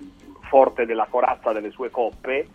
[0.47, 2.47] forte della corazza delle sue coppe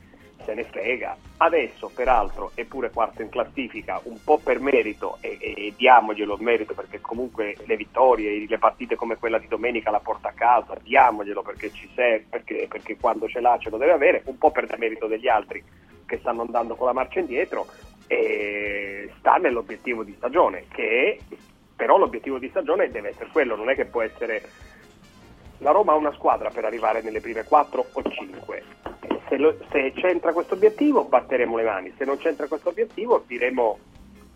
[0.46, 1.16] se ne frega.
[1.38, 6.72] Adesso, peraltro, è pure quarto in classifica, un po' per merito, e, e- diamoglielo merito
[6.72, 11.42] perché comunque le vittorie, le partite come quella di domenica la porta a casa, diamoglielo
[11.42, 14.72] perché ci serve, perché, perché quando ce l'ha ce lo deve avere, un po' per
[14.78, 15.62] merito degli altri
[16.06, 17.66] che stanno andando con la marcia indietro,
[18.06, 21.18] e sta nell'obiettivo di stagione, che
[21.74, 24.40] però l'obiettivo di stagione deve essere quello, non è che può essere
[25.58, 28.95] la Roma ha una squadra per arrivare nelle prime 4 o 5.
[29.28, 33.78] Se, lo- se c'entra questo obiettivo batteremo le mani, se non c'entra questo obiettivo diremo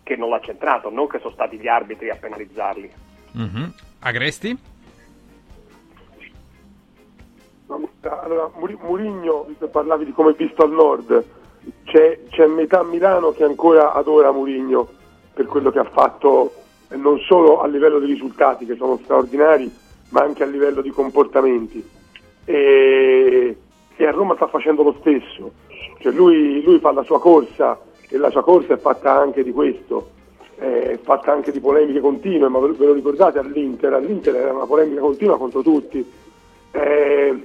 [0.03, 2.91] che non l'ha centrato, non che sono stati gli arbitri a penalizzarli.
[3.33, 3.73] Mhm.
[3.99, 4.57] Agresti?
[8.01, 11.23] Allora, Muri- Murigno, parlavi di come è visto al nord,
[11.85, 14.89] c'è, c'è metà Milano che ancora adora Murigno
[15.33, 16.53] per quello che ha fatto
[16.89, 19.71] non solo a livello di risultati che sono straordinari,
[20.09, 21.87] ma anche a livello di comportamenti.
[22.43, 23.55] E,
[23.95, 25.51] e a Roma sta facendo lo stesso.
[25.99, 29.51] Cioè lui, lui fa la sua corsa e la sua corsa è fatta anche di
[29.51, 30.09] questo,
[30.55, 33.93] è fatta anche di polemiche continue, ma ve lo ricordate all'Inter?
[33.93, 36.05] All'Inter era una polemica continua contro tutti.
[36.71, 37.43] Eh,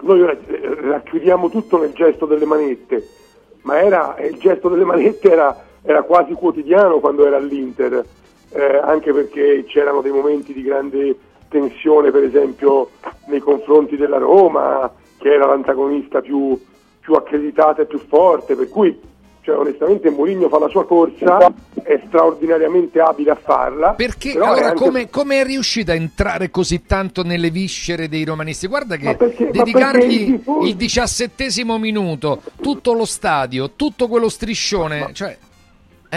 [0.00, 3.06] noi ora eh, racchiudiamo tutto nel gesto delle manette,
[3.62, 8.04] ma era, il gesto delle manette era, era quasi quotidiano quando era all'Inter,
[8.50, 11.16] eh, anche perché c'erano dei momenti di grande
[11.48, 12.90] tensione, per esempio
[13.26, 16.58] nei confronti della Roma, che era l'antagonista più,
[17.00, 18.98] più accreditata e più forte, per cui
[19.40, 21.50] cioè, onestamente Mourinho fa la sua corsa,
[21.82, 23.92] è straordinariamente abile a farla.
[23.92, 28.66] Perché allora anche- come, come è riuscita a entrare così tanto nelle viscere dei romanisti?
[28.66, 35.10] Guarda che Ma perché- ma dedicargli il diciassettesimo minuto, tutto lo stadio, tutto quello striscione,
[35.14, 35.34] cioè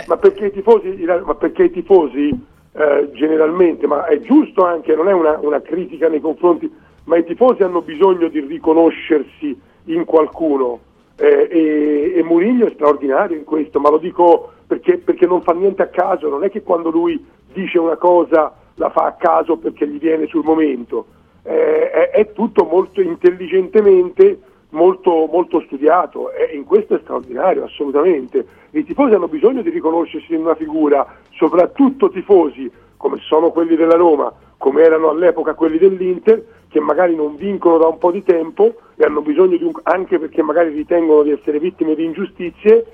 [0.07, 0.89] Ma perché i tifosi,
[1.25, 2.37] ma perché i tifosi
[2.73, 6.71] eh, generalmente, ma è giusto anche, non è una, una critica nei confronti,
[7.05, 10.79] ma i tifosi hanno bisogno di riconoscersi in qualcuno
[11.17, 15.53] eh, e, e Mourinho è straordinario in questo, ma lo dico perché, perché non fa
[15.53, 17.23] niente a caso, non è che quando lui
[17.53, 21.05] dice una cosa la fa a caso perché gli viene sul momento,
[21.43, 24.39] Eh, è, è tutto molto intelligentemente,
[24.69, 28.45] molto, molto studiato e in questo è straordinario, assolutamente.
[28.73, 33.95] I tifosi hanno bisogno di riconoscersi in una figura, soprattutto tifosi come sono quelli della
[33.95, 38.75] Roma, come erano all'epoca quelli dell'Inter, che magari non vincono da un po' di tempo
[38.95, 42.85] e hanno bisogno di un, anche perché magari ritengono di essere vittime di ingiustizie,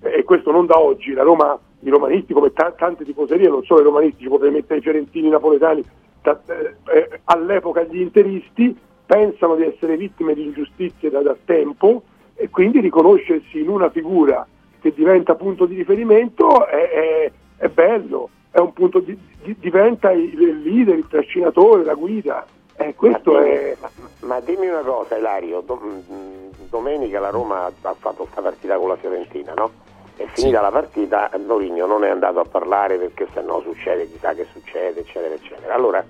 [0.00, 3.80] e questo non da oggi, la Roma, i romanisti come ta- tante tifoserie, non solo
[3.80, 5.82] i romanisti, ci potrei mettere i fiorentini, i napoletani,
[6.20, 8.76] ta- eh, eh, all'epoca gli interisti
[9.06, 12.02] pensano di essere vittime di ingiustizie da, da tempo
[12.34, 14.46] e quindi riconoscersi in una figura
[14.82, 20.10] che diventa punto di riferimento è, è- è bello, è un punto di, di- diventa
[20.10, 22.44] il, il leader, il trascinatore, la guida.
[22.76, 23.76] E questo è...
[24.22, 28.88] Ma dimmi una cosa, Ilario, do- mh, domenica la Roma ha fatto questa partita con
[28.88, 29.70] la Fiorentina, no?
[30.16, 34.34] È finita la partita, Mourinho non è andato a parlare perché se no succede, chissà
[34.34, 35.74] che succede, eccetera, eccetera.
[35.74, 36.04] Allora,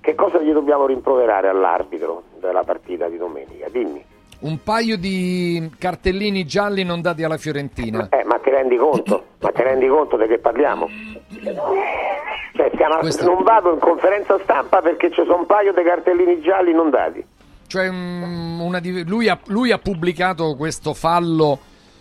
[0.00, 3.68] che cosa gli dobbiamo rimproverare all'arbitro della partita di domenica?
[3.68, 4.04] Dimmi.
[4.40, 8.08] Un paio di cartellini gialli non dati alla Fiorentina.
[8.10, 9.24] Eh, ma ti rendi conto?
[9.40, 10.88] Ma ti rendi conto di che parliamo?
[12.54, 16.72] Cioè, stiamo- non vado in conferenza stampa perché ci sono un paio di cartellini gialli
[16.72, 17.24] non dati.
[17.66, 21.58] Cioè, mm, una lui, ha, lui ha pubblicato questo fallo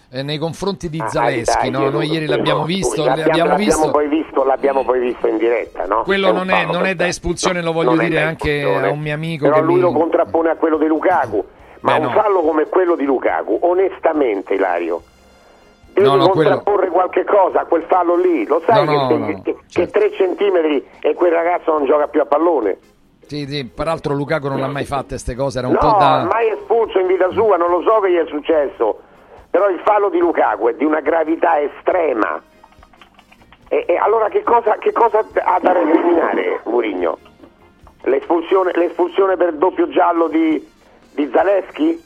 [0.10, 1.90] eh, nei confronti di Ah, Zaleschi, no?
[1.90, 3.92] Noi ieri l'abbiamo visto, l'abbiamo, l'abbiamo visto.
[3.92, 6.04] poi visto, l'abbiamo poi visto in diretta, no?
[6.04, 9.46] Quello non è, non è da espulsione, lo voglio dire anche a un mio amico
[9.46, 9.82] Però che lui mi...
[9.82, 11.44] lo contrappone a quello di Lukaku.
[11.82, 12.22] Ma Beh, un no.
[12.22, 15.02] fallo come quello di Lukaku, onestamente, Ilario,
[15.94, 18.46] devi No, no, quello- contrapporre qualche cosa a quel fallo lì.
[18.46, 21.86] Lo sai No, che, no, che- no, che- che 3 centimetri e quel ragazzo non
[21.86, 22.78] gioca più a pallone?
[23.28, 26.28] Sì, sì, peraltro Lukaku non l'ha mai fatte queste cose, era un no, po' da...
[26.32, 29.00] mai espulso in vita sua, non lo so che gli è successo.
[29.50, 32.42] Però il fallo di Lukaku è di una gravità estrema.
[33.70, 37.18] E, e allora che cosa, che cosa ha da recriminare Murigno?
[38.04, 40.66] L'espulsione, l'espulsione per doppio giallo di,
[41.18, 42.04] di Zaleschi?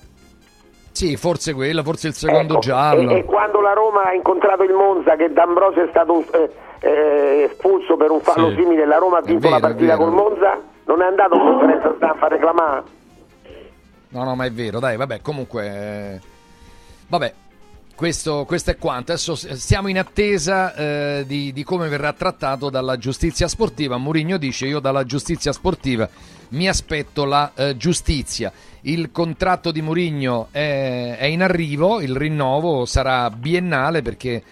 [0.94, 3.12] Sì, forse quello, forse il secondo Ecco, giallo.
[3.12, 7.48] E, e quando la Roma ha incontrato il Monza che D'Ambrosio è stato eh, eh,
[7.52, 8.56] espulso per un fallo Sì.
[8.56, 10.60] simile, la Roma ha vinto vero, la partita col Monza?
[10.86, 12.84] Non è andato in conferenza stampa a reclamare?
[14.10, 15.66] No, no, ma è vero, dai, vabbè, comunque...
[15.66, 16.20] eh,
[17.08, 17.34] Vabbè,
[17.96, 19.12] questo, questo è quanto.
[19.14, 23.98] Adesso siamo in attesa eh, di, di come verrà trattato dalla giustizia sportiva.
[23.98, 26.08] Mourinho dice, io dalla giustizia sportiva
[26.52, 28.52] mi aspetto la eh, giustizia.
[28.82, 34.44] Il contratto di Mourinho è, è in arrivo, il rinnovo sarà biennale perché...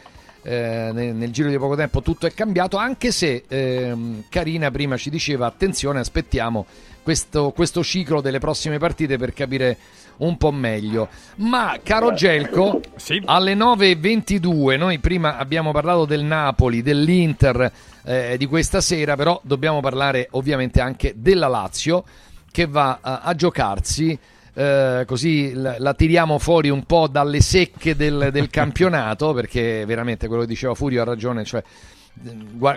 [0.41, 4.95] eh, nel, nel giro di poco tempo tutto è cambiato anche se ehm, Carina prima
[4.95, 6.65] ci diceva attenzione aspettiamo
[7.09, 9.77] questo, questo ciclo delle prossime partite per capire
[10.17, 11.07] un po' meglio.
[11.37, 12.81] Ma caro Gelco,
[13.25, 17.71] alle 9.22 noi prima abbiamo parlato del Napoli, dell'Inter
[18.03, 22.03] eh, di questa sera, però dobbiamo parlare ovviamente anche della Lazio
[22.51, 24.15] che va a, a giocarsi.
[24.53, 30.27] eh, così la, la tiriamo fuori un po' dalle secche del, del campionato perché veramente
[30.27, 31.63] quello che diceva Furio ha ragione cioè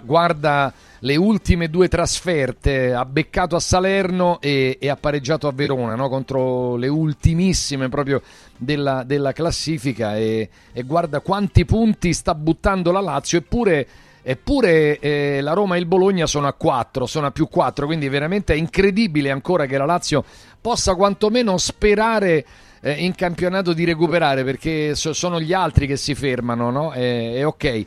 [0.05, 5.97] guarda le ultime due trasferte, ha beccato a Salerno e, e ha pareggiato a Verona
[5.97, 6.09] no?
[6.09, 8.23] contro le ultimissime proprio
[8.56, 13.86] della, della classifica e, e guarda quanti punti sta buttando la Lazio eppure,
[14.23, 18.09] eppure eh, la Roma e il Bologna sono a 4, sono a più 4, quindi
[18.09, 20.24] veramente è incredibile ancora che la Lazio
[20.60, 22.44] possa quantomeno sperare
[22.81, 26.93] eh, in campionato di recuperare perché so- sono gli altri che si fermano no?
[26.93, 27.86] e, e ok.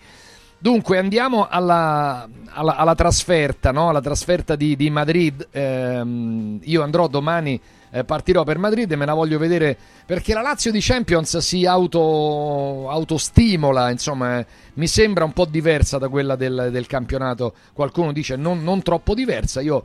[0.65, 3.89] Dunque andiamo alla, alla- alla trasferta, no?
[3.89, 5.47] alla trasferta di, di Madrid.
[5.51, 7.61] Ehm, io andrò domani,
[7.91, 9.77] eh, partirò per Madrid e me la voglio vedere
[10.07, 15.99] perché la Lazio di Champions si auto, autostimola, insomma, eh, mi sembra un po' diversa
[15.99, 17.53] da quella del, del campionato.
[17.71, 19.83] Qualcuno dice non, non troppo diversa, io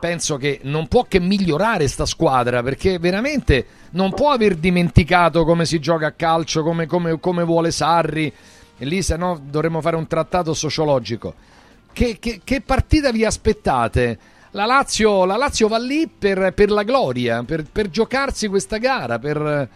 [0.00, 5.66] penso che non può che migliorare sta squadra perché veramente non può aver dimenticato come
[5.66, 8.32] si gioca a calcio, come, come- come vuole Sarri.
[8.78, 11.34] E lì se no dovremmo fare un trattato sociologico.
[11.92, 14.18] Che, che- che partita vi aspettate?
[14.50, 19.18] La Lazio, la Lazio va lì per, per la gloria, per, per giocarsi questa gara,
[19.18, 19.68] per,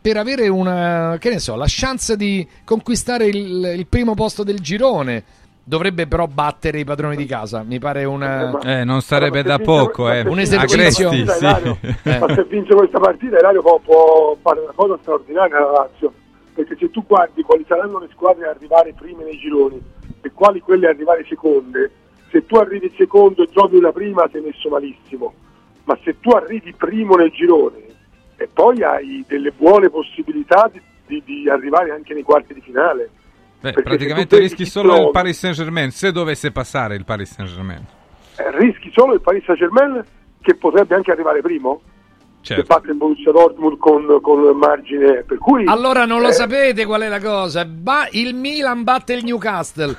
[0.00, 4.60] per avere una, che ne so, la chance di conquistare il, il primo posto del
[4.60, 5.24] girone.
[5.64, 8.58] Dovrebbe però battere i padroni di casa, mi pare una...
[8.58, 10.22] Eh, non sarebbe da poco, eh.
[10.22, 11.10] Un esercizio.
[11.10, 11.94] Dai, sì.
[12.02, 12.18] Eh.
[12.18, 16.12] Ma se vince questa partita, Elario può, può fare una cosa straordinaria alla Lazio.
[16.54, 19.80] Perché se tu guardi quali saranno le squadre a arrivare prime nei gironi
[20.20, 21.90] e quali quelle a arrivare seconde,
[22.30, 25.32] se tu arrivi secondo e giochi una prima sei messo malissimo.
[25.84, 27.80] Ma se tu arrivi primo nel girone
[28.36, 33.08] e poi hai delle buone possibilità di, di- di arrivare anche nei quarti di finale.
[33.60, 37.84] Beh, praticamente rischi solo il Claude- Paris Saint-Germain, se dovesse passare il Paris Saint-Germain.
[38.36, 40.04] eh, rischi solo il Paris Saint-Germain
[40.40, 41.80] che potrebbe anche arrivare primo
[42.42, 42.64] Certo.
[42.66, 47.02] batte il Borussia Dortmund con, con margine per cui Allora non lo eh, sapete qual
[47.02, 47.64] è la cosa.
[47.64, 49.94] Ba- il Milan batte il Newcastle,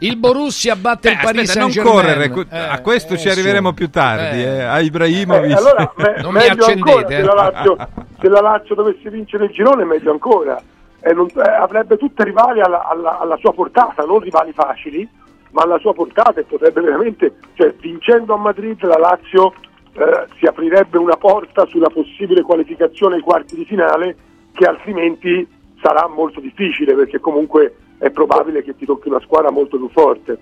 [0.00, 2.30] il Borussia batte il Beh, Paris aspetta, non Saint-Germain.
[2.32, 3.74] correre, Eh, a questo eh, ci arriveremo su.
[3.74, 4.44] più tardi, Eh.
[4.44, 5.50] eh, a Ibrahimovic.
[5.50, 7.22] Eh, allora, me- Non mi meglio ancora accendete, se eh.
[7.22, 7.76] la, Lazio,
[8.20, 10.60] se la Lazio dovesse vincere il girone, meglio ancora.
[11.00, 15.08] Eh, non- eh, avrebbe tutte rivali alla, alla- alla sua portata, non rivali facili,
[15.52, 19.54] ma alla sua portata e potrebbe veramente, cioè, vincendo a Madrid la Lazio
[19.94, 24.16] eh, si aprirebbe una porta sulla possibile qualificazione ai quarti di finale
[24.52, 25.46] che altrimenti
[25.80, 30.38] sarà molto difficile perché comunque è probabile che ti tocchi una squadra molto più forte.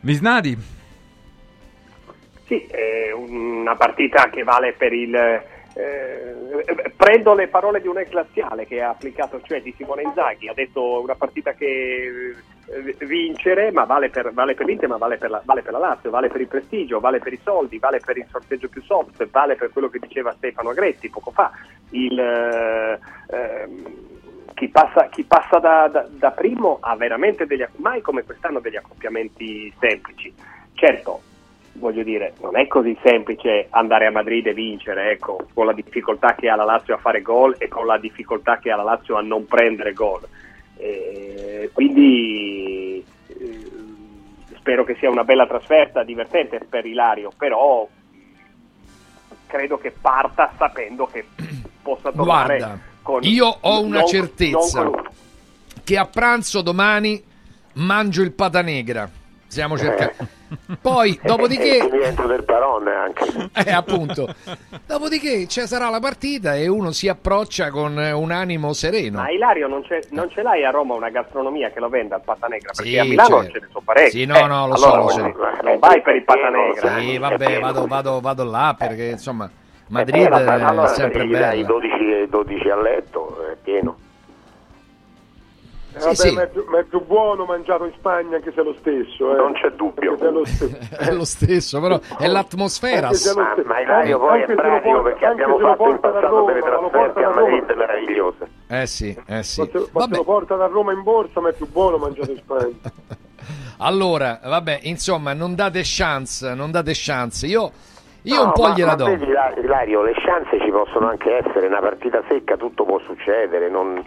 [0.00, 0.56] Visnadi,
[2.46, 5.14] Sì, è una partita che vale per il...
[5.14, 10.48] eh, prendo le parole di un ex laziale che ha applicato, cioè di Simone Inzaghi,
[10.48, 12.34] ha detto una partita che eh,
[13.04, 16.10] vincere, ma vale per, vale per l'Inter, ma vale per, la, vale per la Lazio,
[16.10, 19.56] vale per il prestigio, vale per i soldi, vale per il sorteggio più soft, vale
[19.56, 21.50] per quello che diceva Stefano Agretti poco fa.
[21.90, 22.98] Il, eh,
[23.30, 24.10] ehm,
[24.54, 28.76] chi passa, chi passa da, da- da primo ha veramente degli, mai come quest'anno degli
[28.76, 30.32] accoppiamenti semplici.
[30.74, 31.20] Certo,
[31.74, 36.34] voglio dire, non è così semplice andare a Madrid e vincere, ecco, con la difficoltà
[36.34, 39.16] che ha la Lazio a fare gol e con la difficoltà che ha la Lazio
[39.16, 40.20] a non prendere gol.
[40.84, 43.66] Eh, quindi eh,
[44.56, 47.88] spero che sia una bella trasferta, divertente per Ilario, però
[49.46, 51.24] credo che parta sapendo che
[51.82, 55.08] possa tornare Guarda, con io ho una non- certezza non con-
[55.84, 57.22] che a pranzo domani
[57.74, 59.08] mangio il pata negra.
[59.52, 60.26] Siamo cercati.
[60.80, 63.50] Poi, dopodiché, E dentro del parone anche.
[63.66, 64.34] eh, appunto,
[64.86, 69.20] dopodiché ci sarà la partita e uno si approccia con eh, un animo sereno.
[69.20, 72.22] Ma Ilario non, c'è- non ce l'hai a Roma una gastronomia che lo venda al
[72.22, 72.70] Pata Negra?
[72.74, 73.52] Perché Sì, a Milano certo.
[73.52, 74.10] ce ne sono parecchi.
[74.10, 75.62] Sì, no, Eh, no, lo allora, so, lo voglio so.
[75.64, 76.98] Non vai per il Pata Negra.
[76.98, 79.50] Sì, vabbè, vado, vado, vado là perché insomma Eh,
[79.88, 81.62] Madrid ma- è allora sempre bella.
[81.62, 83.96] 12, 12 a letto, è pieno.
[85.94, 86.32] Eh, Sì, vabbè, sì.
[86.34, 89.32] Ma, è più, ma è più buono mangiato in Spagna anche se è lo stesso.
[89.32, 89.36] eh.
[89.36, 90.18] Non c'è dubbio.
[90.18, 90.76] È lo stesso.
[90.98, 93.08] È lo stesso, però è l'atmosfera.
[93.08, 96.26] È Ma, ma Ilario poi Anche è pratico porta- perché anche abbiamo fatto in passato
[96.28, 97.30] Roma, delle trasferte a.
[97.30, 98.48] Madrid meravigliose.
[98.68, 99.60] Eh sì, eh sì.
[99.60, 102.30] Ma se, ma se lo porta da Roma in borsa, ma è più buono mangiato
[102.30, 102.72] in Spagna.
[103.78, 107.46] Allora, vabbè, insomma, non date chance, non date chance.
[107.46, 107.70] Io,
[108.22, 109.04] io No, un po' ma- gliela ma do.
[109.06, 113.68] vedi, Ila- Ilario, le chance ci possono anche essere, una partita secca tutto può succedere,
[113.68, 114.00] non-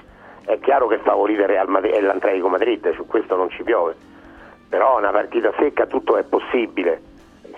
[0.45, 3.95] è chiaro che favorite il Real Madrid- è l'Atletico Madrid, su questo non ci piove,
[4.69, 7.01] però una partita secca tutto è possibile.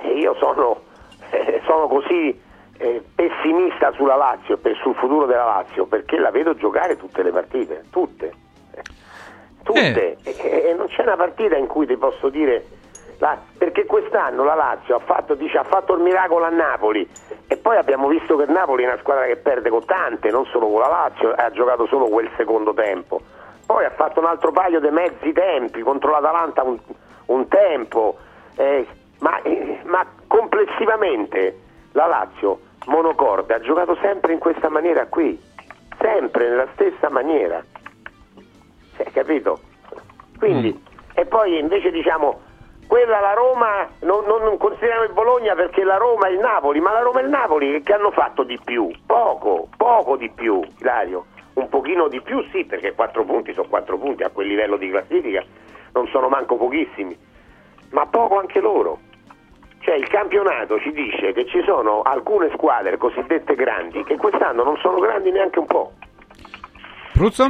[0.02, 0.82] E io sono,
[1.32, 2.40] eh, sono così
[2.80, 7.24] eh, pessimista sulla Lazio e per- sul futuro della Lazio perché la vedo giocare tutte
[7.24, 8.34] le partite, tutte.
[9.64, 12.64] Tutte, e, e non c'è una partita in cui ti posso dire
[13.20, 17.08] la- perché quest'anno la Lazio ha fatto, dice, ha fatto il miracolo a Napoli
[17.48, 20.68] e poi abbiamo visto che Napoli è una squadra che perde con tante, non solo
[20.68, 23.22] con la Lazio, ha giocato solo quel secondo tempo.
[23.66, 26.78] Poi ha fatto un altro paio di mezzi tempi contro l'Atalanta un,
[27.26, 28.18] un tempo,
[28.56, 28.86] eh,
[29.20, 31.60] ma, eh, ma complessivamente
[31.94, 35.38] la Lazio monocorde ha giocato sempre in questa maniera qui,
[36.00, 37.62] sempre nella stessa maniera.
[38.96, 39.60] Cioè, capito?
[40.38, 40.84] Quindi,
[41.14, 42.40] e poi invece diciamo,
[42.88, 46.94] quella la Roma, non, non- consideriamo il Bologna perché la Roma e il Napoli, ma
[46.94, 48.90] la Roma e il Napoli che hanno fatto di più?
[49.06, 51.26] Poco, poco di più, Ilario.
[51.54, 54.90] Un pochino di più sì, perché quattro punti sono quattro punti a quel livello di
[54.90, 55.44] classifica,
[55.94, 57.18] non sono manco pochissimi,
[57.92, 59.00] ma poco anche loro.
[59.80, 64.78] Cioè il campionato ci dice che ci sono alcune squadre cosiddette grandi che quest'anno non
[64.78, 65.94] sono grandi neanche un po'.
[67.14, 67.46] Pruzzo?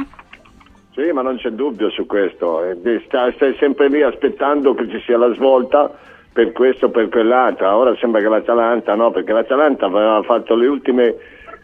[0.98, 2.60] Sì, ma non c'è dubbio su questo.
[2.64, 5.96] Eh, sta- stai sempre lì aspettando che ci sia la svolta
[6.32, 7.76] per questo o per quell'altra.
[7.76, 11.14] Ora sembra che l'Atalanta, no, perché l'Atalanta aveva fatto le ultime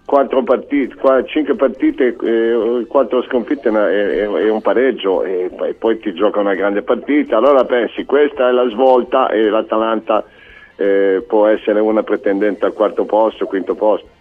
[0.07, 5.75] quattro partite, qua- cinque partite, eh, quattro sconfitte e e, e un pareggio e, e
[5.75, 7.37] poi ti gioca una grande partita.
[7.37, 10.25] Allora pensi, questa è la svolta e l'Atalanta
[10.77, 14.14] eh, può essere una pretendente al quarto posto, quinto posto.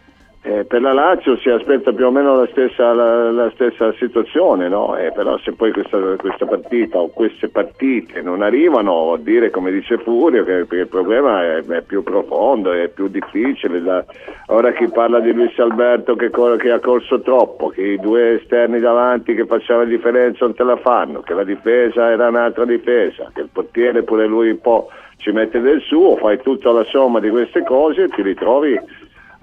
[0.46, 4.68] Eh, per la Lazio si aspetta più o meno la stessa, la, la stessa situazione,
[4.68, 4.98] no?
[4.98, 9.72] Eh, però se poi questa, questa partita o queste partite non arrivano, vuol dire come
[9.72, 13.82] dice Furio che, che il problema è, è più profondo, è più difficile.
[13.82, 14.04] Da-
[14.48, 18.82] ora chi parla di Luis Alberto che, che ha corso troppo, che i due esterni
[18.82, 23.32] davanti che facevano la differenza non te la fanno, che la difesa era un'altra difesa,
[23.34, 27.22] che il portiere pure lui un po' ci mette del suo, fai tutta la somma
[27.22, 28.78] di queste cose e ti ritrovi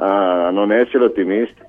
[0.00, 1.68] a non essere ottimisti.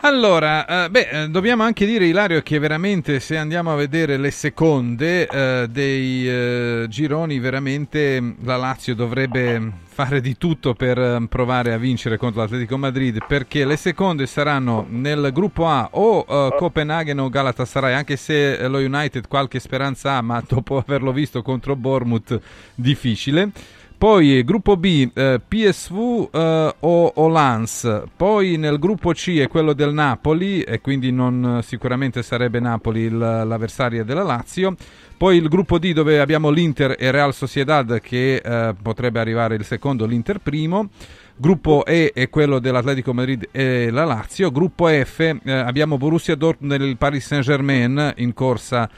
[0.00, 4.30] Allora, eh, beh, eh, dobbiamo anche dire, Ilario, che veramente se andiamo a vedere le
[4.30, 11.26] seconde eh, dei eh, gironi, veramente mh, la Lazio dovrebbe fare di tutto per eh,
[11.26, 16.54] provare a vincere contro l'Atletico Madrid, perché le seconde saranno nel gruppo A o eh,
[16.54, 21.76] Copenaghen o Galatasaray, anche se lo United qualche speranza ha, ma dopo averlo visto contro
[21.76, 22.38] Bournemouth
[22.74, 23.50] difficile.
[23.96, 28.02] Poi eh, gruppo B, eh, PSV eh, o, o Lens.
[28.14, 33.16] Poi nel gruppo C è quello del Napoli e quindi non, sicuramente sarebbe Napoli il-
[33.16, 34.74] l'avversaria della Lazio.
[35.16, 39.64] Poi il gruppo D dove abbiamo l'Inter e Real Sociedad che eh, potrebbe arrivare il
[39.64, 40.90] secondo, l'Inter primo.
[41.36, 44.50] Gruppo E è quello dell'Atletico Madrid e la Lazio.
[44.50, 48.88] Gruppo F eh, abbiamo Borussia Dortmund e il Paris Saint-Germain in corsa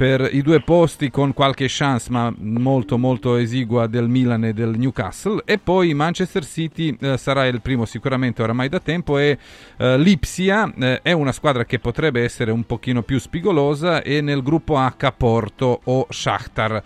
[0.00, 4.78] per i due posti con qualche chance ma molto molto esigua del Milan e del
[4.78, 5.42] Newcastle.
[5.44, 9.36] E poi Manchester City eh, sarà il primo sicuramente oramai da tempo e
[9.76, 14.42] eh, l'Ipsia eh, è una squadra che potrebbe essere un pochino più spigolosa e nel
[14.42, 16.82] gruppo H Porto o Shakhtar.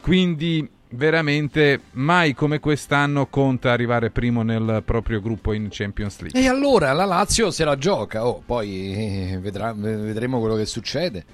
[0.00, 6.40] Quindi veramente mai come quest'anno conta arrivare primo nel proprio gruppo in Champions League.
[6.40, 11.24] E allora la Lazio se la gioca, oh, poi eh, vedrà- vedremo quello che succede.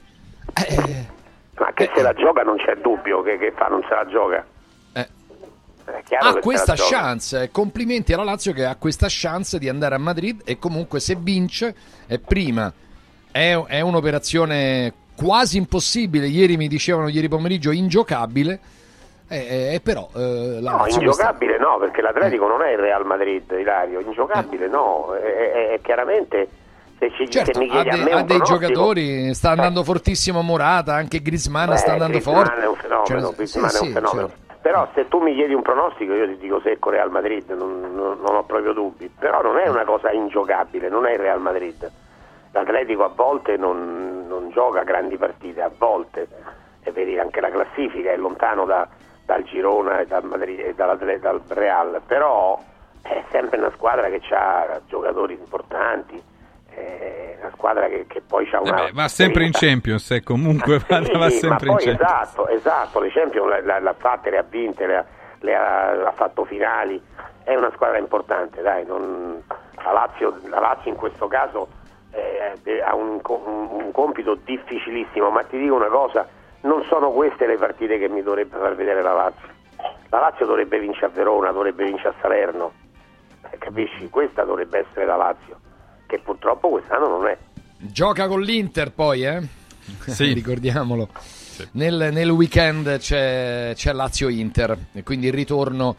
[1.61, 4.45] Ma che se la gioca non c'è dubbio che, che fa, non se la gioca.
[4.95, 5.09] Eh.
[5.85, 9.99] È Ha questa chance, eh, complimenti alla Lazio che ha questa chance di andare a
[9.99, 11.75] Madrid e comunque se vince
[12.07, 12.73] è prima.
[13.31, 18.59] È, è un'operazione quasi impossibile, ieri mi dicevano ieri pomeriggio ingiocabile,
[19.29, 22.79] eh, eh, però eh, la No, Lazio questa- ingiocabile no, perché l'Atletico non è il
[22.79, 24.01] Real Madrid, Ilario.
[24.01, 25.21] Ingiocabile no, è,
[25.53, 26.49] è- è chiaramente
[27.29, 32.13] Certo, ha, me ha dei giocatori, sta andando fortissimo Morata, anche Griezmann Beh, sta andando
[32.19, 32.61] Griezmann forte.
[32.61, 34.29] è un fenomeno, Cioè, sì, è un fenomeno.
[34.29, 34.49] certo.
[34.61, 38.19] Però se tu mi chiedi un pronostico io ti dico secco Real Madrid, non, non-
[38.21, 39.11] non ho proprio dubbi.
[39.19, 41.91] Però non è una cosa ingiocabile, non è il Real Madrid.
[42.53, 46.29] L'Atletico a volte non, non gioca grandi partite, a volte,
[46.83, 48.87] e vedi anche la classifica è lontano da-
[49.25, 52.61] dal Girona e dal, Madrid, e dal Real, però
[53.01, 56.21] è sempre una squadra che ha giocatori importanti,
[56.81, 58.71] è una squadra che, che poi ha una...
[58.73, 63.01] Vabbè, va sempre in Champions e comunque va, Sì, va sempre in Champions esatto, esatto,
[63.01, 65.05] le Champions l'ha fatte, le ha vinte, le ha,
[65.41, 67.01] le ha- ha fatto finali,
[67.45, 69.43] è una squadra importante, dai, non-
[69.83, 71.69] la, Lazio, la Lazio in questo caso
[72.13, 76.27] eh, ha un- un compito difficilissimo, ma ti dico una cosa,
[76.63, 79.49] non sono queste le partite che mi dovrebbe far vedere la Lazio.
[80.11, 82.73] La Lazio dovrebbe vincere a Verona, dovrebbe vincere a Salerno,
[83.51, 84.11] eh, capisci?
[84.11, 85.57] Questa dovrebbe essere la Lazio,
[86.11, 87.39] che purtroppo quest'anno non è.
[87.79, 89.41] Gioca con l'Inter poi, eh?
[90.07, 90.33] Sì.
[90.35, 91.09] Ricordiamolo.
[91.73, 95.95] Nel, nel weekend c'è, c'è Lazio-Inter, e quindi il ritorno,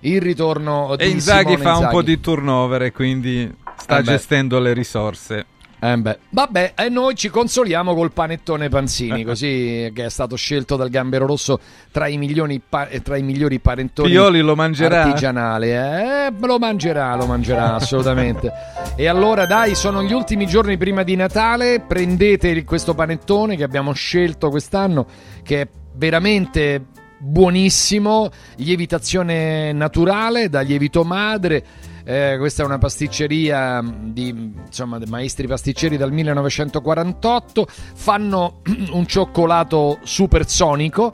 [0.00, 1.94] il ritorno E di Inzaghi Simone fa un Inzaghi.
[1.94, 5.46] po' di turnover e quindi sta Eh gestendo le risorse.
[5.80, 6.18] Eh beh.
[6.30, 11.26] Vabbè, e noi ci consoliamo col panettone Panzini, così che è stato scelto dal Gambero
[11.26, 11.60] Rosso
[11.92, 15.04] tra i, milioni eh, tra i migliori panettoni Pioli lo mangerà?
[15.04, 15.70] artigianali.
[15.70, 18.50] Eh, lo mangerà, lo mangerà assolutamente.
[18.96, 23.92] e allora dai, sono gli ultimi giorni prima di Natale, prendete questo panettone che abbiamo
[23.92, 25.06] scelto quest'anno,
[25.42, 26.86] che è veramente
[27.18, 31.64] buonissimo, lievitazione naturale da lievito madre.
[32.08, 37.66] Eh, questa è una pasticceria di insomma, maestri pasticceri dal 1948.
[37.68, 38.62] Fanno
[38.92, 41.12] un cioccolato supersonico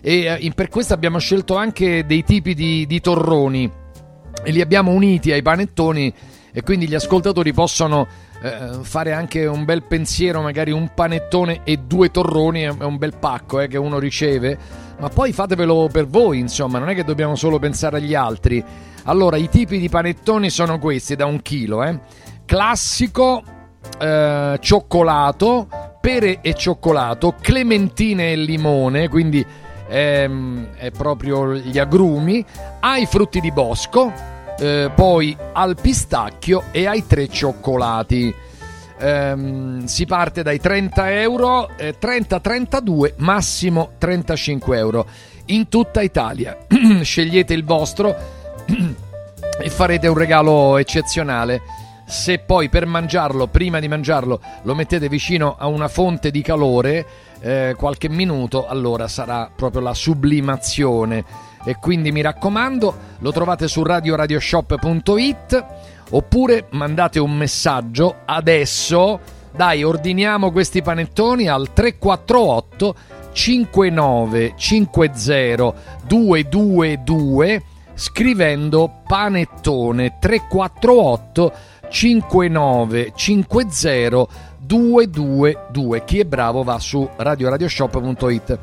[0.00, 3.68] e eh, per questo abbiamo scelto anche dei tipi di, di torroni
[4.44, 6.14] e li abbiamo uniti ai panettoni
[6.52, 8.06] e quindi gli ascoltatori possono
[8.40, 13.18] eh, fare anche un bel pensiero, magari un panettone e due torroni, è un bel
[13.18, 14.56] pacco eh, che uno riceve,
[14.98, 18.64] ma poi fatevelo per voi, insomma, non è che dobbiamo solo pensare agli altri.
[19.04, 21.98] Allora, i tipi di panettoni sono questi da un chilo, eh.
[22.44, 23.42] classico,
[23.98, 25.68] eh, cioccolato,
[26.00, 29.44] pere e cioccolato, clementine e limone, quindi
[29.88, 32.44] ehm, è proprio gli agrumi,
[32.80, 34.12] ai frutti di bosco,
[34.58, 38.34] eh, poi al pistacchio e ai tre cioccolati.
[38.98, 45.06] Ehm, si parte dai 30 euro, eh, 30-32, massimo 35 euro
[45.46, 46.56] in tutta Italia.
[47.02, 48.14] Scegliete il vostro
[49.60, 51.60] e farete un regalo eccezionale.
[52.06, 57.04] Se poi per mangiarlo, prima di mangiarlo, lo mettete vicino a una fonte di calore
[57.40, 61.24] eh, qualche minuto, allora sarà proprio la sublimazione.
[61.64, 65.66] E quindi mi raccomando, lo trovate su radioradioshop.it
[66.10, 69.18] oppure mandate un messaggio adesso.
[69.54, 72.94] Dai, ordiniamo questi panettoni al 348
[73.32, 75.74] 5950
[76.06, 77.62] 222
[77.94, 81.52] scrivendo panettone 348
[81.88, 84.26] 5950
[84.58, 86.04] 222.
[86.04, 88.58] Chi è bravo va su radioradioshop.it.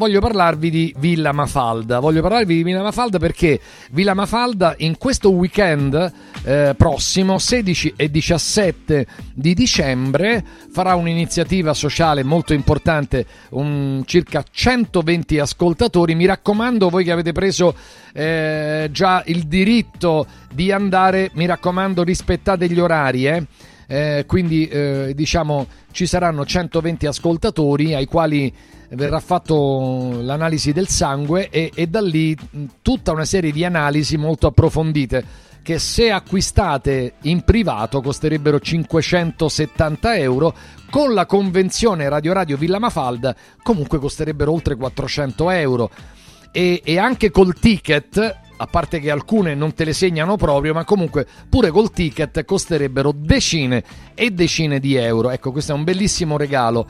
[0.00, 1.98] Voglio parlarvi di Villa Mafalda.
[1.98, 3.60] Voglio parlarvi di Villa Mafalda perché
[3.90, 6.12] Villa Mafalda in questo weekend
[6.42, 15.38] eh, prossimo, 16 e 17 di dicembre, farà un'iniziativa sociale molto importante, un, circa 120
[15.38, 16.14] ascoltatori.
[16.14, 17.74] Mi raccomando, voi che avete preso
[18.14, 23.26] eh, già il diritto di andare, mi raccomando, rispettate gli orari.
[23.26, 23.46] Eh.
[23.92, 28.54] Eh, quindi eh, diciamo ci saranno 120 ascoltatori ai quali
[28.90, 32.36] verrà fatto l'analisi del sangue e, e da lì
[32.82, 35.24] tutta una serie di analisi molto approfondite
[35.64, 40.54] che se acquistate in privato costerebbero 570 euro.
[40.88, 45.90] Con la convenzione Radio Radio Villa Mafalda comunque costerebbero oltre 400 euro.
[46.52, 50.84] E, e anche col ticket a parte che alcune non te le segnano proprio, ma
[50.84, 53.82] comunque pure col ticket costerebbero decine
[54.14, 55.30] e decine di euro.
[55.30, 56.86] Ecco, questo è un bellissimo regalo.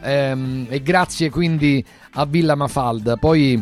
[0.00, 3.16] Ehm, e grazie quindi a Villa Mafalda.
[3.16, 3.60] Poi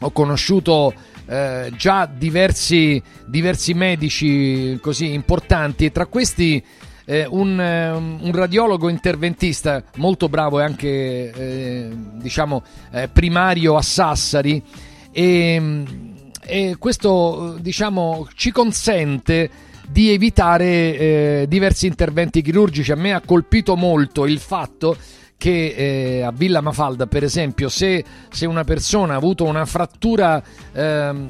[0.00, 0.94] ho conosciuto
[1.26, 6.64] eh, già diversi, diversi medici così importanti e tra questi
[7.04, 10.88] eh, un, eh, un radiologo interventista molto bravo e anche
[11.30, 14.62] eh, diciamo eh, primario a Sassari
[15.12, 16.08] e,
[16.42, 19.50] e questo diciamo ci consente
[19.90, 22.92] di evitare eh, diversi interventi chirurgici.
[22.92, 24.96] A me ha colpito molto il fatto
[25.36, 30.40] che eh, a Villa Mafalda, per esempio, se, se, una persona ha avuto una frattura
[30.72, 31.28] ehm,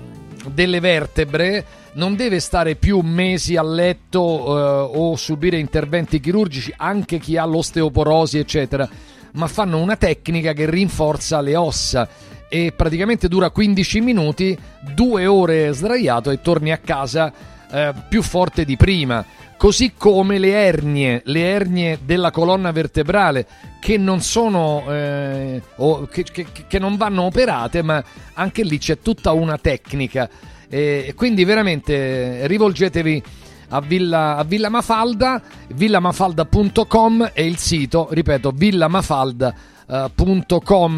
[0.53, 7.19] delle vertebre, non deve stare più mesi a letto eh, o subire interventi chirurgici, anche
[7.19, 8.89] chi ha l'osteoporosi, eccetera,
[9.35, 12.09] ma fanno una tecnica che rinforza le ossa
[12.51, 14.59] e praticamente dura 15 minuti,
[14.93, 17.32] due ore sdraiato e torni a casa
[17.70, 19.24] eh, più forte di prima.
[19.56, 23.47] Così come le ernie, le ernie della colonna vertebrale
[23.78, 28.02] che non sono eh, o che, che, che non vanno operate, ma
[28.35, 30.28] anche lì c'è tutta una tecnica.
[30.68, 33.22] E quindi veramente rivolgetevi
[33.68, 35.40] a Villa, a Villa Mafalda,
[35.74, 39.68] villamafalda.com è il sito, ripeto, villamafalda.com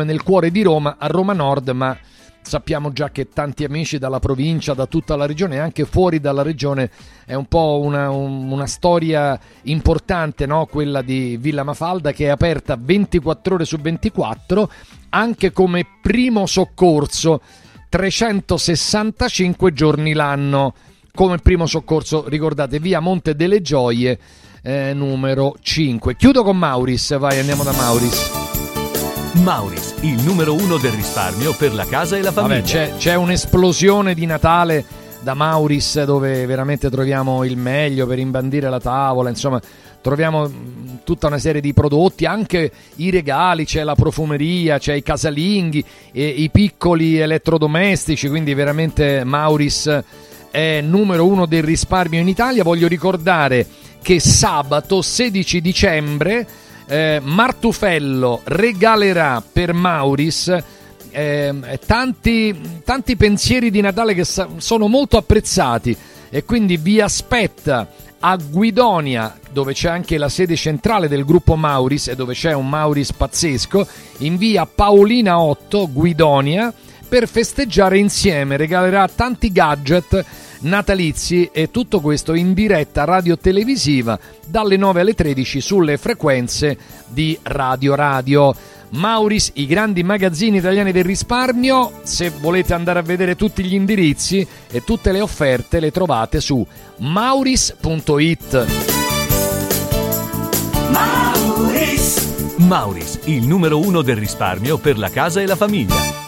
[0.04, 1.96] nel cuore di Roma, a Roma Nord, ma
[2.42, 6.42] sappiamo già che tanti amici dalla provincia, da tutta la regione e anche fuori dalla
[6.42, 6.90] regione
[7.24, 10.66] è un po' una, un- una storia importante, no?
[10.66, 14.70] quella di Villa Mafalda che è aperta 24 ore su 24
[15.10, 17.40] anche come primo soccorso
[17.88, 20.74] 365 giorni l'anno
[21.14, 24.18] come primo soccorso ricordate via Monte delle Gioie
[24.62, 28.41] eh, numero 5 chiudo con Mauris vai andiamo da Mauris
[29.34, 32.56] Mauris, il numero uno del risparmio per la casa e la famiglia.
[32.56, 34.84] Vabbè, c'è, c'è un'esplosione di Natale
[35.20, 39.60] da Mauris dove veramente troviamo il meglio per imbandire la tavola, insomma
[40.00, 45.02] troviamo mh, tutta una serie di prodotti, anche i regali, c'è la profumeria, c'è i
[45.02, 50.02] casalinghi, e i piccoli elettrodomestici, quindi veramente Mauris
[50.50, 52.62] è numero uno del risparmio in Italia.
[52.62, 53.66] Voglio ricordare
[54.02, 56.46] che sabato 16 dicembre
[56.86, 60.56] eh, Martufello regalerà per Mauris
[61.10, 65.96] eh, tanti, tanti pensieri di Natale che sa- sono molto apprezzati
[66.30, 67.88] e quindi vi aspetta
[68.24, 72.68] a Guidonia dove c'è anche la sede centrale del gruppo Mauris e dove c'è un
[72.68, 73.86] Mauris pazzesco
[74.18, 76.72] in via Paolina 8 Guidonia
[77.08, 78.56] per festeggiare insieme.
[78.56, 80.24] Regalerà tanti gadget
[80.62, 86.76] natalizi e tutto questo in diretta radio televisiva dalle 9 alle 13 sulle frequenze
[87.08, 88.54] di Radio Radio.
[88.90, 94.46] Mauris, i grandi magazzini italiani del risparmio, se volete andare a vedere tutti gli indirizzi
[94.70, 96.66] e tutte le offerte le trovate su
[96.98, 98.66] mauris.it.
[100.90, 102.56] Mauris.
[102.56, 106.21] Mauris, il numero uno del risparmio per la casa e la famiglia.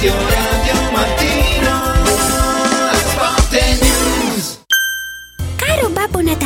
[0.00, 0.39] Radio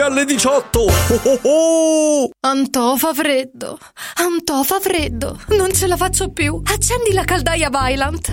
[0.00, 0.80] alle 18.
[0.80, 0.90] Oh,
[1.24, 2.30] oh, oh!
[2.40, 3.78] Antò fa freddo,
[4.16, 6.60] Antò fa freddo, non ce la faccio più.
[6.64, 8.32] Accendi la caldaia Vylant.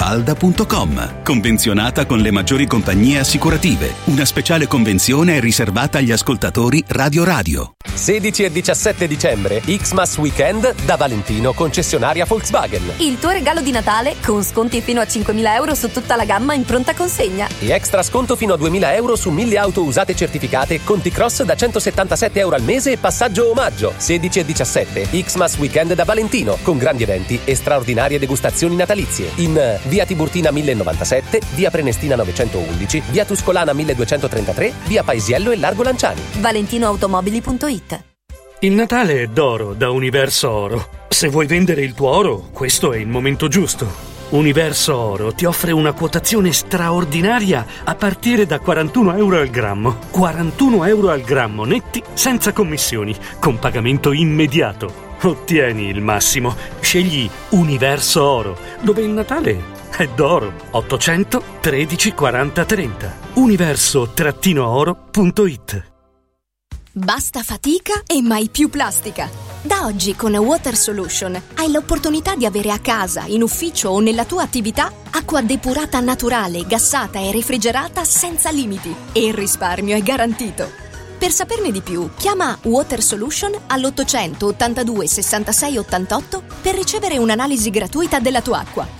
[0.00, 1.22] villamafalda.com.
[1.22, 3.94] Convenzionata con le maggiori compagnie assicurative.
[4.04, 7.74] Una speciale convenzione è riservata agli ascoltatori Radio Radio.
[7.92, 12.94] 16 e 17 dicembre, Xmas Weekend da Valentino, concessionaria Volkswagen.
[12.98, 16.54] Il tuo regalo di Natale con sconti fino a 5.000 euro su tutta la gamma
[16.54, 17.46] in pronta consegna.
[17.58, 21.54] E extra sconto fino a 2000 euro su 1000 auto usate certificate, conti cross da
[21.54, 23.92] 177 euro al mese e passaggio omaggio.
[23.96, 29.30] 16 e 17, Xmas Weekend da Valentino, con grandi eventi e straordinarie degustazioni natalizie.
[29.36, 35.82] In eh, via Tiburtina 1097, via Prenestina 911, via Tuscolana 1233, via Paesiello e Largo
[35.82, 36.20] Lanciani.
[36.38, 38.04] ValentinoAutomobili.it
[38.60, 40.88] Il Natale è d'oro da Universo Oro.
[41.08, 44.08] Se vuoi vendere il tuo oro, questo è il momento giusto.
[44.30, 49.98] Universo Oro ti offre una quotazione straordinaria a partire da 41 euro al grammo.
[50.10, 55.08] 41 euro al grammo netti senza commissioni, con pagamento immediato.
[55.22, 56.54] Ottieni il massimo.
[56.78, 60.52] Scegli Universo Oro, dove il Natale è d'oro.
[60.70, 63.18] 800 13 40 30.
[63.34, 65.88] Universo-oro.it
[66.92, 69.30] Basta fatica e mai più plastica.
[69.62, 74.24] Da oggi con Water Solution hai l'opportunità di avere a casa, in ufficio o nella
[74.24, 80.68] tua attività acqua depurata naturale, gassata e refrigerata senza limiti e il risparmio è garantito.
[81.16, 88.18] Per saperne di più, chiama Water Solution all'800 82 66 88 per ricevere un'analisi gratuita
[88.18, 88.99] della tua acqua.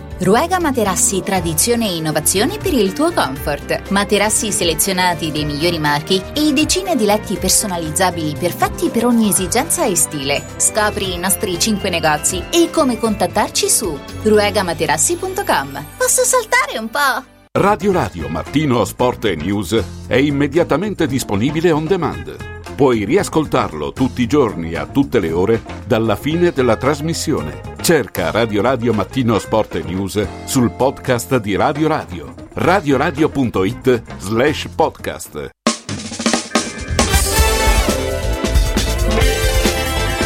[0.21, 3.89] Ruega Materassi Tradizione e Innovazione per il tuo comfort.
[3.89, 9.95] Materassi selezionati dei migliori marchi e decine di letti personalizzabili perfetti per ogni esigenza e
[9.95, 10.43] stile.
[10.57, 15.85] Scopri i nostri 5 negozi e come contattarci su ruegamaterassi.com.
[15.97, 17.25] Posso saltare un po'?
[17.59, 22.35] Radio Radio Mattino Sport e News è immediatamente disponibile on demand.
[22.75, 27.70] Puoi riascoltarlo tutti i giorni a tutte le ore dalla fine della trasmissione.
[27.91, 32.33] Cerca Radio Radio Mattino Sport e News sul podcast di Radio Radio.
[32.53, 35.49] radioradio.it slash podcast.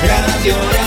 [0.03, 0.84] Radio Radio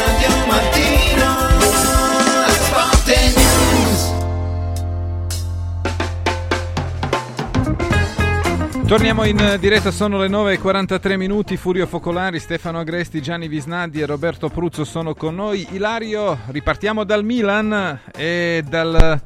[8.88, 14.48] Torniamo in diretta, sono le 9.43 minuti, Furio Focolari, Stefano Agresti, Gianni Visnadi e Roberto
[14.48, 15.66] Pruzzo sono con noi.
[15.72, 19.20] Ilario, ripartiamo dal Milan e dal...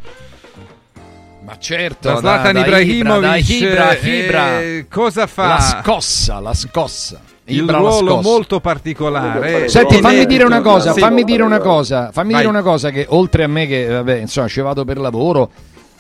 [1.44, 4.60] Ma certo, da Zlatan da- da Ibrahimovic, Ibra, eh, Ibra.
[4.90, 5.46] cosa fa?
[5.46, 7.20] La scossa, la scossa.
[7.44, 8.28] Il Ibra la ruolo scossa.
[8.28, 9.68] molto particolare.
[9.68, 12.40] Senti, fammi dire una cosa, fammi dire una cosa, fammi Vai.
[12.40, 15.50] dire una cosa che oltre a me che vabbè, insomma, ci vado per lavoro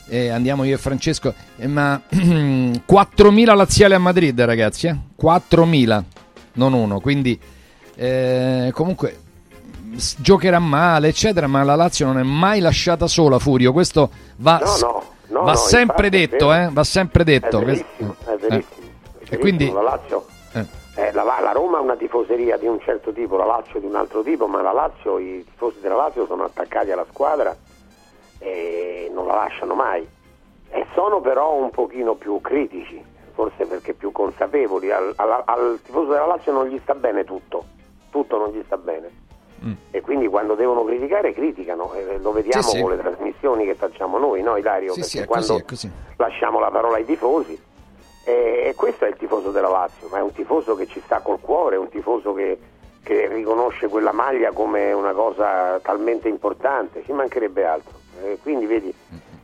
[0.08, 4.96] eh, andiamo io e Francesco, eh, ma 4.000 laziali a Madrid, ragazzi, eh?
[5.20, 6.02] 4.000,
[6.54, 7.38] non uno, quindi
[7.94, 9.18] eh, comunque
[10.18, 14.76] giocherà male, eccetera, ma la Lazio non è mai lasciata sola, Furio, questo va, No,
[14.88, 16.68] no, no, va sempre è detto, eh?
[16.70, 17.60] va sempre detto.
[17.60, 18.36] È Questo- verissimo, è eh.
[18.36, 18.80] verissimo.
[19.28, 21.12] E quindi la Lazio eh.
[21.12, 24.22] la, la Roma ha una tifoseria di un certo tipo, la Lazio di un altro
[24.22, 27.56] tipo, ma la Lazio, i tifosi della Lazio sono attaccati alla squadra
[28.42, 30.06] e non la lasciano mai.
[30.70, 33.02] E sono però un pochino più critici,
[33.32, 34.90] forse perché più consapevoli.
[34.90, 37.64] Al, al- al tifoso della Lazio non gli sta bene tutto,
[38.10, 39.20] tutto non gli sta bene.
[39.64, 39.72] Mm.
[39.92, 41.92] E quindi quando devono criticare, criticano.
[41.92, 42.82] E lo vediamo Sì, sì.
[42.82, 44.92] con le trasmissioni che facciamo noi, no Ilario?
[44.94, 47.70] Sì, perché quando così, lasciamo la parola ai tifosi
[48.24, 51.20] E, e questo è il tifoso della Lazio, ma è un tifoso che ci sta
[51.20, 52.56] col cuore, è un tifoso che,
[53.02, 57.98] che riconosce quella maglia come una cosa talmente importante, ci mancherebbe altro.
[58.22, 58.94] E quindi vedi,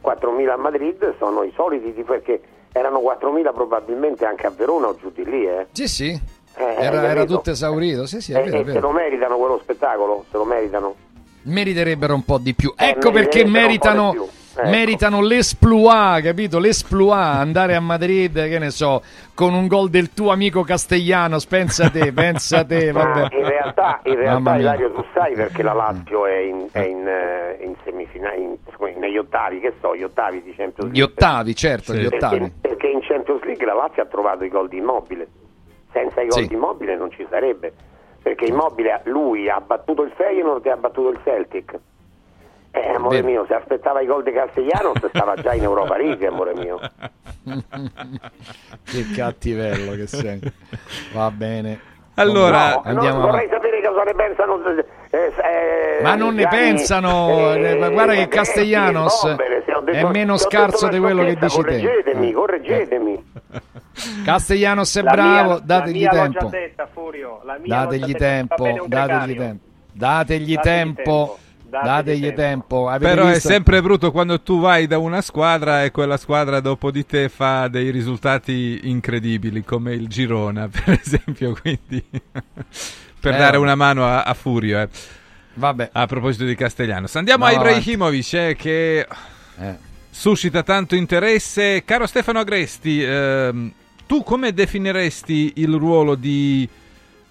[0.02, 2.40] 4.000 a Madrid sono i soliti, tifosi, perché
[2.72, 5.46] erano 4.000 probabilmente anche a Verona o giù di lì.
[5.46, 5.66] Eh.
[5.72, 6.20] Sì, sì.
[6.56, 8.06] Eh, Era, era tutto esaurito.
[8.06, 8.80] Sì, sì, è E- vero, è e se vero.
[8.88, 10.24] lo meritano quello spettacolo?
[10.30, 10.94] Se lo meritano?
[11.42, 12.74] meriterebbero un po' di più.
[12.76, 14.30] Eh, Ecco perché meriterebbero un meritano, di.
[14.60, 14.68] Ecco.
[14.70, 16.58] meritano l'esploit, capito?
[16.58, 19.02] L'esploit, andare a Madrid, che ne so,
[19.34, 23.28] con un gol del tuo amico Castellanos, pensa te, pensa te, vabbè.
[23.36, 24.56] in realtà, in realtà.
[24.56, 28.56] Ilario, tu sai perché la Lazio è in, è in, eh, in semifinale,
[28.96, 31.12] negli ottavi, che so, gli ottavi di Champions Gli League.
[31.14, 32.52] ottavi, certo, gli Perché- ottavi.
[32.60, 35.26] Perché in Champions League la Lazio ha trovato i gol di Immobile.
[35.92, 36.48] Senza i gol Sì.
[36.48, 37.72] di Immobile non ci sarebbe.
[38.22, 41.78] Perché Immobile, lui ha battuto il Feyenoord e ha battuto il Celtic.
[42.70, 43.26] Eh, amore Vero.
[43.28, 46.78] mio, se aspettava i gol di Castellanos stava già in Europa League, amore mio.
[48.84, 50.40] che cattivello che sei.
[51.12, 51.80] Va bene.
[52.14, 53.66] Allora, No, andiamo no, vorrei avanti.
[53.68, 54.60] sapere cosa ne pensano.
[55.10, 55.32] eh,
[55.98, 60.98] eh, Ma non ne Gianni, pensano, eh, guarda che Castellanos detto- è meno scarso di
[60.98, 61.62] quello che dici te.
[61.62, 62.32] Correggetemi, Eh.
[62.32, 63.32] correggetemi.
[64.24, 66.38] Castellanos è La bravo, mia- dategli la mia l'ho tempo.
[66.38, 67.40] già detta, Furio.
[67.44, 69.64] La mia l'ho Dategli tempo, dategli tempo.
[69.92, 71.38] Dategli Dategli tempo.
[71.68, 72.88] Tempo, dategli Dategli tempo.
[72.88, 73.48] Avete Però è visto?
[73.48, 77.68] sempre brutto quando tu vai da una squadra e quella squadra dopo di te fa
[77.68, 81.56] dei risultati incredibili, come il Girona, per esempio.
[81.60, 82.04] Quindi,
[83.20, 84.80] per Eh, dare una mano a, a Furio.
[84.80, 84.88] eh.
[85.54, 85.90] Vabbè.
[85.92, 89.06] A proposito di Castellanos, andiamo No, a Ibrahimovic, eh, che
[89.60, 89.74] Eh.
[90.10, 91.82] suscita tanto interesse.
[91.84, 93.72] Caro Stefano Agresti, ehm,
[94.06, 96.68] tu come definiresti il ruolo di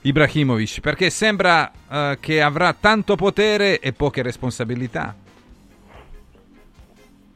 [0.07, 0.79] Ibrahimovic?
[0.79, 5.15] Perché sembra eh, che avrà tanto potere e poche responsabilità.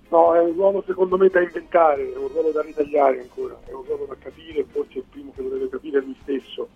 [0.10, 3.72] No, è un ruolo secondo me da inventare, è un ruolo da ritagliare ancora, è
[3.72, 6.68] un ruolo da capire, forse il primo che lo deve capire lui stesso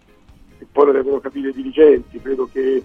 [0.58, 2.22] e poi lo devono capire i dirigenti.
[2.22, 2.84] Credo che,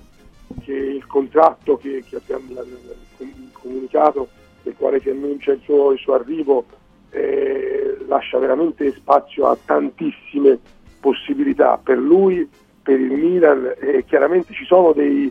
[0.64, 4.28] che il contratto che, che abbiamo la- la- com- comunicato,
[4.64, 6.64] nel quale si annuncia il suo, il suo arrivo,
[7.10, 10.58] eh, lascia veramente spazio a tantissime
[10.98, 12.48] possibilità per lui,
[12.90, 15.30] per il Milan e chiaramente ci sono dei,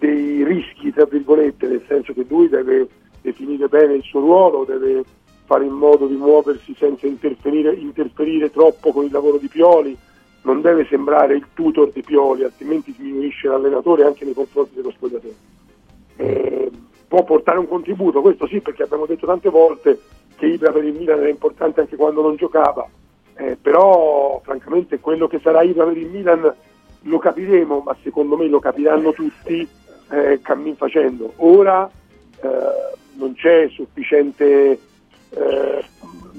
[0.00, 2.88] dei rischi, tra virgolette, nel senso che lui deve
[3.22, 5.04] definire bene il suo ruolo, deve
[5.44, 9.96] fare in modo di muoversi senza interferire, interferire troppo con il lavoro di Pioli,
[10.42, 15.34] non deve sembrare il tutor di Pioli, altrimenti diminuisce l'allenatore anche nei confronti dello spogliatoio.
[16.16, 16.70] Eh,
[17.06, 20.00] può portare un contributo, questo sì, perché abbiamo detto tante volte
[20.34, 22.88] che Ibra per il Milan era importante anche quando non giocava,
[23.36, 26.54] eh, però francamente quello che sarà Ibra per il Milan
[27.02, 29.66] lo capiremo, ma secondo me lo capiranno tutti
[30.10, 31.32] eh, cammin facendo.
[31.36, 31.88] Ora
[32.40, 32.48] eh,
[33.16, 34.80] non c'è sufficiente
[35.30, 35.84] eh,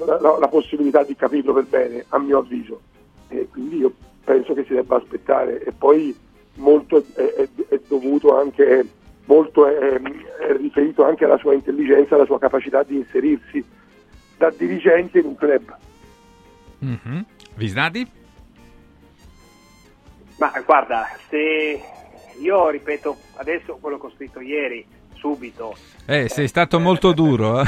[0.06, 2.82] la, la- possibilità di capirlo per bene, a mio avviso.
[3.28, 6.16] E quindi io penso che si debba aspettare e poi
[6.56, 8.86] molto è, è- è dovuto anche,
[9.26, 13.64] molto è, è riferito anche alla sua intelligenza, alla sua capacità di inserirsi
[14.38, 15.76] da dirigente in un club.
[16.80, 17.26] Mhm.
[17.56, 18.08] Visnadi?
[20.40, 21.82] Ma guarda, se
[22.40, 24.86] io ripeto adesso quello che ho scritto ieri,
[25.16, 25.76] subito,
[26.06, 27.60] Eh, sei stato molto duro.
[27.62, 27.66] eh.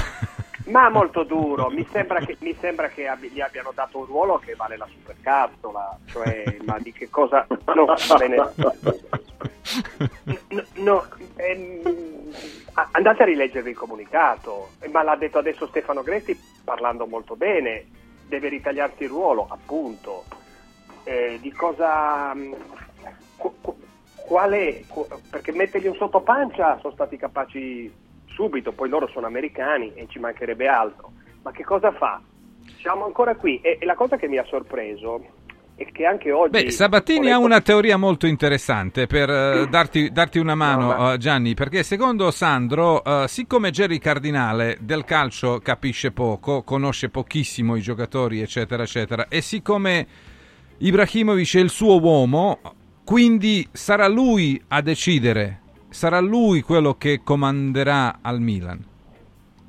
[0.72, 4.38] ma molto duro, mi sembra che, mi sembra che abbi- gli abbiano dato un ruolo
[4.40, 7.46] che vale la supercazzola, cioè, ma di che cosa...
[7.76, 7.96] No.
[10.50, 12.34] No, no, ehm,
[12.92, 17.86] andate a rileggere il comunicato, Eh, ma l'ha detto adesso Stefano Gresti parlando molto bene,
[18.28, 20.26] deve ritagliarsi il ruolo, appunto.
[21.04, 22.34] Eh, di cosa...
[23.38, 23.76] qu- qu-
[24.16, 24.82] qual è?
[24.88, 27.92] Qu- Perché mettergli un sottopancia sono stati capaci
[28.28, 31.12] subito, poi loro sono americani e ci mancherebbe altro.
[31.42, 32.22] Ma che cosa fa?
[32.80, 35.24] Siamo ancora qui e, e la cosa che mi ha sorpreso
[35.76, 36.64] è che anche oggi...
[36.64, 41.56] Beh, Sabatini ha una teoria molto interessante per eh, darti, darti una mano, eh, Gianni,
[41.56, 48.42] perché secondo Sandro, eh, siccome Jerry Cardinale del calcio capisce poco, conosce pochissimo i giocatori,
[48.42, 50.08] eccetera, eccetera, e siccome
[50.84, 52.60] Ibrahimovic è il suo uomo,
[53.04, 55.60] quindi sarà lui a decidere,
[55.90, 58.84] sarà lui quello che comanderà al Milan.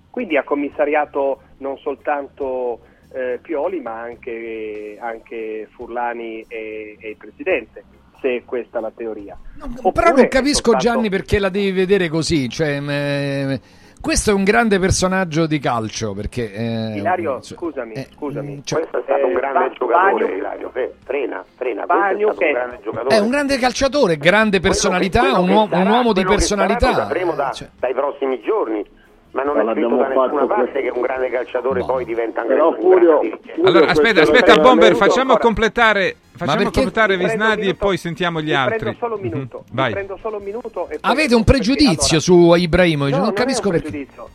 [0.08, 2.80] Quindi ha commissariato non soltanto
[3.12, 7.84] eh, Pioli ma anche, anche Furlani e, e il Presidente,
[8.22, 9.38] se è questa la teoria.
[9.58, 12.48] Però Oppure non è capisco soltanto- Gianni perché la devi vedere così.
[12.48, 13.60] Cioè, mh,
[14.02, 16.12] questo è un grande personaggio di calcio.
[16.12, 18.60] Perché, eh, Ilario, cioè, scusami, scusami.
[18.64, 20.70] cioè- Questo è stato un Eh, grande Ba- giocatore, Bagno- Ilario.
[20.70, 23.16] Fe- Frena, frena, Bagno questo è stato che- un grande giocatore.
[23.16, 26.20] è un grande calciatore, grande personalità, Quello che- un, quello un sarà, uomo di che
[26.20, 26.92] sarà lo personalità.
[26.94, 28.84] sapremo da- Cioè, dai prossimi giorni.
[29.32, 32.42] Ma non è scritto da nessuna fatto parte questo- che un grande calciatore poi diventa
[32.42, 33.60] un Però Furio- dirigente.
[33.64, 37.84] Allora, aspetta, aspetta, Bomber, facciamo completare, facciamo perché- completare Visnadi e minuto.
[37.86, 38.78] poi sentiamo gli altri.
[38.78, 39.58] prendo solo un minuto.
[39.58, 39.92] Mhm, Mi Vai.
[39.92, 43.34] prendo solo un minuto e poi- Avete un pregiudizio Allora, su Ibrahimovic, no, non non
[43.34, 43.88] capisco perché.
[43.88, 44.28] pregiudizio.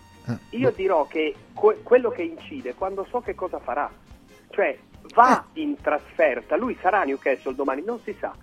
[0.51, 3.89] Io dirò che que- quello che incide quando so che cosa farà,
[4.49, 4.75] cioè
[5.13, 8.33] va in trasferta, lui sarà a Newcastle domani, non si sa,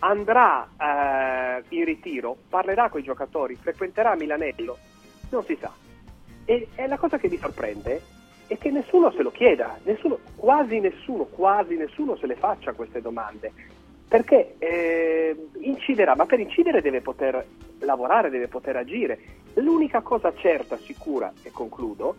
[0.00, 4.76] andrà eh, in ritiro, parlerà con i giocatori, frequenterà Milanello,
[5.30, 5.72] non si sa.
[6.46, 8.00] E, e la cosa che mi sorprende
[8.46, 13.02] è che nessuno se lo chieda, nessuno, quasi nessuno, quasi nessuno se le faccia queste
[13.02, 13.52] domande.
[14.08, 17.44] Perché eh, inciderà, ma per incidere deve poter
[17.80, 19.18] lavorare, deve poter agire.
[19.54, 22.14] L'unica cosa certa, sicura, e concludo,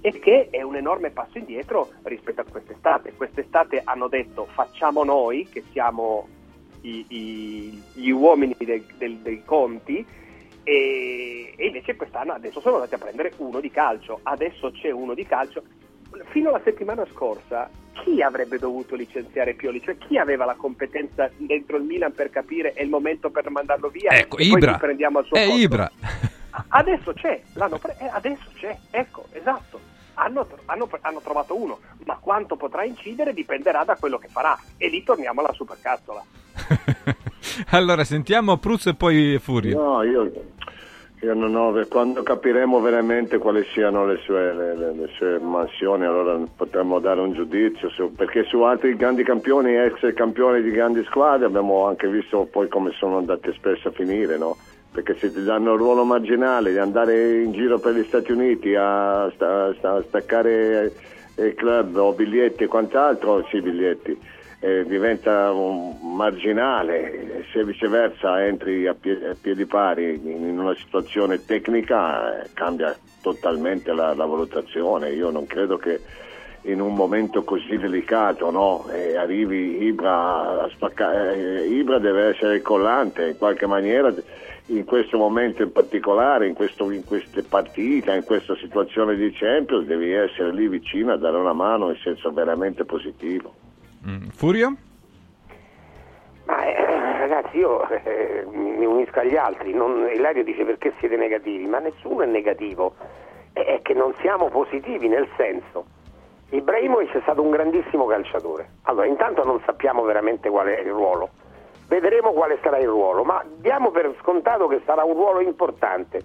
[0.00, 3.14] è che è un enorme passo indietro rispetto a quest'estate.
[3.16, 6.28] Quest'estate hanno detto facciamo noi, che siamo
[6.82, 10.06] i- i- gli uomini del- del- dei conti,
[10.64, 14.20] e, e invece quest'anno adesso sono andati a prendere uno di calcio.
[14.22, 15.62] Adesso c'è uno di calcio.
[16.30, 19.82] Fino alla settimana scorsa, chi avrebbe dovuto licenziare Pioli?
[19.82, 23.88] Cioè, chi aveva la competenza dentro il Milan per capire è il momento per mandarlo
[23.88, 24.10] via?
[24.10, 24.72] Ecco, e poi Ibra.
[24.72, 25.60] li prendiamo al suo È costo?
[25.60, 25.90] Ibra.
[26.68, 29.80] Adesso c'è, l'hanno pre- eh, adesso c'è, ecco, esatto.
[30.14, 34.56] Hanno, hanno- hanno trovato uno, ma quanto potrà incidere dipenderà da quello che farà.
[34.76, 36.22] E lì torniamo alla supercazzola.
[37.70, 39.80] Allora, sentiamo Pruz e poi Furio.
[39.80, 40.30] No, io,
[41.24, 46.04] io non ho, quando capiremo veramente quali siano le sue, le, le- le sue mansioni,
[46.04, 51.02] allora potremo dare un giudizio, su- perché su altri grandi campioni, ex campioni di grandi
[51.04, 54.58] squadre, abbiamo anche visto poi come sono andati spesso a finire, no?
[54.92, 58.74] Perché se ti danno il ruolo marginale di andare in giro per gli Stati Uniti
[58.76, 60.92] a, sta- sta- staccare
[61.36, 64.16] eh, club o biglietti e quant'altro, sì biglietti,
[64.64, 71.44] eh, diventa marginale, se viceversa entri a, pie- a piedi pari in, in una situazione
[71.44, 75.10] tecnica eh, cambia totalmente la, la valutazione.
[75.10, 76.00] Io non credo che
[76.62, 82.62] in un momento così delicato no, eh, arrivi Ibra a spaccare, eh, Ibra deve essere
[82.62, 84.14] collante in qualche maniera
[84.68, 89.84] in questo momento in particolare, in, questo- in queste partite, in questa situazione di Champions,
[89.84, 93.63] devi essere lì vicino a dare una mano in senso veramente positivo.
[94.06, 94.76] Mm, Furio?
[96.46, 99.72] Ma eh, ragazzi, io eh, mi unisco agli altri.
[99.72, 102.94] Non, Ilario dice perché siete negativi, ma nessuno è negativo.
[103.52, 105.86] È, che non siamo positivi nel senso.
[106.50, 108.68] Ibrahimovic è stato un grandissimo calciatore.
[108.82, 111.30] Allora, intanto non sappiamo veramente qual è il ruolo.
[111.88, 116.22] Vedremo quale sarà il ruolo, ma diamo per scontato che sarà un ruolo importante.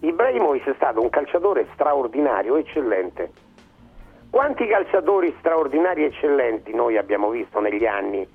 [0.00, 3.30] Ibrahimovic è stato un calciatore straordinario, eccellente.
[4.30, 8.26] Quanti calciatori straordinari e eccellenti noi abbiamo visto negli anni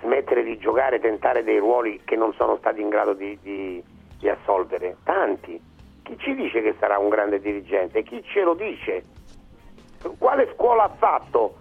[0.00, 3.82] smettere di giocare, tentare dei ruoli che non sono stati in grado di, di-
[4.18, 4.96] di assolvere?
[5.04, 5.60] Tanti.
[6.02, 8.02] Chi ci dice che sarà un grande dirigente?
[8.02, 9.04] Chi ce lo dice?
[10.18, 11.56] Quale scuola ha fatto?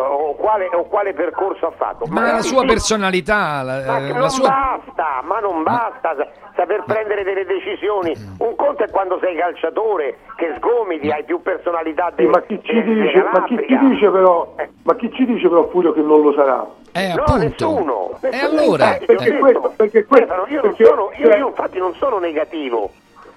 [0.00, 2.06] O quale, o quale percorso ha fatto?
[2.06, 4.48] Ma la Magari sua sì, personalità, la, ma eh, la non sua...
[4.48, 8.14] basta, ma non basta sa- saper prendere delle decisioni.
[8.38, 12.60] Un conto è quando sei calciatore, che sgomiti, hai più personalità Sì, de- ma chi
[12.62, 14.54] ci dice, ma chi ci dice però,
[14.84, 16.64] ma chi ci dice però Furio che non lo sarà?
[16.92, 17.36] Eh, No, appunto.
[17.42, 18.10] nessuno.
[18.20, 18.60] E Nessuno.
[18.60, 18.84] allora?
[18.84, 21.78] Infatti, Perché ho questo- perché questo- Stefano, io, non perché- sono, io, cioè- io infatti
[21.80, 22.90] non sono negativo,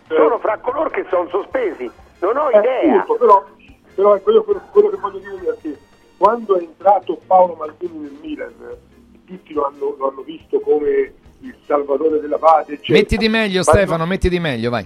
[0.07, 1.89] sono fra coloro che sono sospesi,
[2.19, 2.99] non ho Eh, idea.
[2.99, 3.43] appunto, però,
[3.95, 5.77] però è quello, quello- quello che voglio dire è che
[6.22, 8.53] quando è entrato Paolo Maldini nel Milan,
[9.26, 12.99] tutti lo hanno, lo hanno visto come il salvatore della patria, eccetera.
[12.99, 14.85] Metti di meglio, Stefano, metti di meglio, vai.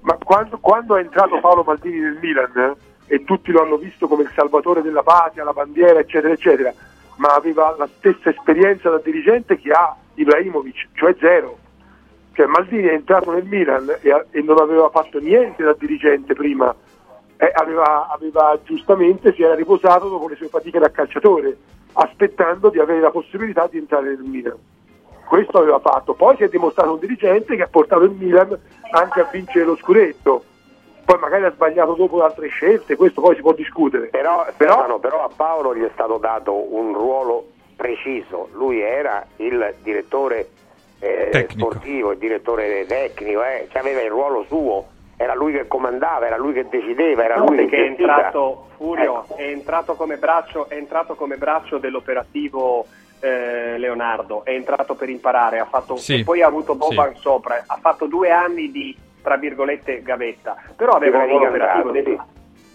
[0.00, 2.74] Ma quando, quando è entrato Paolo Maldini nel Milan
[3.04, 6.72] e tutti lo hanno visto come il salvatore della patria, la bandiera, eccetera, eccetera,
[7.16, 11.58] ma aveva la stessa esperienza da dirigente che ha Ibrahimovic, cioè zero.
[12.32, 16.74] Cioè Maldini è entrato nel Milan e, e non aveva fatto niente da dirigente prima,
[17.42, 21.56] Eh, aveva, aveva giustamente si era riposato dopo le sue fatiche da calciatore,
[21.94, 24.58] aspettando di avere la possibilità di entrare nel Milan.
[25.26, 28.58] Questo aveva fatto, poi si è dimostrato un dirigente che ha portato il Milan
[28.90, 30.44] anche a vincere lo scudetto.
[31.02, 34.08] Poi magari ha sbagliato dopo altre scelte, questo poi si può discutere.
[34.08, 39.76] Però, Stefano, però a Paolo gli è stato dato un ruolo preciso, lui era il
[39.82, 40.50] direttore
[40.98, 41.70] eh, Tecnico.
[41.70, 44.86] sportivo, il direttore tecnico, eh, cioè aveva il ruolo suo,
[45.20, 49.36] era lui che comandava, era lui che decideva, era lui che è entrato Furio, Ecco.
[49.36, 52.86] è entrato come braccio, è entrato come braccio dell'operativo
[53.20, 57.20] eh, Leonardo, è entrato per imparare, ha fatto, Sì, e poi ha avuto Boban sì.
[57.20, 62.24] sopra, ha fatto due anni di tra virgolette gavetta, però aveva un ruolo operativo,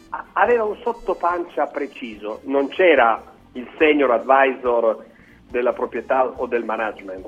[0.10, 3.24] a- aveva un sottopancia preciso, non c'era
[3.54, 5.04] il senior advisor
[5.50, 7.26] della proprietà o del management.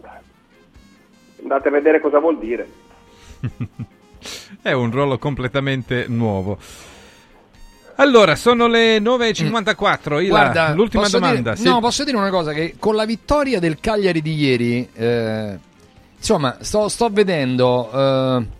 [1.41, 2.67] Andate a vedere cosa vuol dire.
[4.61, 6.57] È un ruolo completamente nuovo.
[7.99, 10.21] Allora, sono le 9.54.
[10.21, 11.53] Ila, Guarda, l'ultima domanda.
[11.53, 11.63] dire- sì.
[11.63, 15.57] No, posso dire una cosa: che con la vittoria del Cagliari di ieri, eh,
[16.15, 17.89] insomma, sto, sto vedendo.
[17.91, 18.55] eh,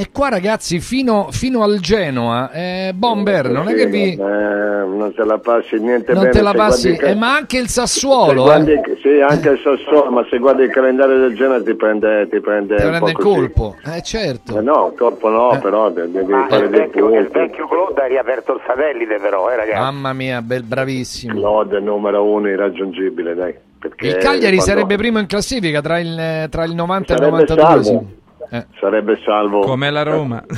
[0.00, 4.12] e qua, ragazzi, fino, fino al Genoa, eh, Bomber, non è che vi.
[4.12, 6.34] Eh, non te la passi niente Non bene.
[6.34, 8.42] te la passi, guardi eh, ma anche il Sassuolo.
[8.44, 8.98] guardi- eh.
[9.02, 12.76] sì, anche il Sassuolo, ma se guardi il calendario del genere ti prende, ti prende,
[12.76, 13.28] Ti un prende po' il così.
[13.28, 14.58] colpo, eh certo.
[14.58, 17.66] Eh no, il colpo no, però de- devi Ma fare il dei vecchio, il vecchio
[17.66, 19.80] Claude ha riaperto il satellite però, eh ragazzi.
[19.80, 21.34] Mamma mia, bel, bravissimo.
[21.40, 23.54] Claude è numero uno irraggiungibile, dai.
[23.80, 27.22] perché Il Cagliari quando- sarebbe primo in classifica tra il, tra il 90 e il
[27.22, 27.82] Sarebbe 92.
[27.84, 28.06] salvo.
[28.80, 29.60] Sarebbe salvo.
[29.60, 30.42] Come la Roma.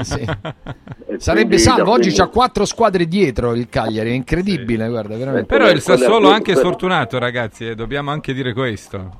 [0.00, 0.20] Sì.
[1.06, 5.16] E Sarebbe quindi, salvo, oggi quindi- c'ha quattro squadre dietro il Cagliari, è incredibile, guarda,
[5.16, 5.46] veramente.
[5.46, 9.18] Però il Sassuolo quelle- anche sfortunato, ragazzi, e dobbiamo anche dire questo.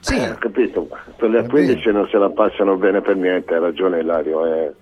[0.00, 0.16] Sì.
[0.16, 0.88] Eh, capito,
[1.18, 4.44] quelle a 15 non se la passano bene per niente, hai ragione Ilario.
[4.46, 4.72] eh.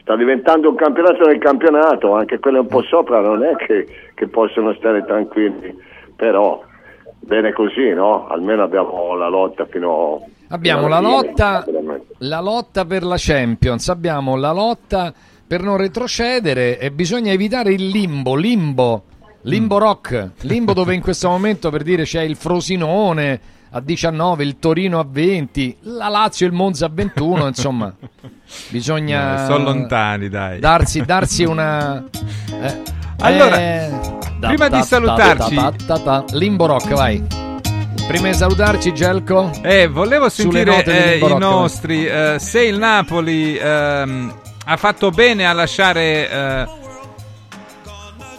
[0.00, 4.28] Sta diventando un campionato del campionato, anche quelle un po' sopra non è che, che
[4.28, 5.74] possono stare tranquilli,
[6.16, 6.62] però
[7.20, 8.26] bene così, no?
[8.26, 11.64] Almeno abbiamo la lotta fino Abbiamo la lotta,
[12.18, 15.12] la lotta per la Champions, abbiamo la lotta
[15.46, 19.04] per non retrocedere e bisogna evitare il limbo, limbo,
[19.42, 24.58] limbo rock, limbo dove in questo momento per dire c'è il Frosinone a 19, il
[24.58, 27.94] Torino a 20, la Lazio e il Monza a 21, insomma,
[28.68, 30.58] bisogna Eh, sono lontani, dai.
[30.60, 32.04] darsi, darsi una...
[32.60, 32.82] eh,
[33.20, 33.90] Allora, eh,
[34.40, 37.24] prima di salutarci- ta- ta- ta- ta- limbo rock, vai.
[38.06, 39.50] Prima di salutarci, Gelco.
[39.62, 42.04] Eh, volevo sentire eh, i nostri.
[42.06, 44.34] eh, se il Napoli ehm,
[44.66, 46.66] ha fatto bene a lasciare eh,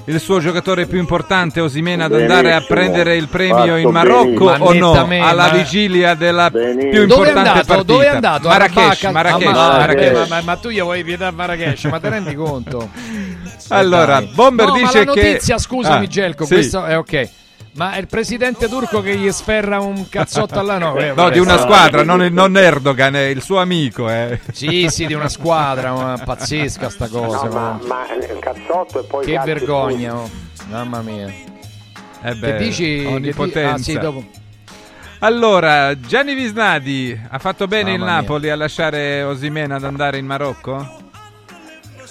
[0.06, 4.66] il suo giocatore più importante, Osimena, ad andare a prendere il premio in Marocco benissimo.
[4.66, 5.08] o no?
[5.26, 7.06] Alla ma- vigilia della più Benissimo.
[7.06, 7.66] Dove è importante andato?
[7.66, 7.84] partita.
[7.94, 8.48] Dove è andato?
[8.50, 10.12] Marrakesh, Marrakesh, ma- Marrakesh.
[10.18, 12.90] ma, ma- ma tu gli vuoi vietare Marrakesh, ma te rendi conto?
[13.70, 14.30] Allora, Dai.
[14.36, 16.54] Bomber no, dice ma la che- notizia, scusami Ah, Gelco, sì.
[16.54, 17.30] questo è ok.
[17.76, 21.32] Ma è il presidente turco che gli sferra un cazzotto alla no, eh, No, vabbè,
[21.34, 24.10] di una squadra, non, non Erdogan, è il suo amico.
[24.10, 24.40] Eh.
[24.52, 27.48] Sì, sì, di una squadra, ma pazzesca sta cosa.
[27.48, 30.30] No, ma, ma- il cazzotto e poi Che e vergogna, oh.
[30.70, 31.28] mamma mia.
[32.22, 32.84] Eh beh, che dici?
[32.84, 33.74] Che di- onnipotenza.
[33.74, 34.24] ah, sì, dopo.
[35.20, 38.22] Allora, Gianni Visnadi ha fatto bene il Mamma mia.
[38.22, 41.02] Napoli a lasciare Osimena ad andare in Marocco?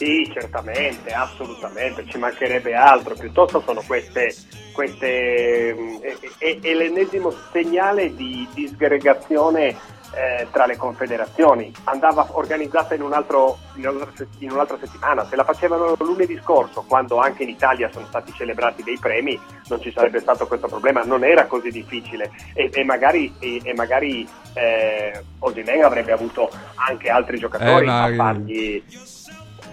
[0.03, 4.35] Sì, certamente, assolutamente, ci mancherebbe altro, piuttosto sono queste,
[4.73, 5.71] queste
[6.01, 9.69] è, è- è l'ennesimo segnale di disgregazione
[10.15, 11.73] eh, tra le confederazioni.
[11.85, 16.85] Andava organizzata in, un altro, in, un'altra in un'altra settimana, se la facevano lunedì scorso,
[16.87, 21.03] quando anche in Italia sono stati celebrati dei premi, non ci sarebbe stato questo problema,
[21.03, 27.09] non era così difficile e, e magari, e, e magari eh, Osimhen avrebbe avuto anche
[27.09, 28.83] altri giocatori Eh, ma- a fargli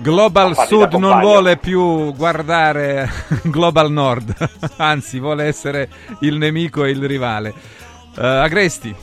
[0.01, 1.27] Global Sud non compagno.
[1.27, 3.09] vuole più guardare
[3.43, 4.33] Global Nord,
[4.77, 5.89] anzi vuole essere
[6.21, 7.53] il nemico e il rivale.
[8.17, 8.95] Eh, Agresti,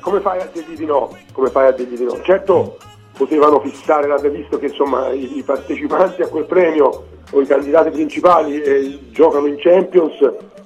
[0.00, 1.16] Come fai a dirgli di no?
[1.32, 2.20] Come fai a dirgli di no?
[2.22, 2.78] Certo
[3.14, 7.90] potevano fissare, l'avete visto che insomma i, i partecipanti a quel premio o i candidati
[7.90, 10.14] principali eh, giocano in Champions,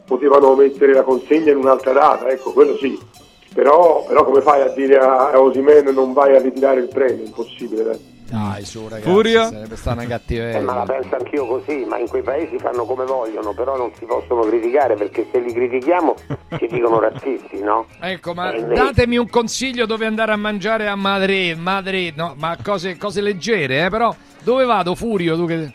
[0.05, 2.99] potevano mettere la consegna in un'altra data, ecco, quello sì.
[3.53, 7.25] Però, però come fai a dire a, a Osimhen non vai a ritirare il premio?
[7.25, 8.16] Impossibile, dai.
[8.29, 9.45] Dai, su ragazzi, Furio?
[9.49, 10.61] sarebbe stata una Eh, cattiveria.
[10.61, 14.05] ma la penso anch'io così, ma in quei paesi fanno come vogliono, però non si
[14.05, 16.15] possono criticare perché se li critichiamo
[16.59, 17.87] ci dicono razzisti, no?
[18.01, 22.57] Ecco, ma Eh, datemi un consiglio dove andare a mangiare a Madrid, Madrid, no, ma
[22.63, 25.73] cose, cose leggere, eh, però dove vado Furio, tu che...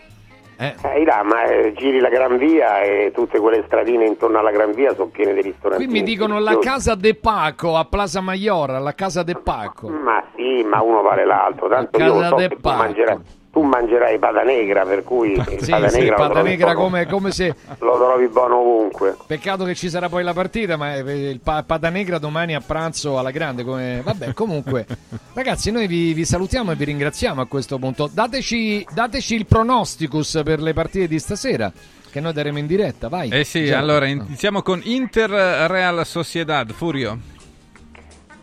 [0.62, 4.52] Eh, Eh, là, ma eh, giri la Gran Via e tutte quelle stradine intorno alla
[4.52, 5.84] Gran Via sono piene di ristoranti.
[5.84, 9.90] qui mi dicono la casa de Paco a Plaza Mayor, la casa de Paco.
[9.90, 13.22] Ma sì, ma uno vale l'altro, tanto La io casa so del che tu Paco.
[13.52, 17.32] Tu mangerai pata negra, per cui Sì, pata sì, negra lo pata negra come, come
[17.32, 17.54] se...
[17.80, 19.18] lo trovi buono ovunque.
[19.28, 22.62] Peccato che ci sarà poi la partita, ma eh, il pa- pata negra domani a
[22.62, 23.64] pranzo alla grande.
[23.64, 24.02] Come...
[24.04, 24.86] Vabbè, comunque,
[25.34, 28.10] ragazzi, noi vi, vi salutiamo e vi ringraziamo a questo punto.
[28.12, 31.70] Dateci, dateci il pronosticus per le partite di stasera,
[32.10, 33.10] che noi daremo in diretta.
[33.10, 33.30] Vai.
[33.30, 33.78] eh sì, Già.
[33.80, 36.72] allora iniziamo con Inter Real Sociedad.
[36.72, 37.18] Furio,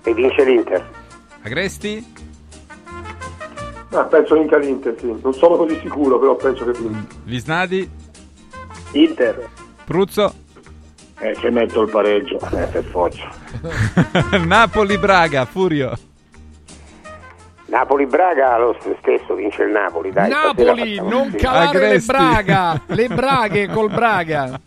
[0.02, 0.86] E vince l'Inter.
[1.42, 2.04] Agresti,
[3.90, 5.18] Ah, penso vinca l'Inter, sì.
[5.22, 7.14] Non sono così sicuro, però penso che vinca.
[7.24, 7.90] Visnadi,
[8.92, 9.48] Inter.
[9.84, 10.34] Pruzzo,
[11.20, 13.28] Eh, se metto il pareggio, eh, per forza.
[14.44, 15.44] Napoli Braga.
[15.46, 15.92] Furio,
[17.66, 20.30] Napoli-Braga lo stesso vince il Napoli, dai.
[20.30, 21.36] Napoli, non così.
[21.36, 22.06] calare le Agresti.
[22.12, 24.58] braga, le braghe col Braga.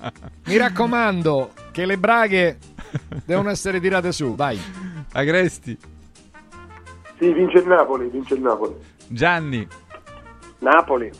[0.45, 2.57] Mi raccomando che le braghe
[3.25, 4.35] devono essere tirate su.
[4.35, 4.59] Vai.
[5.13, 5.75] Agresti,
[7.17, 8.75] Sì, vince il Napoli, vince il Napoli.
[9.11, 9.67] Gianni.
[10.59, 11.11] Napoli.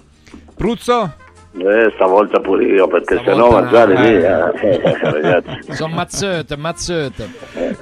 [0.55, 1.15] Pruzzo?
[1.53, 5.73] Eh, stavolta pure io, perché se no mangiare lì, eh, ragazzi.
[5.73, 7.29] Sono mazzette, mazzette.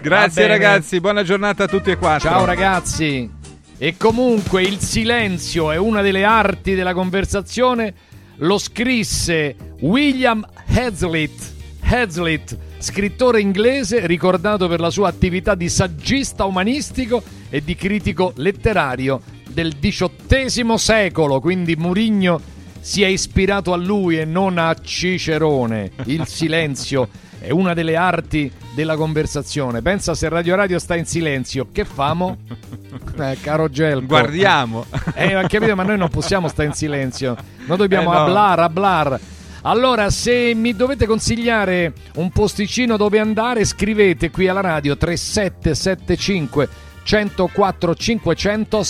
[0.01, 2.29] Grazie ragazzi, buona giornata a tutti e quattro.
[2.29, 3.29] Ciao ragazzi.
[3.77, 7.93] E comunque il silenzio è una delle arti della conversazione.
[8.37, 10.45] Lo scrisse William
[10.75, 11.53] Hazlitt,
[11.83, 19.21] Hazlitt, scrittore inglese ricordato per la sua attività di saggista umanistico e di critico letterario
[19.59, 21.41] del XVIII secolo.
[21.41, 22.39] Quindi Murigno
[22.79, 25.91] si è ispirato a lui e non a Cicerone.
[26.05, 27.09] Il silenzio
[27.39, 29.81] è una delle arti della conversazione.
[29.81, 32.37] Pensa se Radio Radio sta in silenzio, che famo?
[33.19, 34.05] Eh, caro Gelco.
[34.05, 34.85] Guardiamo.
[35.13, 37.35] Eh, ho capito, ma noi non possiamo stare in silenzio.
[37.65, 38.19] Noi dobbiamo Eh, no.
[38.21, 39.19] hablar, hablar.
[39.63, 46.69] Allora, se mi dovete consigliare un posticino dove andare, scrivete qui alla radio 3775
[47.03, 48.83] 104 500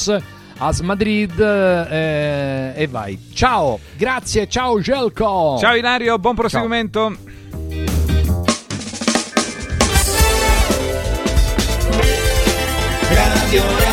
[0.60, 3.18] AS Madrid eh, e vai.
[3.34, 5.57] Ciao, grazie, ciao Gelco.
[5.60, 7.15] Ciao Ilario, buon proseguimento.
[7.15, 8.44] Ciao.
[13.49, 13.89] Radio